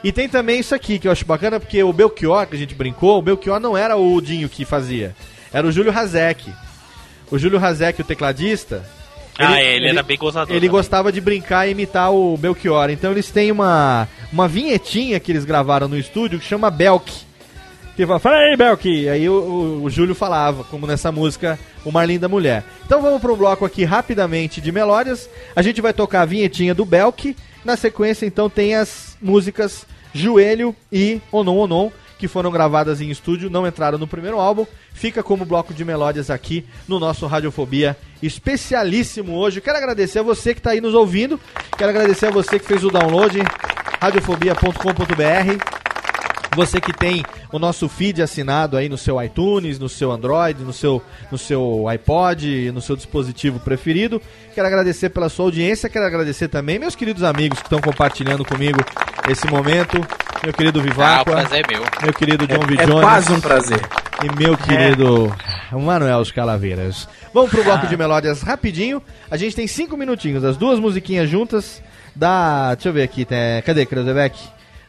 [0.03, 2.75] E tem também isso aqui que eu acho bacana, porque o Belchior, que a gente
[2.75, 5.15] brincou, o Belchior não era o Dinho que fazia,
[5.51, 6.53] era o Júlio Hazek.
[7.31, 8.87] O Júlio Hazek, o tecladista,
[9.37, 10.49] ah, é, ele, era bem gozador.
[10.55, 10.69] ele também.
[10.71, 12.89] gostava de brincar e imitar o Belchior.
[12.89, 17.11] Então eles têm uma, uma vinhetinha que eles gravaram no estúdio que chama Belk.
[17.95, 19.07] Que fala, fala aí, Belk.
[19.09, 22.63] Aí o, o- o Júlio falava, como nessa música, o Marlim da Mulher.
[22.85, 25.29] Então vamos para um bloco aqui rapidamente de melódias.
[25.55, 27.35] A gente vai tocar a vinhetinha do Belk.
[27.63, 33.49] Na sequência, então, tem as músicas Joelho e Onon Onon, que foram gravadas em estúdio,
[33.49, 34.65] não entraram no primeiro álbum.
[34.93, 39.61] Fica como bloco de melódias aqui no nosso Radiofobia especialíssimo hoje.
[39.61, 41.39] Quero agradecer a você que está aí nos ouvindo.
[41.77, 43.37] Quero agradecer a você que fez o download,
[43.99, 45.94] radiofobia.com.br.
[46.55, 50.71] Você que tem o nosso feed assinado aí no seu iTunes, no seu Android, no
[50.73, 51.01] seu,
[51.31, 54.21] no seu iPod, no seu dispositivo preferido.
[54.53, 58.79] Quero agradecer pela sua audiência, quero agradecer também meus queridos amigos que estão compartilhando comigo
[59.29, 59.97] esse momento.
[60.43, 61.83] Meu querido Ah, o Vivaco, prazer é meu.
[62.03, 62.55] meu querido John.
[62.79, 63.81] É Jones quase um prazer.
[64.23, 65.35] e meu querido
[65.71, 67.07] Manuel os Calaveiras.
[67.33, 69.01] Vamos pro bloco de melódias rapidinho.
[69.29, 71.81] A gente tem cinco minutinhos, as duas musiquinhas juntas
[72.15, 72.73] dá.
[72.75, 74.37] Deixa eu ver aqui, tem- cadê, Kreuzebeck?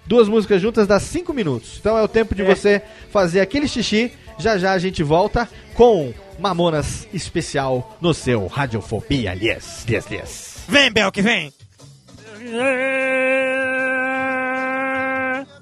[0.06, 1.76] Duas músicas juntas dá cinco minutos.
[1.78, 4.12] Então é o tempo de você fazer aquele xixi.
[4.38, 9.34] Já já a gente volta com Mamonas especial no seu Radiofobia.
[9.34, 10.64] Yes, yes, yes.
[10.68, 11.52] Vem, Belk, vem!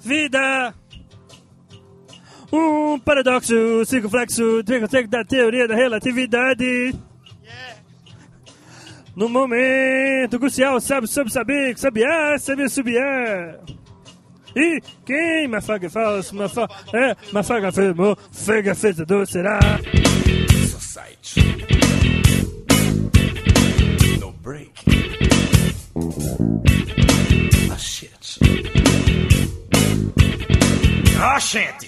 [0.00, 0.74] Vida.
[2.52, 6.94] Um paradoxo, circunflexo, tricoteco da teoria da relatividade.
[9.16, 13.58] No momento crucial, sabe sobre saber, que sabiá, sabia subiá.
[14.56, 19.58] E quem mafaga falso, mafaga, é, mafaga afirmou, fega fezador será.
[24.20, 24.72] No break.
[27.70, 28.38] Ah, shit.
[31.20, 31.83] Ó, gente!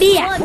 [0.00, 0.39] todavía.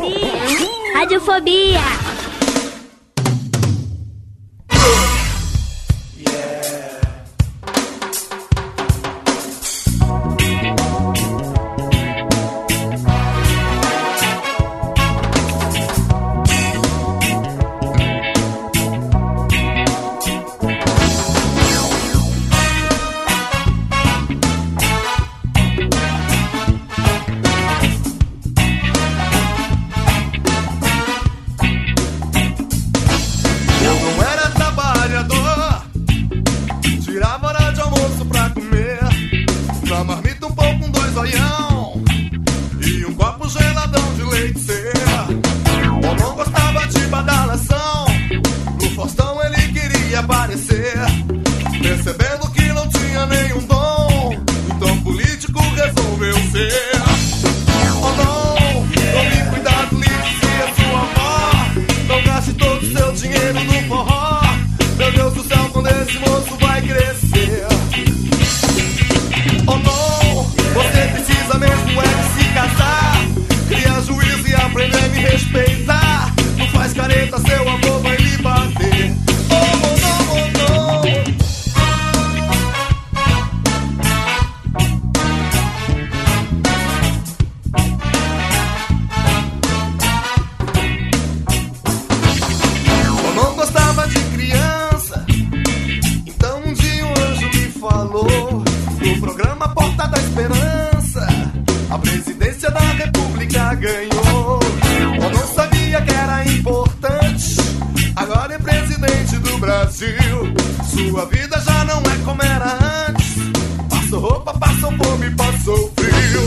[114.86, 116.46] isopor passou frio.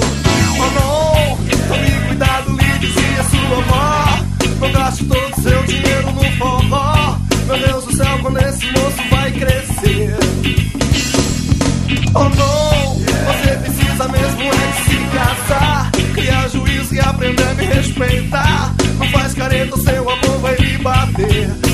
[0.58, 1.38] Manon,
[1.68, 4.26] tome cuidado, lhe dizia sua avó.
[4.60, 7.18] Não gaste todo o seu dinheiro no forró.
[7.48, 10.18] Meu Deus do céu, quando esse moço vai crescer.
[12.16, 15.92] Oh não, você precisa mesmo é de se casar.
[16.14, 18.74] Criar juízo e aprender a me respeitar.
[18.98, 21.69] Não faz careta, seu amor vai me bater.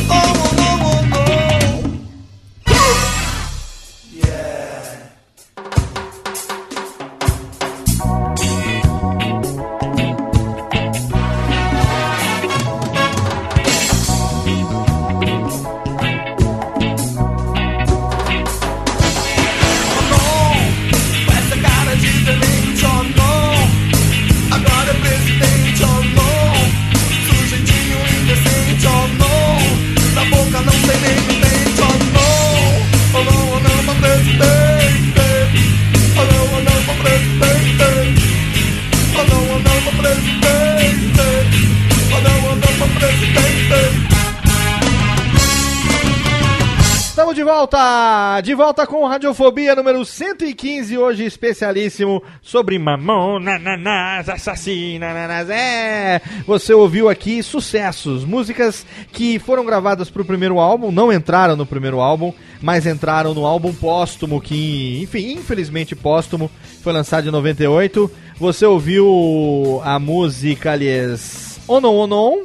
[48.56, 55.50] volta com Radiofobia número 115, hoje especialíssimo sobre mamonanás, assassinanás.
[55.50, 61.58] É, você ouviu aqui sucessos, músicas que foram gravadas para o primeiro álbum, não entraram
[61.58, 66.50] no primeiro álbum, mas entraram no álbum póstumo, que, enfim, infelizmente póstumo,
[66.82, 68.10] foi lançado em 98.
[68.40, 72.38] Você ouviu a música, aliás, Onon Onon,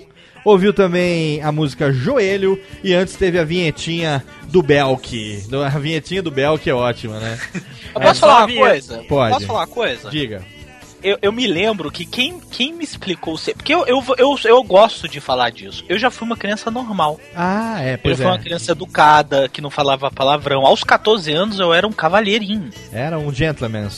[0.44, 5.44] ouviu também a música Joelho e antes teve a vinhetinha do Belk.
[5.66, 7.38] A vinhetinha do Belk é ótima, né?
[7.94, 9.04] Eu posso é, falar uma coisa?
[9.08, 9.34] Pode.
[9.34, 10.10] Posso falar uma coisa?
[10.10, 10.42] Diga
[11.02, 13.36] eu, eu me lembro que quem, quem me explicou.
[13.36, 15.84] se- Porque eu, eu, eu, eu gosto de falar disso.
[15.88, 17.18] Eu já fui uma criança normal.
[17.34, 18.38] Ah, é, Eu pois fui uma é.
[18.38, 20.64] criança educada, que não falava palavrão.
[20.66, 22.70] Aos 14 anos eu era um cavalheirinho.
[22.92, 23.88] Era um gentleman.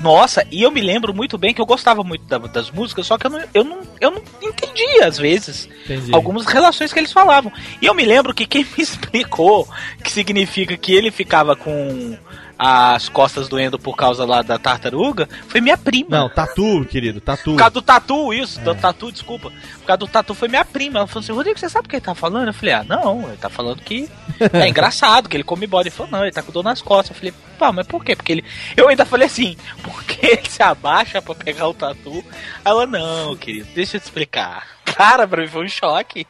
[0.00, 3.16] Nossa, e eu me lembro muito bem que eu gostava muito da- das músicas, só
[3.18, 6.14] que eu não, eu não, eu não entendia, às vezes, Entendi.
[6.14, 7.52] algumas relações que eles falavam.
[7.80, 9.68] E eu me lembro que quem me explicou
[10.02, 12.16] que significa que ele ficava com
[12.58, 16.08] as costas doendo por causa lá da tartaruga foi minha prima.
[16.10, 17.52] Não, tatu, querido, tatu.
[17.52, 19.50] Por causa do tatu, isso, do tatu, desculpa.
[19.50, 20.98] Por causa do tatu foi minha prima.
[20.98, 22.48] Ela falou assim, Rodrigo, você sabe o que ele tá falando?
[22.48, 24.10] Eu falei, ah, não, ele tá falando que
[24.52, 25.88] é engraçado, que ele come bode.
[25.88, 27.10] Ele falou, não, ele tá com dor nas costas.
[27.10, 28.16] Eu falei, pá, mas por quê?
[28.16, 28.44] Porque ele.
[28.76, 32.24] Eu ainda falei assim, porque ele se abaixa pra pegar o tatu.
[32.64, 34.66] Ela, não, querido, deixa eu te explicar.
[34.84, 36.26] Cara, pra mim foi um choque.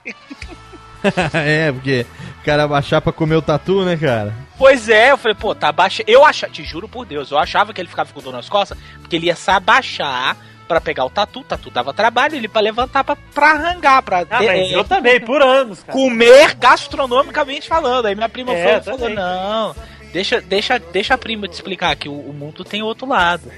[1.33, 2.05] é, porque
[2.49, 4.33] cara baixar pra comer o tatu, né, cara?
[4.57, 6.09] Pois é, eu falei, pô, tá abaixando.
[6.09, 8.79] Eu achava, te juro por Deus, eu achava que ele ficava com dor nas costas,
[9.01, 10.35] porque ele ia se abaixar
[10.67, 14.21] pra pegar o tatu, o tatu dava trabalho, ele pra levantar pra, pra arrangar, pra
[14.21, 15.93] Ah, mas é, eu também, por anos, cara.
[15.93, 18.07] comer gastronomicamente falando.
[18.07, 19.77] Aí minha prima É, foi e falou, não,
[20.13, 23.51] deixa, deixa, deixa a prima te explicar que o, o mundo tem outro lado.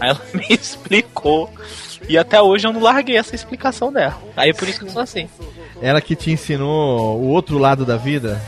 [0.00, 1.52] Aí ela me explicou.
[2.08, 4.18] E até hoje eu não larguei essa explicação dela.
[4.36, 5.28] Aí é por isso que eu sou assim.
[5.80, 8.40] Ela que te ensinou o outro lado da vida?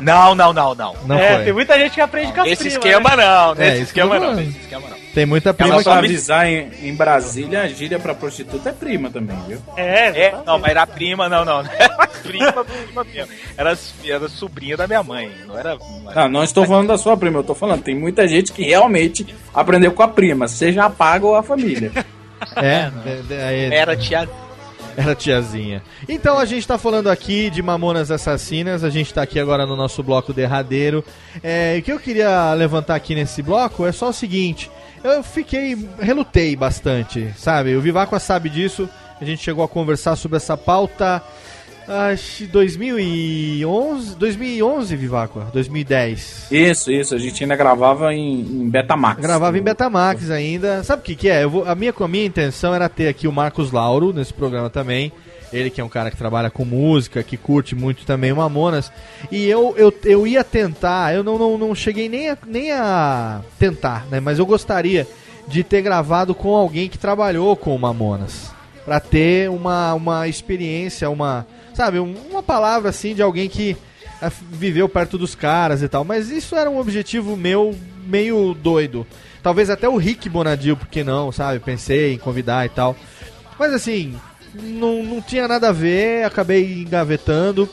[0.00, 0.94] Não, não, não, não.
[1.06, 1.44] Não é, foi.
[1.44, 3.24] tem muita gente que aprende com as Esse primas, esquema né?
[3.24, 4.46] não, É, isso esquema que eu tô não, falando.
[4.46, 4.96] nesse esquema não.
[5.14, 5.84] Tem muita prima Ela que...
[5.84, 9.58] só avisar em, em Brasília, a gíria pra prostituta é prima também, viu?
[9.76, 11.62] É, É, não, mas era prima, não, não.
[11.62, 13.32] Não era prima, prima mesmo.
[13.56, 15.30] Era, era sobrinha da minha mãe.
[15.46, 15.76] Não era.
[15.76, 18.52] não era- Ah, não estou falando da sua prima, eu tô falando, tem muita gente
[18.52, 21.92] que realmente aprendeu com a prima, seja a paga ou a família.
[22.56, 22.90] É,
[23.22, 24.28] de- aí- Era tia.
[24.96, 25.82] Era tiazinha.
[26.08, 29.74] Então a gente tá falando aqui de Mamonas Assassinas, a gente tá aqui agora no
[29.74, 31.04] nosso bloco derradeiro.
[31.42, 34.70] É, e o que eu queria levantar aqui nesse bloco é só o seguinte:
[35.02, 37.74] eu fiquei, relutei bastante, sabe?
[37.74, 38.88] O Viváqua sabe disso,
[39.20, 41.20] a gente chegou a conversar sobre essa pauta.
[41.86, 46.48] Acho que 2011, 2011, Viváqua, 2010.
[46.50, 49.20] Isso, isso, a gente ainda gravava em, em Betamax.
[49.20, 50.82] Gravava em Betamax ainda.
[50.82, 51.44] Sabe o que, que é?
[51.44, 54.70] Eu vou, a, minha, a minha intenção era ter aqui o Marcos Lauro nesse programa
[54.70, 55.12] também.
[55.52, 58.90] Ele que é um cara que trabalha com música, que curte muito também o Mamonas.
[59.30, 63.40] E eu, eu, eu ia tentar, eu não, não, não cheguei nem a, nem a
[63.58, 64.18] tentar, né?
[64.18, 65.06] Mas eu gostaria
[65.46, 68.52] de ter gravado com alguém que trabalhou com o Mamonas.
[68.84, 71.46] Pra ter uma, uma experiência, uma.
[71.74, 73.76] Sabe, um- uma palavra assim de alguém que
[74.22, 76.04] ah, viveu perto dos caras e tal.
[76.04, 77.74] Mas isso era um objetivo meu
[78.06, 79.06] meio doido.
[79.42, 81.58] Talvez até o Rick Bonadil, porque não, sabe?
[81.58, 82.96] Pensei em convidar e tal.
[83.58, 84.14] Mas assim,
[84.54, 87.68] não, não tinha nada a ver, acabei engavetando.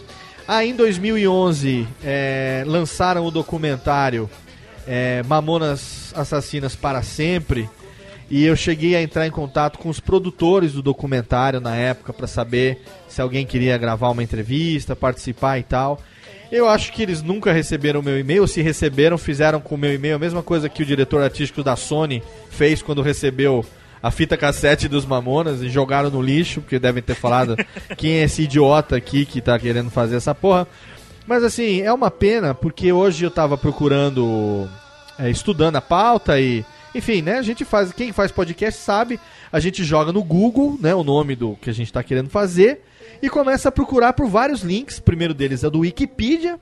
[0.47, 4.29] Aí em 2011 é, lançaram o documentário
[4.87, 7.69] é, Mamonas Assassinas para Sempre.
[8.31, 12.25] E eu cheguei a entrar em contato com os produtores do documentário na época para
[12.27, 16.01] saber se alguém queria gravar uma entrevista, participar e tal.
[16.49, 19.93] Eu acho que eles nunca receberam o meu e-mail, se receberam, fizeram com o meu
[19.93, 23.65] e-mail a mesma coisa que o diretor artístico da Sony fez quando recebeu
[24.01, 27.57] a fita cassete dos Mamonas e jogaram no lixo, porque devem ter falado
[27.97, 30.65] quem é esse idiota aqui que tá querendo fazer essa porra.
[31.27, 34.69] Mas assim, é uma pena, porque hoje eu tava procurando,
[35.19, 36.63] é, estudando a pauta e.
[36.93, 37.37] Enfim, né?
[37.37, 37.91] A gente faz.
[37.91, 39.19] Quem faz podcast sabe,
[39.51, 40.93] a gente joga no Google, né?
[40.93, 42.81] O nome do que a gente tá querendo fazer.
[43.21, 44.97] E começa a procurar por vários links.
[44.97, 46.59] O primeiro deles é do Wikipedia.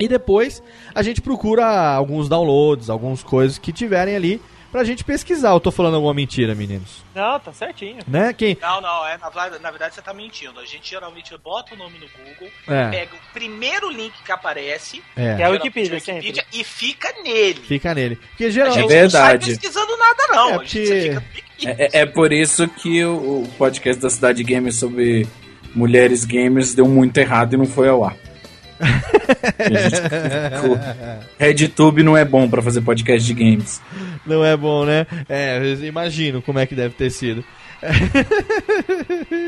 [0.00, 0.62] E depois
[0.94, 4.40] a gente procura alguns downloads, algumas coisas que tiverem ali
[4.74, 5.50] pra gente pesquisar.
[5.50, 7.04] Eu tô falando alguma mentira, meninos.
[7.14, 7.98] Não, tá certinho.
[8.08, 8.32] Né?
[8.32, 8.58] Quem.
[8.60, 10.58] Não, não, é, na, verdade- na verdade você tá mentindo.
[10.58, 12.90] A gente geralmente bota o nome no Google, É.
[12.90, 15.20] pega o primeiro link que aparece, É.
[15.20, 16.60] Que é o geralmente Wikipedia, é Wikipedia, sempre.
[16.60, 17.60] e fica nele.
[17.60, 18.16] Fica nele.
[18.16, 18.80] Porque A geralmente.
[18.90, 19.46] gente não sai verdade.
[19.46, 20.48] pesquisando nada, não.
[20.50, 23.48] É A gente porque- você fica pique- É, é- é por isso que o, o
[23.56, 25.24] podcast da Cidade Games sobre
[25.72, 28.16] mulheres gamers deu muito errado e não foi ao ar.
[31.38, 33.80] RedTube não é bom pra fazer podcast de games.
[34.26, 35.06] Não é bom, né?
[35.28, 37.44] É, imagino como é que deve ter sido.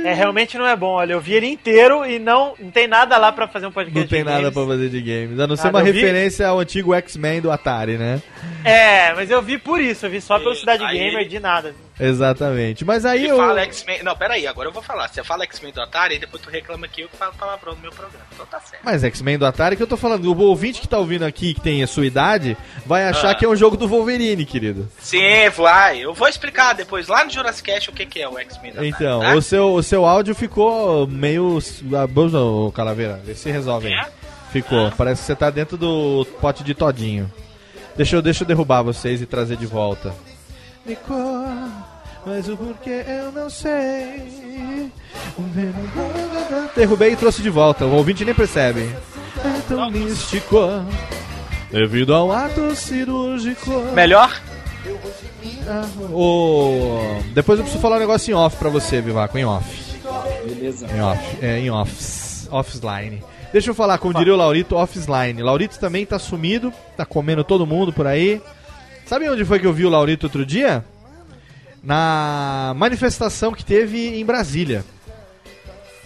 [0.05, 0.89] É, realmente não é bom.
[0.89, 3.99] Olha, eu vi ele inteiro e não, não tem nada lá pra fazer um podcast
[3.99, 4.55] Não tem de nada games.
[4.55, 5.41] pra fazer de games.
[5.41, 8.21] A não ser Nada, uma eu vi- referência ao antigo X-Men do Atari, né?
[8.65, 10.05] É, mas eu vi por isso.
[10.07, 11.75] Eu vi só pelo Isso, Cidade aí- Gamer de nada.
[11.99, 12.85] Exatamente.
[12.85, 13.37] Mas aí Você eu.
[13.37, 14.03] fala X-Men.
[14.03, 15.09] Não, peraí, agora eu vou falar.
[15.09, 17.91] Você fala X-Men do Atari e depois tu reclama que eu falo palavrão no meu
[17.91, 18.25] programa.
[18.35, 18.83] Então tá certo.
[18.85, 20.27] Mas X-Men do Atari que eu tô falando.
[20.27, 23.35] O ouvinte que tá ouvindo aqui, que tem a sua idade, vai achar Ah.
[23.35, 24.89] que é um jogo do Wolverine, querido.
[25.01, 25.99] Sim, vai.
[26.01, 28.77] Eu vou explicar depois lá no Jurassic Cast o que, que é o X-Men do
[28.79, 28.89] Atari.
[28.89, 29.35] Então, tá?
[29.35, 31.59] o, seu, o seu áudio ficou meio.
[31.95, 33.95] Ah, Bolsa, ô, Calaveira, vê se resolve aí.
[33.95, 34.07] É?
[34.53, 34.91] Ficou.
[34.93, 37.31] Parece que você tá dentro do pote de todinho.
[37.97, 40.15] Deixa eu, deixa eu derrubar vocês e trazer de volta.
[42.25, 44.93] Mas o porquê eu não sei.
[46.75, 47.87] Derrubei e trouxe de volta.
[47.87, 48.91] O ouvinte nem percebe.
[49.45, 50.59] É tão místico.
[51.71, 53.71] Devido ao ato cirúrgico.
[53.95, 54.41] Melhor?
[56.13, 57.21] O...
[57.35, 59.97] Depois eu preciso falar um negócio em off pra você, Vivaco, em off.
[60.45, 60.87] Beleza.
[60.87, 63.23] Em off, é, em offs, offline.
[63.53, 65.43] Deixa eu falar, como diria o Laurito, offline.
[65.43, 68.41] Laurito também tá sumido, tá comendo todo mundo por aí.
[69.07, 70.85] Sabe onde foi que eu vi o Laurito outro dia?
[71.83, 74.85] Na manifestação que teve em Brasília.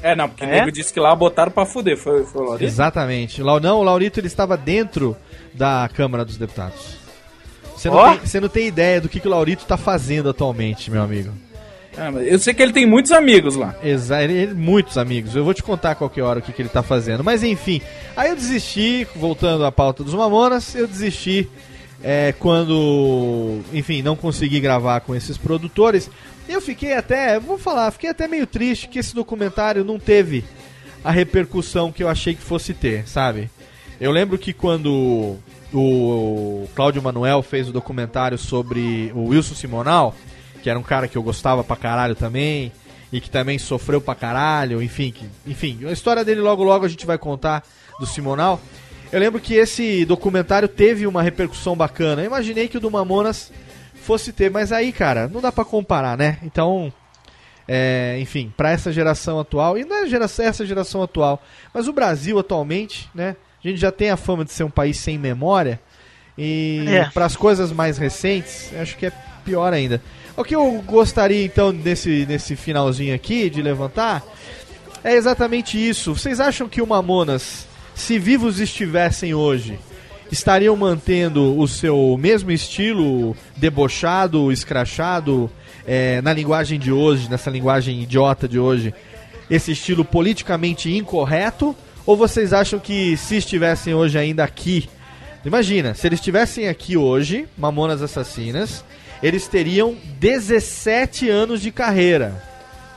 [0.03, 0.61] É, não, porque o É?
[0.61, 1.97] nego disse que lá botaram pra fuder.
[1.97, 2.65] Foi, foi o Laurito?
[2.65, 3.43] Exatamente.
[3.43, 5.17] Não, o Laurito ele estava dentro
[5.55, 6.99] da Câmara dos Deputados.
[7.77, 8.11] Você não, Ó.
[8.11, 11.33] tem, você não tem ideia do que, que o Laurito tá fazendo atualmente, meu amigo.
[11.97, 13.75] Ah, eu sei que ele tem muitos amigos lá.
[13.83, 15.35] Exa ele, ele- muitos amigos.
[15.35, 17.25] Eu vou te contar a qualquer hora o que, que ele tá fazendo.
[17.25, 17.81] Mas enfim,
[18.17, 21.49] aí eu desisti, voltando à pauta dos Mamonas, eu desisti
[22.03, 26.11] é, quando, enfim, não consegui gravar com esses produtores.
[26.49, 30.45] Eu fiquei até, vou falar, fiquei até meio triste que esse documentário não teve
[31.05, 33.51] a repercussão que eu achei que fosse ter, sabe?
[34.01, 35.37] Eu lembro que quando
[35.73, 40.15] o Cláudio Manuel fez o documentário sobre o Wilson Simonal,
[40.63, 42.73] que era um cara que eu gostava pra caralho também,
[43.13, 46.89] e que também sofreu pra caralho, enfim, que, enfim, a história dele logo logo a
[46.89, 47.65] gente vai contar
[47.99, 48.61] do Simonal.
[49.13, 52.23] Eu lembro que esse documentário teve uma repercussão bacana.
[52.23, 53.53] Eu imaginei que o do Mamonas
[53.95, 56.39] fosse ter, mas aí, cara, não dá pra comparar, né?
[56.45, 56.93] Então,
[57.67, 61.43] é, enfim, pra essa geração atual, e não é geração, essa geração atual,
[61.75, 63.37] mas o Brasil atualmente, né?
[63.63, 65.81] A gente já tem a fama de ser um país sem memória.
[66.39, 67.05] E É.
[67.13, 69.13] para as coisas mais recentes, acho que é
[69.45, 70.01] pior ainda.
[70.37, 74.23] O que eu gostaria então nesse, nesse finalzinho aqui de levantar
[75.05, 76.15] é exatamente isso.
[76.17, 77.67] Vocês acham que o Mamonas,
[78.01, 79.79] se vivos estivessem hoje,
[80.33, 85.51] estariam mantendo o seu mesmo estilo debochado, escrachado,
[85.87, 88.95] é, na linguagem de hoje, nessa linguagem idiota de hoje,
[89.51, 91.77] esse estilo politicamente incorreto?
[92.07, 94.89] Ou vocês acham que se estivessem hoje ainda aqui,
[95.45, 98.83] imagina, se eles estivessem aqui hoje, Mamonas Assassinas,
[99.23, 102.43] eles teriam 17 anos de carreira,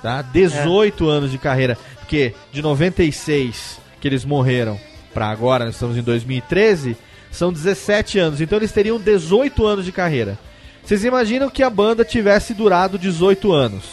[0.02, 0.22] tá?
[0.22, 4.80] 18 anos de carreira, porque de 96 que eles morreram
[5.14, 6.98] pra agora, nós estamos em 2013,
[7.32, 10.38] são 17 anos, então eles teriam 18 anos de carreira.
[10.84, 13.84] Vocês imaginam que a banda tivesse durado 18 anos?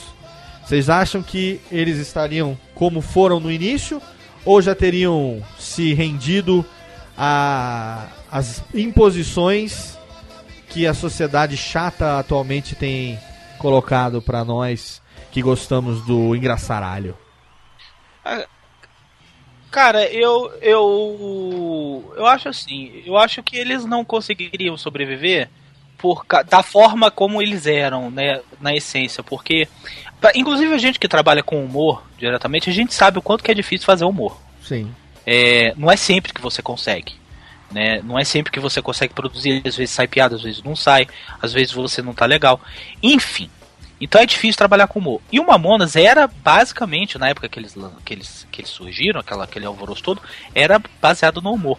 [0.65, 4.01] Vocês acham que eles estariam como foram no início
[4.45, 6.65] ou já teriam se rendido
[7.17, 9.99] às imposições
[10.69, 13.19] que a sociedade chata atualmente tem
[13.59, 17.17] colocado pra nós que gostamos do engraçaralho?
[19.71, 22.15] Cara, eu, eu.
[22.17, 23.03] Eu acho assim.
[23.07, 25.49] Eu acho que eles não conseguiriam sobreviver
[25.97, 28.41] por, da forma como eles eram, né?
[28.61, 29.23] Na essência.
[29.23, 29.69] Porque.
[30.21, 33.51] pra- inclusive a gente que trabalha com humor diretamente, a gente sabe o quanto que
[33.51, 34.37] é difícil fazer humor.
[34.63, 34.93] Sim.
[35.27, 37.15] É, não é sempre que você consegue.
[37.71, 38.01] Né?
[38.03, 41.07] Não é sempre que você consegue produzir, às vezes sai piada, às vezes não sai,
[41.41, 42.61] às vezes você não tá legal.
[43.01, 43.49] Enfim.
[44.01, 45.21] Então é difícil trabalhar com humor.
[45.31, 49.45] E o Mamonas era basicamente, na época que eles, que eles, que eles surgiram, aquela,
[49.45, 50.23] aquele alvoroço todo,
[50.55, 51.79] era baseado no humor.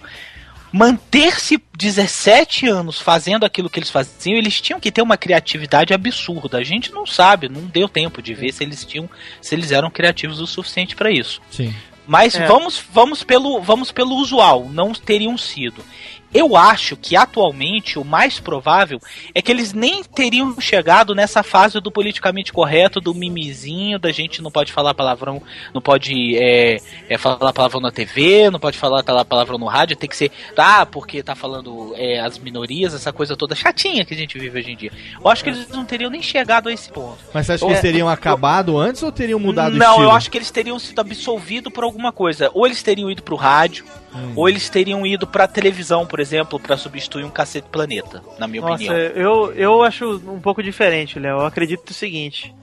[0.71, 6.59] Manter-se 17 anos fazendo aquilo que eles faziam, eles tinham que ter uma criatividade absurda.
[6.59, 9.09] A gente não sabe, não deu tempo de ver se eles tinham,
[9.41, 11.41] se eles eram criativos o suficiente para isso.
[11.51, 11.73] Sim.
[12.07, 12.45] Mas É.
[12.45, 15.83] vamos, vamos, pelo, vamos pelo usual, não teriam sido.
[16.33, 18.99] Eu acho que atualmente o mais provável
[19.35, 24.41] é que eles nem teriam chegado nessa fase do politicamente correto, do mimizinho, da gente
[24.41, 25.41] não pode falar palavrão,
[25.73, 26.77] não pode é,
[27.09, 30.31] é, falar palavrão na TV, não pode falar pala- palavrão no rádio, tem que ser,
[30.57, 34.59] ah, porque tá falando é, as minorias, essa coisa toda chatinha que a gente vive
[34.59, 34.91] hoje em dia.
[35.23, 37.17] Eu acho que eles não teriam nem chegado a esse ponto.
[37.33, 37.73] Mas você acha que É.
[37.73, 40.99] eles teriam acabado antes ou teriam mudado o Não, eu acho que eles teriam sido
[40.99, 42.49] absolvidos por alguma coisa.
[42.53, 44.33] Ou eles teriam ido pro rádio, Hum.
[44.35, 48.61] ou eles teriam ido pra televisão, por exemplo, pra substituir um Cacete Planeta, na minha
[48.61, 48.95] Nossa, opinião.
[48.97, 51.39] eu, eu acho um pouco diferente, Léo.
[51.39, 52.53] Eu acredito o seguinte: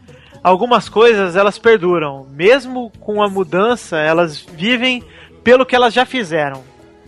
[0.45, 5.03] algumas coisas elas perduram, mesmo com a mudança, elas vivem
[5.43, 6.63] pelo que elas já fizeram.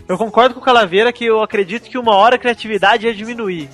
[0.08, 3.68] Eu concordo com o Calaveira que eu acredito que uma hora a criatividade ia diminuir.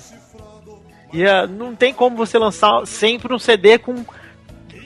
[1.13, 4.03] Ia, não tem como você lançar sempre um CD com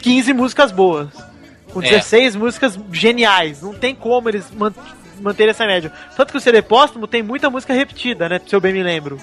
[0.02, 1.10] 15 músicas boas,
[1.74, 1.90] com É.
[1.90, 3.62] 16 músicas geniais.
[3.62, 4.50] Não tem como eles
[5.22, 5.92] man manterem essa média.
[6.16, 8.42] Tanto que o CD póstumo tem muita música repetida, né?
[8.46, 9.18] Se eu bem me lembro.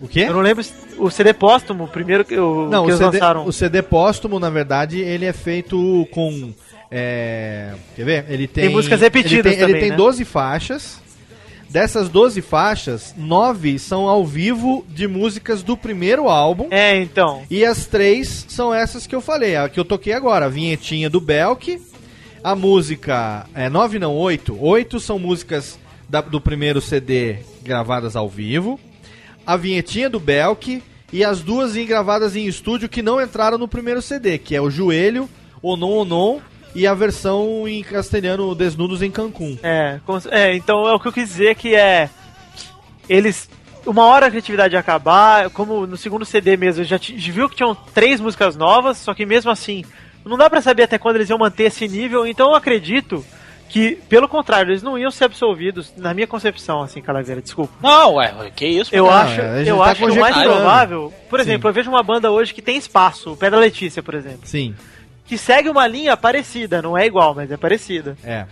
[0.00, 0.20] O quê?
[0.20, 0.64] Eu não lembro
[0.98, 3.46] o CD póstumo, primeiro que, o, Não, que o eles CD, lançaram.
[3.46, 6.52] o CD póstumo, na verdade, ele é feito com.
[6.90, 8.24] é, quer ver?
[8.28, 8.64] Ele tem.
[8.64, 9.96] Tem músicas repetidas ele tem, ele também, tem né?
[9.96, 11.00] 12 faixas.
[11.68, 16.66] Dessas 12 faixas, 9 são ao vivo de músicas do primeiro álbum.
[16.68, 17.44] É, então.
[17.48, 21.08] E as três são essas que eu falei, a que eu toquei agora, a vinhetinha
[21.08, 21.80] do Belk,
[22.42, 24.56] a música é 9 não, 8.
[24.60, 28.78] 8 são músicas da- do primeiro CD gravadas ao vivo,
[29.46, 34.00] a vinhetinha do Belk e as duas gravadas em estúdio que não entraram no primeiro
[34.00, 35.28] CD, que é o Joelho,
[35.62, 36.40] Onon Onon
[36.74, 39.58] e a versão em castelhano Desnudos em Cancún.
[39.62, 39.98] É,
[40.30, 42.08] é, então é o que eu quis dizer que é.
[43.08, 43.48] Eles.
[43.84, 47.74] Uma hora a criatividade ia acabar, como no segundo CD mesmo, já viu que tinham
[47.74, 49.84] três músicas novas, só que mesmo assim,
[50.24, 53.24] não dá pra saber até quando eles iam manter esse nível, então eu acredito
[53.68, 57.72] que, pelo contrário, eles não iam ser absolvidos, na minha concepção, assim, Calaveira, desculpa.
[57.80, 58.92] Não, ué, que isso?
[58.94, 61.46] Eu Não, acho, gente eu tá acho que o mais provável, por Sim.
[61.46, 64.74] exemplo, eu vejo uma banda hoje que tem espaço, o Pedra Letícia, por exemplo, Sim,
[65.24, 68.16] que segue uma linha parecida, não é igual, mas é parecida.
[68.24, 68.46] é.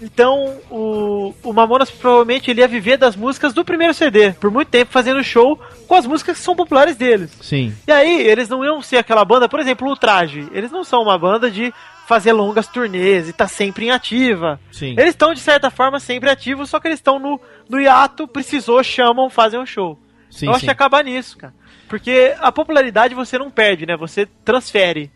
[0.00, 4.68] Então, o, o Mamonas provavelmente ele ia viver das músicas do primeiro CD, por muito
[4.68, 7.30] tempo fazendo show com as músicas que são populares deles.
[7.40, 7.72] Sim.
[7.86, 10.48] E aí, eles não iam ser aquela banda, por exemplo, o Traje.
[10.52, 11.72] Eles não são uma banda de
[12.06, 14.60] fazer longas turnês e tá sempre em ativa.
[14.70, 14.92] Sim.
[14.92, 18.82] Eles estão, de certa forma, sempre ativos, só que eles estão no, no hiato, precisou,
[18.82, 19.98] chamam, fazem um show.
[20.30, 20.66] Sim, eu acho sim.
[20.66, 21.54] que acaba nisso, cara.
[21.88, 23.96] Porque a popularidade você não perde, né?
[23.96, 25.10] Você transfere.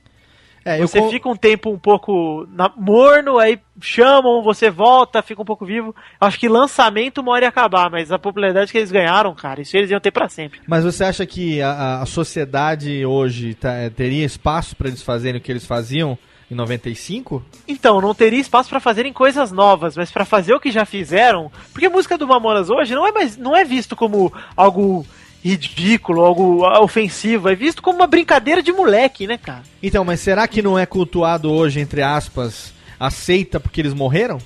[0.68, 5.22] É, eu Você con- fica um tempo um pouco na- morno, aí chamam, você volta,
[5.22, 5.94] fica um pouco vivo.
[6.20, 9.76] Acho que lançamento uma hora ia acabar, mas a popularidade que eles ganharam, cara, isso
[9.76, 10.60] eles iam ter pra sempre.
[10.66, 15.40] Mas você acha que a, a- sociedade hoje tá- é, teria espaço para eles fazerem
[15.40, 16.18] o que eles faziam
[16.50, 17.44] em 95?
[17.66, 21.50] Então, não teria espaço pra fazerem coisas novas, mas pra fazer o que já fizeram,
[21.72, 25.06] porque a música do Mamonas hoje não é mais não é visto como algo
[25.50, 29.62] ridículo, algo ah, ofensivo, é visto como uma brincadeira de moleque, né, cara?
[29.82, 34.38] Então, mas será que não é cultuado hoje, entre aspas, aceita porque eles morreram?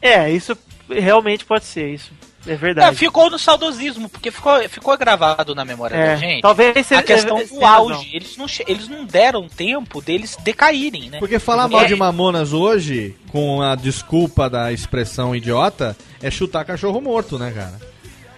[0.00, 0.56] É, isso
[0.88, 2.10] realmente pode ser isso.
[2.46, 2.96] É É, verdade.
[2.96, 6.40] ficou no saudosismo, porque ficou, ficou gravado na memória É, da gente.
[6.40, 8.08] talvez se- a questão é, do auge.
[8.14, 11.18] Eles não, eles não deram tempo deles decaírem, né?
[11.18, 11.68] Porque falar É.
[11.68, 17.50] mal de Mamonas hoje, com a desculpa da expressão idiota, é chutar cachorro morto, né,
[17.54, 17.78] cara?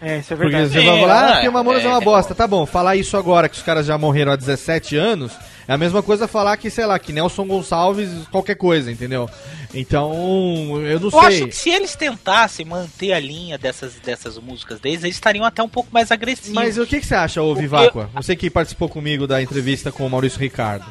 [0.03, 0.73] É, isso é Porque verdade.
[0.73, 1.89] você vai falar, ah, é, porque Mamonas é, é.
[1.89, 2.35] uma bosta.
[2.35, 5.33] Tá bom, falar isso agora, que os caras já morreram há 17 anos,
[5.69, 9.29] é a mesma coisa falar que, sei lá, que Nelson Gonçalves, qualquer coisa, entendeu?
[9.75, 10.13] Então,
[10.81, 11.21] eu não Eu sei.
[11.21, 15.63] acho que se eles tentassem manter a linha dessas, dessas músicas deles, eles estariam até
[15.63, 16.55] um pouco mais agressivos.
[16.55, 18.09] Mas o que, que você acha, ô Viváqua?
[18.15, 20.87] Você que participou comigo da entrevista com o Maurício Ricardo.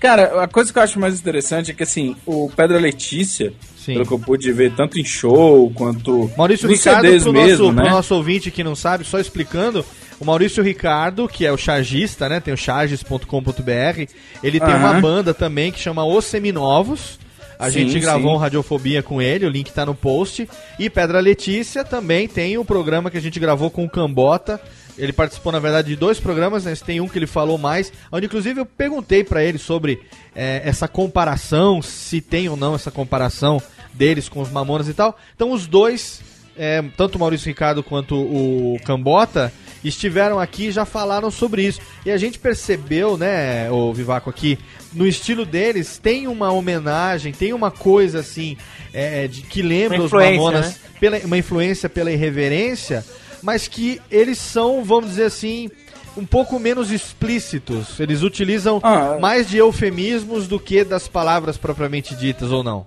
[0.00, 3.52] Cara, a coisa que eu acho mais interessante é que, assim, o Pedra Letícia,
[3.84, 3.94] Sim.
[3.94, 7.72] pelo que eu pude ver, tanto em show quanto Maurício Ricardo, CDs pro, mesmo, nosso,
[7.72, 7.82] né?
[7.82, 9.84] pro nosso ouvinte que não sabe, só explicando,
[10.20, 12.38] o Maurício Ricardo, que é o chargista, né?
[12.38, 14.06] Tem o charges.com.br,
[14.42, 14.78] ele tem Aham.
[14.78, 17.18] uma banda também que chama Os Seminovos.
[17.58, 18.36] A Sim, gente gravou sim.
[18.36, 20.48] um Radiofobia com ele, o link tá no post.
[20.78, 24.60] E Pedra Letícia também tem o programa que a gente gravou com o Cambota.
[24.96, 26.74] Ele participou, na verdade, de dois programas, né?
[26.74, 30.02] Tem um que ele falou mais, onde inclusive eu perguntei pra ele sobre
[30.34, 33.60] é, essa comparação, se tem ou não essa comparação
[33.92, 35.16] deles com os Mamonas e tal.
[35.34, 36.20] Então os dois,
[36.56, 39.52] é, tanto o Maurício Ricardo quanto o Cambota,
[39.84, 41.80] estiveram aqui e já falaram sobre isso.
[42.04, 44.58] E a gente percebeu, né, o Vivaco aqui,
[44.92, 48.56] no estilo deles tem uma homenagem, tem uma coisa assim,
[48.92, 50.74] é, de, que lembra os Mamonas, né?
[51.00, 53.04] pela, uma influência pela irreverência,
[53.42, 55.70] mas que eles são, vamos dizer assim,
[56.16, 57.98] um pouco menos explícitos.
[57.98, 62.86] Eles utilizam Ah, mais de eufemismos do que das palavras propriamente ditas, ou não?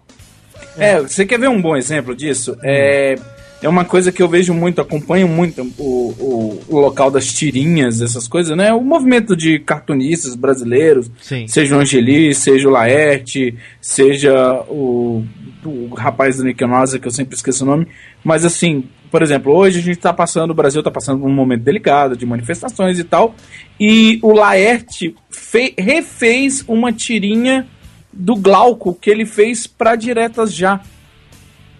[0.78, 2.58] É, você quer ver um bom exemplo disso?
[2.64, 3.16] É,
[3.62, 5.84] é uma coisa que eu vejo muito, acompanho muito o,
[6.20, 8.72] o, o local das tirinhas, essas coisas, né?
[8.74, 11.48] O movimento de cartunistas brasileiros, Sim.
[11.48, 15.24] seja o Angeli, seja o Laerte, seja o,
[15.66, 17.88] o rapaz do Nick Nosa, que eu sempre esqueço o nome,
[18.24, 21.34] mas assim, por exemplo, hoje a gente tá passando, o Brasil tá passando por um
[21.34, 23.34] momento delicado de manifestações e tal,
[23.80, 27.66] e o Laerte fe- refez uma tirinha
[28.12, 30.82] do Glauco que ele fez pra Diretas Já.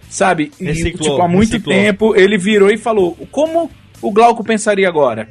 [0.08, 0.50] Sabe?
[0.58, 1.74] E, Reciclou, tipo, há muito reciclou.
[1.76, 5.28] tempo ele virou e falou: como o Glauco pensaria agora?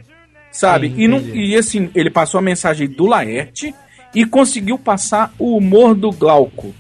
[0.52, 0.90] Sabe?
[0.90, 3.74] Sim, e, não- e assim, ele passou a mensagem do Laerte
[4.14, 6.72] e conseguiu passar o humor do Glauco.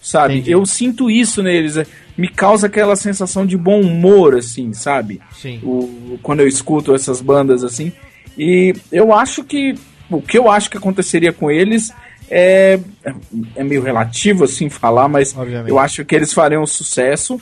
[0.00, 0.36] Sabe?
[0.36, 0.52] Entendi.
[0.52, 1.76] Eu sinto isso neles.
[2.20, 5.22] Me causa aquela sensação de bom humor, assim, sabe?
[5.32, 5.58] Sim.
[5.62, 7.90] o, quando eu escuto essas bandas assim.
[8.36, 9.74] E eu acho que
[10.10, 11.90] o que eu acho que aconteceria com eles
[12.28, 12.78] é,
[13.56, 15.70] é meio relativo assim falar, mas Obviamente.
[15.70, 17.40] eu acho que eles fariam sucesso.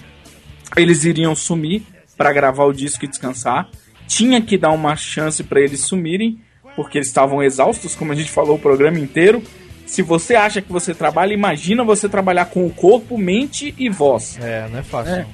[0.76, 1.82] Eles iriam sumir
[2.16, 3.68] para gravar o disco e descansar.
[4.06, 6.38] Tinha que dar uma chance para eles sumirem,
[6.76, 9.42] porque eles estavam exaustos, como a gente falou o programa inteiro.
[9.88, 14.38] Se você acha que você trabalha, imagina você trabalhar com o corpo, mente e voz.
[14.40, 15.14] É, não é fácil.
[15.14, 15.26] É.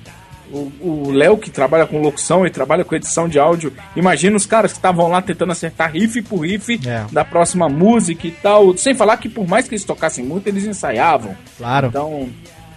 [0.80, 4.72] O Léo, que trabalha com locução e trabalha com edição de áudio, imagina os caras
[4.72, 7.04] que estavam lá tentando acertar riff por riff É.
[7.10, 8.76] da próxima música e tal.
[8.76, 11.34] Sem falar que por mais que eles tocassem muito, eles ensaiavam.
[11.58, 11.88] Claro.
[11.88, 12.28] Então,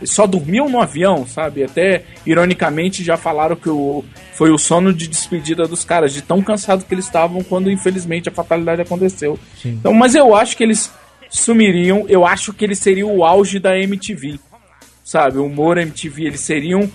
[0.03, 1.63] só dormiam no avião, sabe?
[1.63, 6.41] Até, ironicamente, já falaram que o, foi o sono de despedida dos caras, de tão
[6.41, 9.37] cansados que eles estavam quando, infelizmente, a fatalidade aconteceu.
[9.63, 10.91] Então, mas eu acho que eles
[11.29, 14.39] sumiriam, eu acho que eles seriam o auge da MTV,
[15.03, 15.37] sabe?
[15.37, 16.89] O humor MTV, eles seriam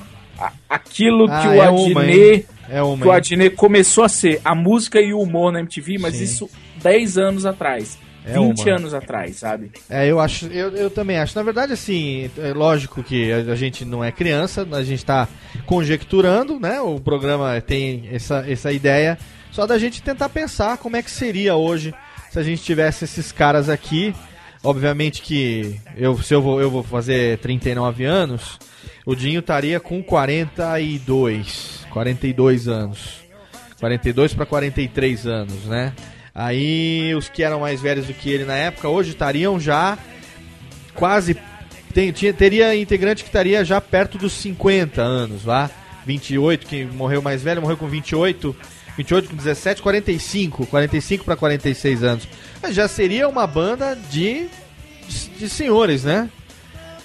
[0.69, 2.47] aquilo Ah, que o é Adnet...
[2.71, 3.13] É uma, que o?
[3.13, 6.25] Adnet começou a ser a música e o humor na MTV, mas Sim.
[6.25, 6.51] isso
[6.83, 8.77] 10 anos atrás, É 20 uma.
[8.77, 9.73] anos atrás, sabe?
[9.91, 11.37] É, eu acho, eu, eu também acho.
[11.37, 15.29] Na verdade, assim, é lógico que a, gente não é criança, a gente tá
[15.67, 16.81] conjecturando, né?
[16.81, 19.19] O programa tem essa, essa ideia,
[19.51, 21.93] só da gente tentar pensar como é que seria hoje
[22.33, 24.15] se a gente tivesse esses caras aqui.
[24.65, 28.59] Obviamente que eu, se eu vou, eu vou fazer 39 anos,
[29.05, 33.21] o Dinho estaria com 42, 42 anos.
[33.79, 35.93] 42 para 43 anos, né?
[36.35, 39.99] Aí os que eram mais velhos do que ele na época hoje estariam já
[40.95, 41.37] quase
[41.93, 45.71] tem, tinha, teria integrante que estaria já perto dos 50 anos, lá.
[46.07, 48.57] 28, que morreu mais velho, morreu com 28,
[48.97, 52.29] 28 com 17, 45, 45 para 46 anos.
[52.63, 54.49] Mas já seria uma banda de
[55.09, 56.31] de, de senhores, né?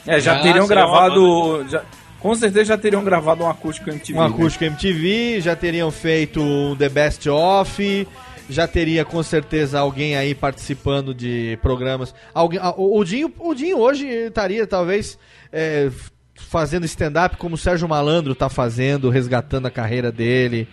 [0.05, 1.65] É, já Ah, teriam seria uma gravado.
[1.69, 1.83] já-
[2.19, 4.17] com certeza já teriam gravado um acústico MTV.
[4.17, 4.27] Um né?
[4.29, 8.07] acústico MTV, já teriam feito um The Best Of,
[8.49, 12.13] já teria com certeza alguém aí participando de programas.
[12.33, 15.17] Alguém, o, Dinho, o Dinho hoje estaria talvez
[15.51, 15.89] é,
[16.35, 20.67] fazendo stand-up como o Sérgio Malandro tá fazendo, resgatando a carreira dele.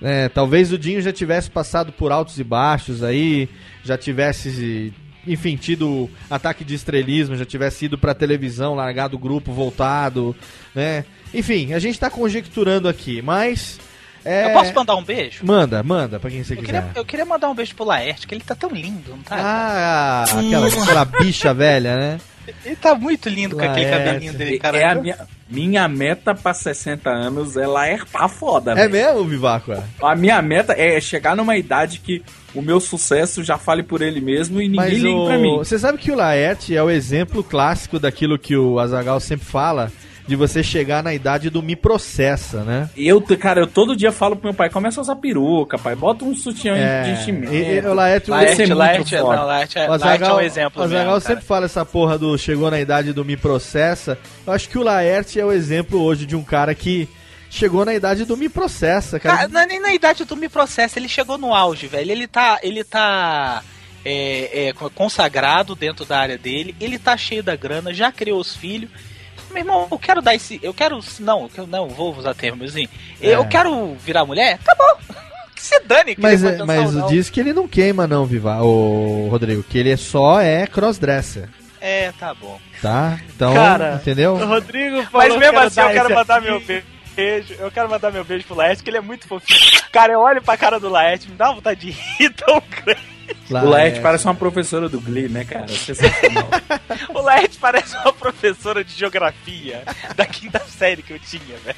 [0.00, 0.28] Né?
[0.28, 3.48] talvez o Dinho já tivesse passado por altos e baixos aí,
[3.84, 4.92] já tivesse,
[5.26, 10.34] enfim, tido ataque de estrelismo, já tivesse ido pra televisão, largado o grupo, voltado,
[10.74, 11.04] né?
[11.32, 13.78] Enfim, a gente tá conjecturando aqui, mas.
[14.24, 15.44] é, Eu posso mandar um beijo?
[15.46, 16.66] Manda, manda, pra quem você Eu quiser.
[16.82, 19.36] queria, eu queria mandar um beijo pro Laerte, que ele tá tão lindo, não tá?
[19.38, 22.20] Ah, aquela, aquela bicha velha, né?
[22.64, 24.04] Ele tá muito lindo com aquele Laerte.
[24.04, 24.78] cabelinho dele, cara.
[24.78, 25.18] É a minha,
[25.48, 29.72] minha meta pra 60 anos é laertar foda, É mesmo, Vivaco?
[29.72, 29.82] é?
[30.02, 32.22] A minha meta é chegar numa idade que
[32.54, 35.26] o meu sucesso já fale por ele mesmo e ninguém ligue o...
[35.26, 35.56] pra mim.
[35.58, 39.92] você sabe que o Laerte é o exemplo clássico daquilo que o Azagal sempre fala,
[40.30, 42.88] de você chegar na idade do me processa, né?
[42.96, 46.24] Eu, cara, eu todo dia falo pro meu pai, começa a usar peruca, pai, bota
[46.24, 47.52] um sutiã É, de enchimento.
[47.52, 50.40] e- o Laerte- Vai ser Laerte, muito Laerte, não, Laerte, é, O Laerte é um
[50.40, 54.16] exemplo o Azaghal mesmo, sempre fala essa porra do chegou na idade do me processa.
[54.46, 57.08] Eu acho que o Laerte é o exemplo hoje de um cara que
[57.50, 59.36] chegou na idade do me processa, cara.
[59.36, 62.10] Cara, não é nem na idade do Me Processo, ele chegou no auge, velho.
[62.12, 62.60] Ele tá.
[62.62, 63.62] Ele tá.
[64.04, 68.54] é, é, consagrado dentro da área dele, ele tá cheio da grana, já criou os
[68.56, 68.88] filhos.
[69.50, 70.58] Meu irmão, eu quero dar esse.
[70.62, 71.00] Eu quero.
[71.20, 72.86] Não, eu não vou usar termos assim.
[73.20, 73.46] Eu É.
[73.46, 74.58] quero virar mulher?
[74.64, 75.00] Tá bom.
[75.54, 79.28] Que se dane, que Mas, é, mas diz que ele não queima não, Viva, o
[79.30, 82.58] Rodrigo, que ele é só é crossdresser, É, tá bom.
[82.80, 83.20] tá?
[83.36, 84.36] Então, Cara, entendeu?
[84.38, 87.54] Rodrigo falou Mas mesmo assim, eu quero esse mandar meu beijo.
[87.58, 89.60] Eu quero mandar meu beijo pro Laerte, que ele é muito fofinho.
[89.92, 93.00] Cara, eu olho pra cara do Laerte, me dá uma vontade de rir tão grande.
[93.50, 94.02] O Laerte é.
[94.02, 95.68] parece uma professora do Glee, né, cara?
[95.68, 96.48] Sensacional.
[97.14, 99.82] O Laerte parece uma professora de geografia
[100.14, 101.76] da quinta série que eu tinha, velho.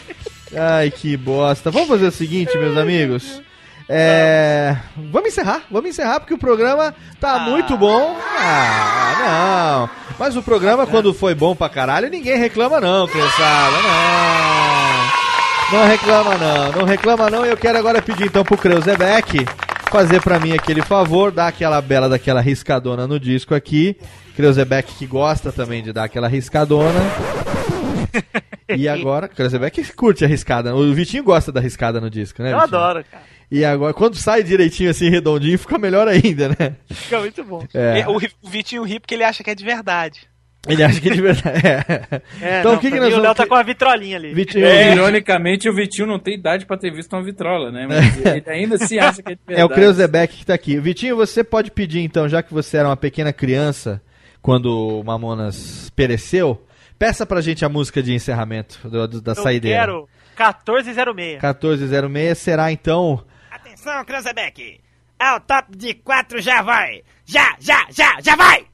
[0.55, 1.71] Ai, que bosta.
[1.71, 3.41] Vamos fazer o seguinte, meus amigos.
[3.89, 4.77] É...
[5.11, 8.17] Vamos encerrar, vamos encerrar porque o programa tá muito bom.
[8.39, 9.91] Ah, não.
[10.19, 13.77] Mas o programa, quando foi bom pra caralho, ninguém reclama, não, criançada.
[13.83, 15.79] Não.
[15.79, 16.73] Não reclama, não.
[16.73, 17.47] Não reclama, não.
[17.47, 19.45] E eu quero agora pedir então pro Creuzebeck
[19.93, 23.95] fazer pra mim aquele favor, dar aquela bela daquela riscadona no disco aqui.
[24.35, 26.99] Creuzebeck que gosta também de dar aquela riscadona.
[28.75, 30.75] E agora, Creuzebeck curte a riscada.
[30.75, 32.53] O Vitinho gosta da riscada no disco, né?
[32.53, 32.79] Eu Vitinho?
[32.79, 33.23] adoro, cara.
[33.51, 36.77] E agora, quando sai direitinho assim, redondinho, fica melhor ainda, né?
[36.91, 37.67] Fica muito bom.
[37.75, 38.07] É.
[38.09, 40.21] O, o Vitinho ri porque ele acha que é de verdade.
[40.69, 41.61] Ele acha que é de verdade.
[42.41, 42.57] É.
[42.57, 44.17] É, Então, não, o que, que nós mim, o vamos Léo tá com a vitrolinha
[44.17, 44.33] ali.
[44.33, 47.87] Vitinho, É, ironicamente, o Vitinho não tem idade pra ter visto uma vitrola, né?
[47.89, 49.61] Mas ele ainda se acha que é de verdade.
[49.61, 50.79] É o Creuzebeck que tá aqui.
[50.79, 54.01] Vitinho, você pode pedir então, já que você era uma pequena criança
[54.41, 56.65] quando o Mamonas pereceu,
[56.99, 59.81] peça pra gente a música de encerramento do- do- da Eu saideira.
[59.81, 61.39] quero 1406.
[61.41, 63.25] 1406 será então.
[63.51, 64.81] Atenção, Cranzebeck.
[65.19, 67.03] Ao top de quatro já vai.
[67.25, 68.65] Já, já, já, já vai.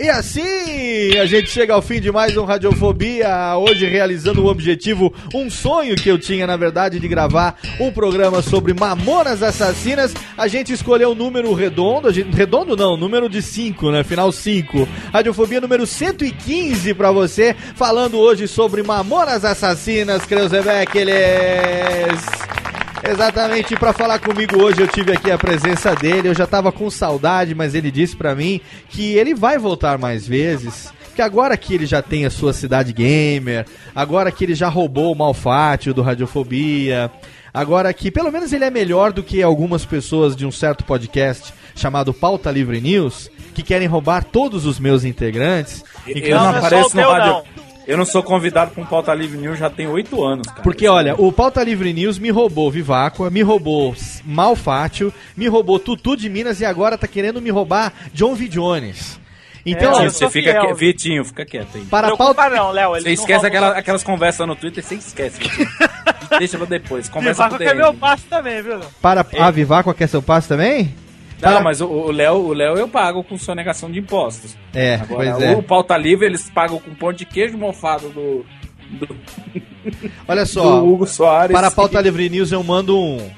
[0.00, 5.12] E assim a gente chega ao fim de mais um Radiofobia, hoje realizando o objetivo,
[5.34, 10.14] um sonho que eu tinha na verdade de gravar um programa sobre mamonas assassinas.
[10.36, 14.04] A gente escolheu o número redondo, gente, redondo não, número de 5, né?
[14.04, 14.88] Final 5.
[15.12, 22.22] Radiofobia número 115 pra você, falando hoje sobre mamonas assassinas, Creuzebeck, eles...
[23.02, 26.28] Exatamente, para falar comigo hoje eu tive aqui a presença dele.
[26.28, 30.26] Eu já tava com saudade, mas ele disse pra mim que ele vai voltar mais
[30.26, 30.92] vezes.
[31.14, 35.12] Que agora que ele já tem a sua cidade gamer, agora que ele já roubou
[35.12, 37.10] o Malfátio do Radiofobia,
[37.52, 41.52] agora que pelo menos ele é melhor do que algumas pessoas de um certo podcast
[41.74, 45.84] chamado Pauta Livre News, que querem roubar todos os meus integrantes.
[46.06, 47.32] Eu não, Não, é apareço no rádio.
[47.32, 47.67] não.
[47.88, 50.60] Eu não sou convidado pra um pauta livre news já tem oito anos, cara.
[50.62, 53.94] Porque, olha, o Pauta Livre News me roubou Viváqua, me roubou
[54.26, 58.46] Malfátio, me roubou Tutu de Minas e agora tá querendo me roubar John V.
[58.46, 59.18] Jones.
[59.64, 61.84] Então, É, Vitinho, você fica fiel, aqui, Vitinho, fica quieto aí.
[61.86, 62.48] para pauta...
[62.50, 62.90] não, Léo.
[62.90, 65.40] Você não esquece aquela- aquelas conversas no Twitter, você esquece.
[66.38, 67.08] Deixa pra depois.
[67.08, 67.98] Conversa Vivaco com o quer meu DM.
[67.98, 68.80] passe também, viu?
[69.02, 70.94] Para a Viváqua quer seu passe também?
[71.40, 74.56] Não, mas o- o Léo, o Léo eu pago com sonegação de impostos.
[74.74, 75.54] É, Agora, pois é.
[75.54, 78.44] o pauta livre eles pagam com pão de queijo mofado do,
[78.90, 79.16] do,
[80.26, 81.54] Olha só, do Hugo Soares.
[81.54, 83.30] para a Pauta Livre News eu mando um...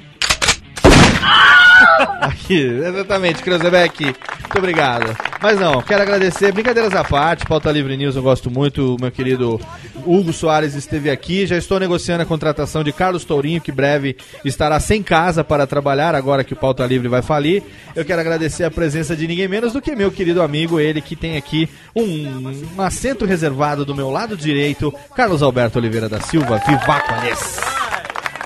[2.20, 4.04] Aqui, exatamente, Cruzebeck.
[4.04, 5.16] Muito obrigado.
[5.40, 9.60] Mas não, quero agradecer, brincadeiras à parte, Pauta Livre News eu gosto muito, meu querido
[10.04, 14.78] Hugo Soares esteve aqui, já estou negociando a contratação de Carlos Tourinho, que breve estará
[14.80, 17.62] sem casa para trabalhar, agora que o Pauta Livre vai falir.
[17.94, 21.16] Eu quero agradecer a presença de ninguém menos do que meu querido amigo, ele que
[21.16, 26.60] tem aqui um, um assento reservado do meu lado direito, Carlos Alberto Oliveira da Silva,
[26.66, 27.79] Vivacones.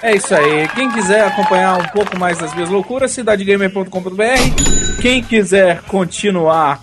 [0.05, 0.69] É isso aí.
[0.75, 5.01] Quem quiser acompanhar um pouco mais das minhas loucuras, cidadegamer.com.br.
[5.01, 6.79] Quem quiser continuar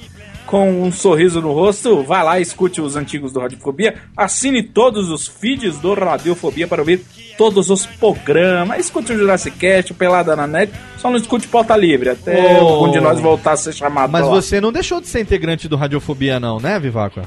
[0.47, 3.93] com um sorriso no rosto, vai lá escute os antigos do Radiofobia.
[4.17, 7.05] Assine todos os feeds do Radiofobia para ouvir
[7.37, 8.79] todos os programas.
[8.79, 10.73] Escute o Jurassic Cast, o Pelada na Net.
[10.97, 12.67] Só não escute Pauta Livre, até Oh.
[12.67, 15.75] algum de nós voltar a ser chamado Mas você não deixou de ser integrante do
[15.75, 17.21] Radiofobia não, né, Vivaco?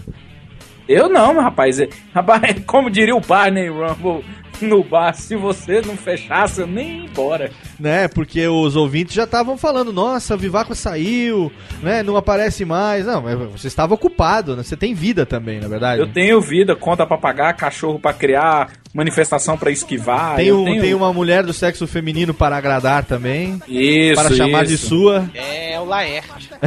[0.89, 1.79] Eu não, meu rapaz.
[2.12, 4.25] Rapaz, como diria o Barney Rumble
[4.62, 7.51] no bar, se você não fechasse, eu nem ia embora.
[7.78, 11.52] Né, porque os ouvintes já estavam falando, nossa, a Vivaco saiu,
[11.82, 13.06] né, não aparece mais.
[13.06, 14.62] Não, mas você estava ocupado, né?
[14.62, 16.01] Você tem vida também, na verdade.
[16.01, 20.36] Eu tenho vida, conta pra pagar, cachorro pra criar, manifestação pra esquivar.
[20.36, 20.81] Tem, um, tenho...
[20.81, 23.60] tem uma mulher do sexo feminino para agradar também.
[23.68, 24.89] Isso, para chamar de isso.
[24.89, 25.28] sua.
[25.35, 26.51] É o Laerte.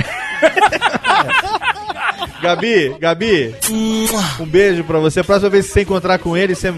[2.42, 3.56] Gabi, Gabi,
[4.40, 5.22] um beijo pra você.
[5.22, 6.72] A próxima vez que você encontrar com ele, você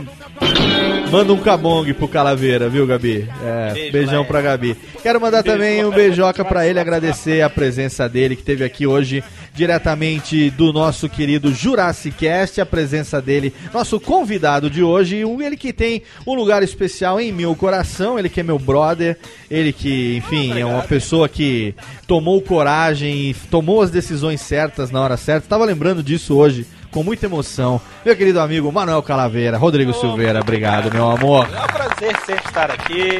[1.10, 3.28] manda um cabong pro Calaveira, viu, Gabi?
[3.44, 4.78] É, Beijo, beijão pra Gabi.
[5.02, 9.24] Quero mandar também um beijoca pra ele, agradecer a presença dele, que teve aqui hoje,
[9.54, 15.74] diretamente do nosso querido Jurassic Cast, a presença dele, nosso convidado de hoje, ele que
[15.74, 19.18] tem um lugar especial em meu coração, ele que é meu brother,
[19.50, 21.74] ele que, enfim, é uma pessoa que
[22.06, 25.48] tomou coragem tomou as decisões certas na hora certa.
[25.48, 27.82] Tava lembrando disso hoje com muita emoção.
[28.06, 31.48] Meu querido amigo Manuel Calaveira, Rodrigo Silveira, obrigado, meu amor.
[31.54, 33.20] É um prazer sempre estar aqui.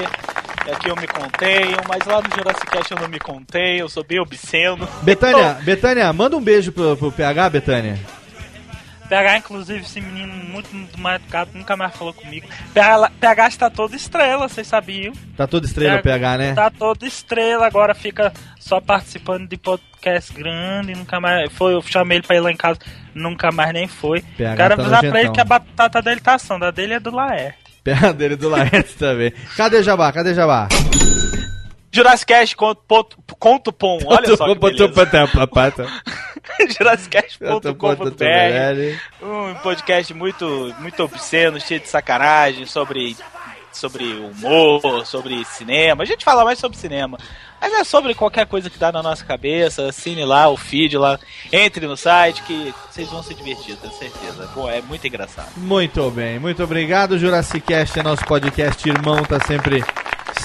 [0.72, 4.04] Aqui eu me contenho, mas lá no Jurassic Cast eu não me contenho, eu sou
[4.04, 4.88] bem obsceno.
[5.02, 8.00] Betânia, Betânia, manda um beijo pro, pro PH, Betânia.
[9.10, 10.70] PH, inclusive, esse menino muito
[11.00, 12.48] mais educado, nunca mais falou comigo.
[12.72, 15.14] PH, PH está todo estrela, vocês sabiam?
[15.36, 16.54] Tá toda estrela o PH, né?
[16.54, 19.58] Tá todo estrela, agora fica só participando de
[20.00, 21.52] podcast grande, nunca mais.
[21.52, 22.80] Foi, eu chamei ele pra ir lá em casa,
[23.14, 24.22] nunca mais nem foi.
[24.38, 27.00] PH Quero tá avisar pra ele que a batata dele tá assando, a dele é
[27.00, 27.58] do Laerte.
[27.84, 29.32] PH dele do Laerte também.
[29.56, 30.12] Cadê Jabá?
[30.12, 30.68] Cadê Jabá?
[31.92, 34.94] Jurassic Cast conto, ponto, conto pom, olha só que beleza.
[36.78, 43.18] jurassicast.com.br Um podcast muito, muito obsceno, cheio de sacanagem, sobre,
[43.72, 46.04] sobre humor, sobre cinema.
[46.04, 47.18] A gente fala mais sobre cinema.
[47.62, 49.88] Mas é sobre qualquer coisa que dá na nossa cabeça.
[49.88, 51.20] Assine lá o feed lá.
[51.52, 54.50] Entre no site que vocês vão se divertir, tenho certeza.
[54.54, 55.52] Pô, é muito engraçado.
[55.58, 57.18] Muito bem, muito obrigado.
[57.18, 59.84] Jurassic Cast é nosso podcast irmão, tá sempre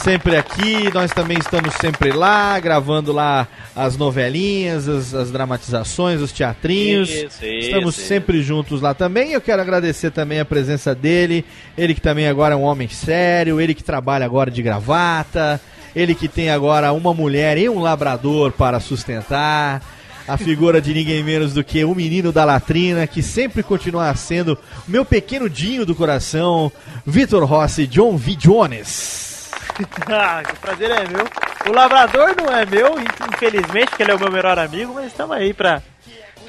[0.03, 0.93] sempre aqui.
[0.93, 7.11] Nós também estamos sempre lá, gravando lá as novelinhas, as, as dramatizações, os teatrinhos.
[7.11, 9.33] Isso, estamos isso, sempre juntos lá também.
[9.33, 11.45] Eu quero agradecer também a presença dele.
[11.77, 15.61] Ele que também agora é um homem sério, ele que trabalha agora de gravata,
[15.95, 19.83] ele que tem agora uma mulher e um labrador para sustentar.
[20.27, 24.59] A figura de ninguém menos do que o menino da latrina, que sempre continua sendo
[24.89, 26.73] meu pequeno Dinho do coração,
[27.05, 28.35] Vitor Rossi, John V.
[28.35, 29.51] Jones.
[30.09, 31.27] ah, que prazer é meu.
[31.69, 32.95] O labrador não é meu,
[33.33, 35.83] infelizmente, porque ele é o meu melhor amigo, mas estamos aí pra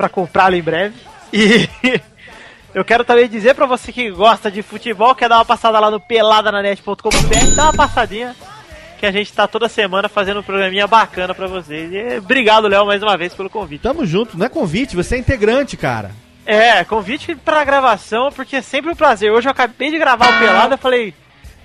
[0.09, 0.95] comprá-lo em breve.
[1.33, 1.69] E
[2.73, 5.91] eu quero também dizer pra você que gosta de futebol, quer dar uma passada lá
[5.91, 8.33] no peladananet.com.br, dá uma passadinha.
[8.99, 11.91] Que a gente tá toda semana fazendo um programinha bacana pra vocês.
[11.91, 13.81] E obrigado, Léo, mais uma vez pelo convite.
[13.81, 16.11] Tamo junto, não é convite, você é integrante, cara.
[16.45, 19.31] É, convite pra gravação, porque é sempre um prazer.
[19.31, 21.13] Hoje eu acabei de gravar o Pelada, falei,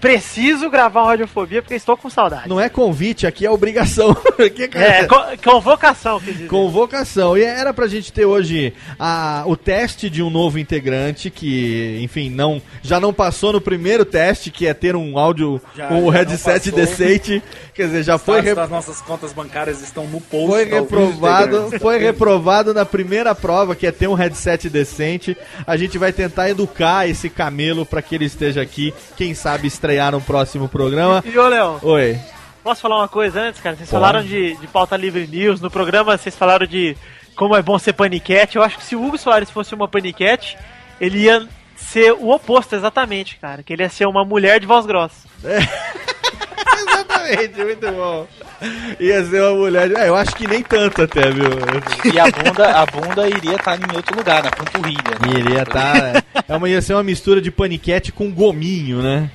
[0.00, 2.48] preciso gravar uma Radiofobia porque estou com saudade.
[2.48, 4.16] Não é convite, aqui é obrigação.
[4.40, 6.20] Aqui, cara, É, co- convocação.
[6.48, 7.36] Convocação.
[7.36, 12.30] E era pra gente ter hoje a, o teste de um novo integrante que, enfim,
[12.30, 16.08] não já não passou no primeiro teste, que é ter um áudio Já- com o
[16.10, 17.42] headset decente.
[17.74, 20.46] Quer dizer, já foi, Foi re- as nossas contas bancárias estão no post.
[20.48, 25.36] foi reprovado, foi reprovado na primeira prova, que é ter um headset decente.
[25.66, 29.89] A gente vai tentar educar esse camelo pra que ele esteja aqui, quem sabe estrear
[30.12, 31.22] no próximo programa.
[31.24, 32.18] E ô, Léo, Oi.
[32.62, 33.76] posso falar uma coisa antes, cara?
[33.76, 34.00] Vocês Pode.
[34.00, 35.60] falaram de, de pauta livre news.
[35.60, 36.96] No programa vocês falaram de
[37.34, 38.56] como é bom ser paniquete.
[38.56, 40.56] Eu acho que se o Hugo Soares fosse uma paniquete,
[41.00, 41.46] ele ia
[41.76, 43.62] ser o oposto exatamente, cara.
[43.62, 45.28] Que ele ia ser uma mulher de voz grossa.
[46.80, 48.26] Exatamente, muito bom.
[48.98, 49.90] Ia ser uma mulher.
[49.92, 51.48] É, eu acho que nem tanto até, viu?
[52.12, 55.18] E a bunda, a bunda iria estar em outro lugar, na panturrilha.
[55.20, 55.38] Né?
[55.38, 56.22] Iria tá.
[56.46, 59.30] É uma, ia ser uma mistura de paniquete com gominho, né?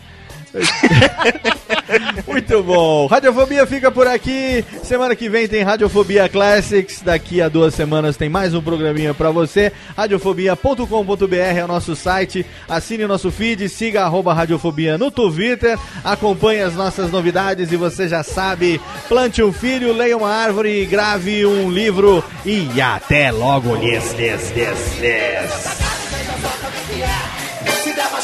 [2.27, 3.07] Muito bom.
[3.07, 4.63] Radiofobia fica por aqui.
[4.83, 7.01] Semana que vem tem Radiofobia Classics.
[7.01, 9.71] Daqui a duas semanas tem mais um programinha pra você.
[9.95, 12.45] Radiofobia.com.br é o nosso site.
[12.67, 15.77] Assine o nosso feed, siga arroba Radiofobia no Twitter.
[16.03, 18.81] Acompanhe as nossas novidades e você já sabe.
[19.07, 23.75] Plante um filho, leia uma árvore, grave um livro e até logo.
[23.77, 25.85] Yes, yes, yes, yes.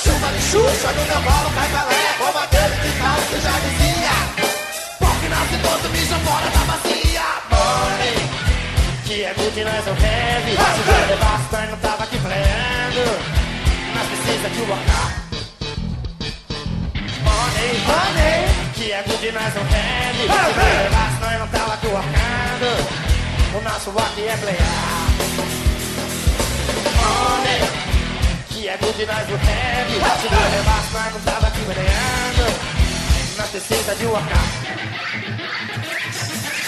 [0.02, 3.56] Se chuva de Xuxa no meu colo cai balé Como aquele de tal que já
[3.60, 4.16] dizia.
[4.98, 7.28] Porque nasce todo mijo fora da bacia.
[7.52, 8.18] Money
[9.06, 10.52] Que é good, nós é o heavy.
[10.52, 13.04] Se vai levar pernas, não tava aqui freando
[13.94, 15.10] Nós precisa de workar
[17.22, 20.22] Money, money Que é good, nós é o heavy.
[20.22, 22.70] Se vai levar pernas, não tava aqui workando
[23.56, 25.12] O nosso aqui é playar
[26.98, 27.91] Money
[28.62, 32.46] que é good nós do heavy Se não levasse nós não tava aqui ganhando
[33.36, 34.46] Nós precisa de workar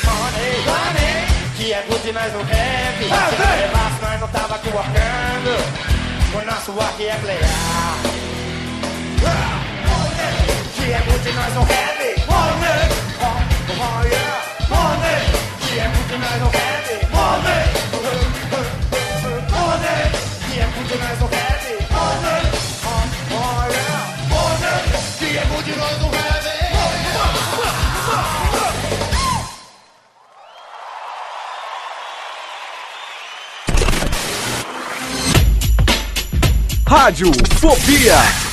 [0.03, 4.70] Money, money Que é good nós no heavy Se não levasse nós não tava aqui
[4.70, 5.53] workando
[6.34, 7.98] O nosso work é playar
[10.76, 12.90] Que é good nós no heavy Money
[13.22, 13.38] Oh,
[13.70, 15.22] oh yeah Money
[15.61, 17.62] Que é good nós no heavy Money
[36.94, 38.52] Rádio Fobia.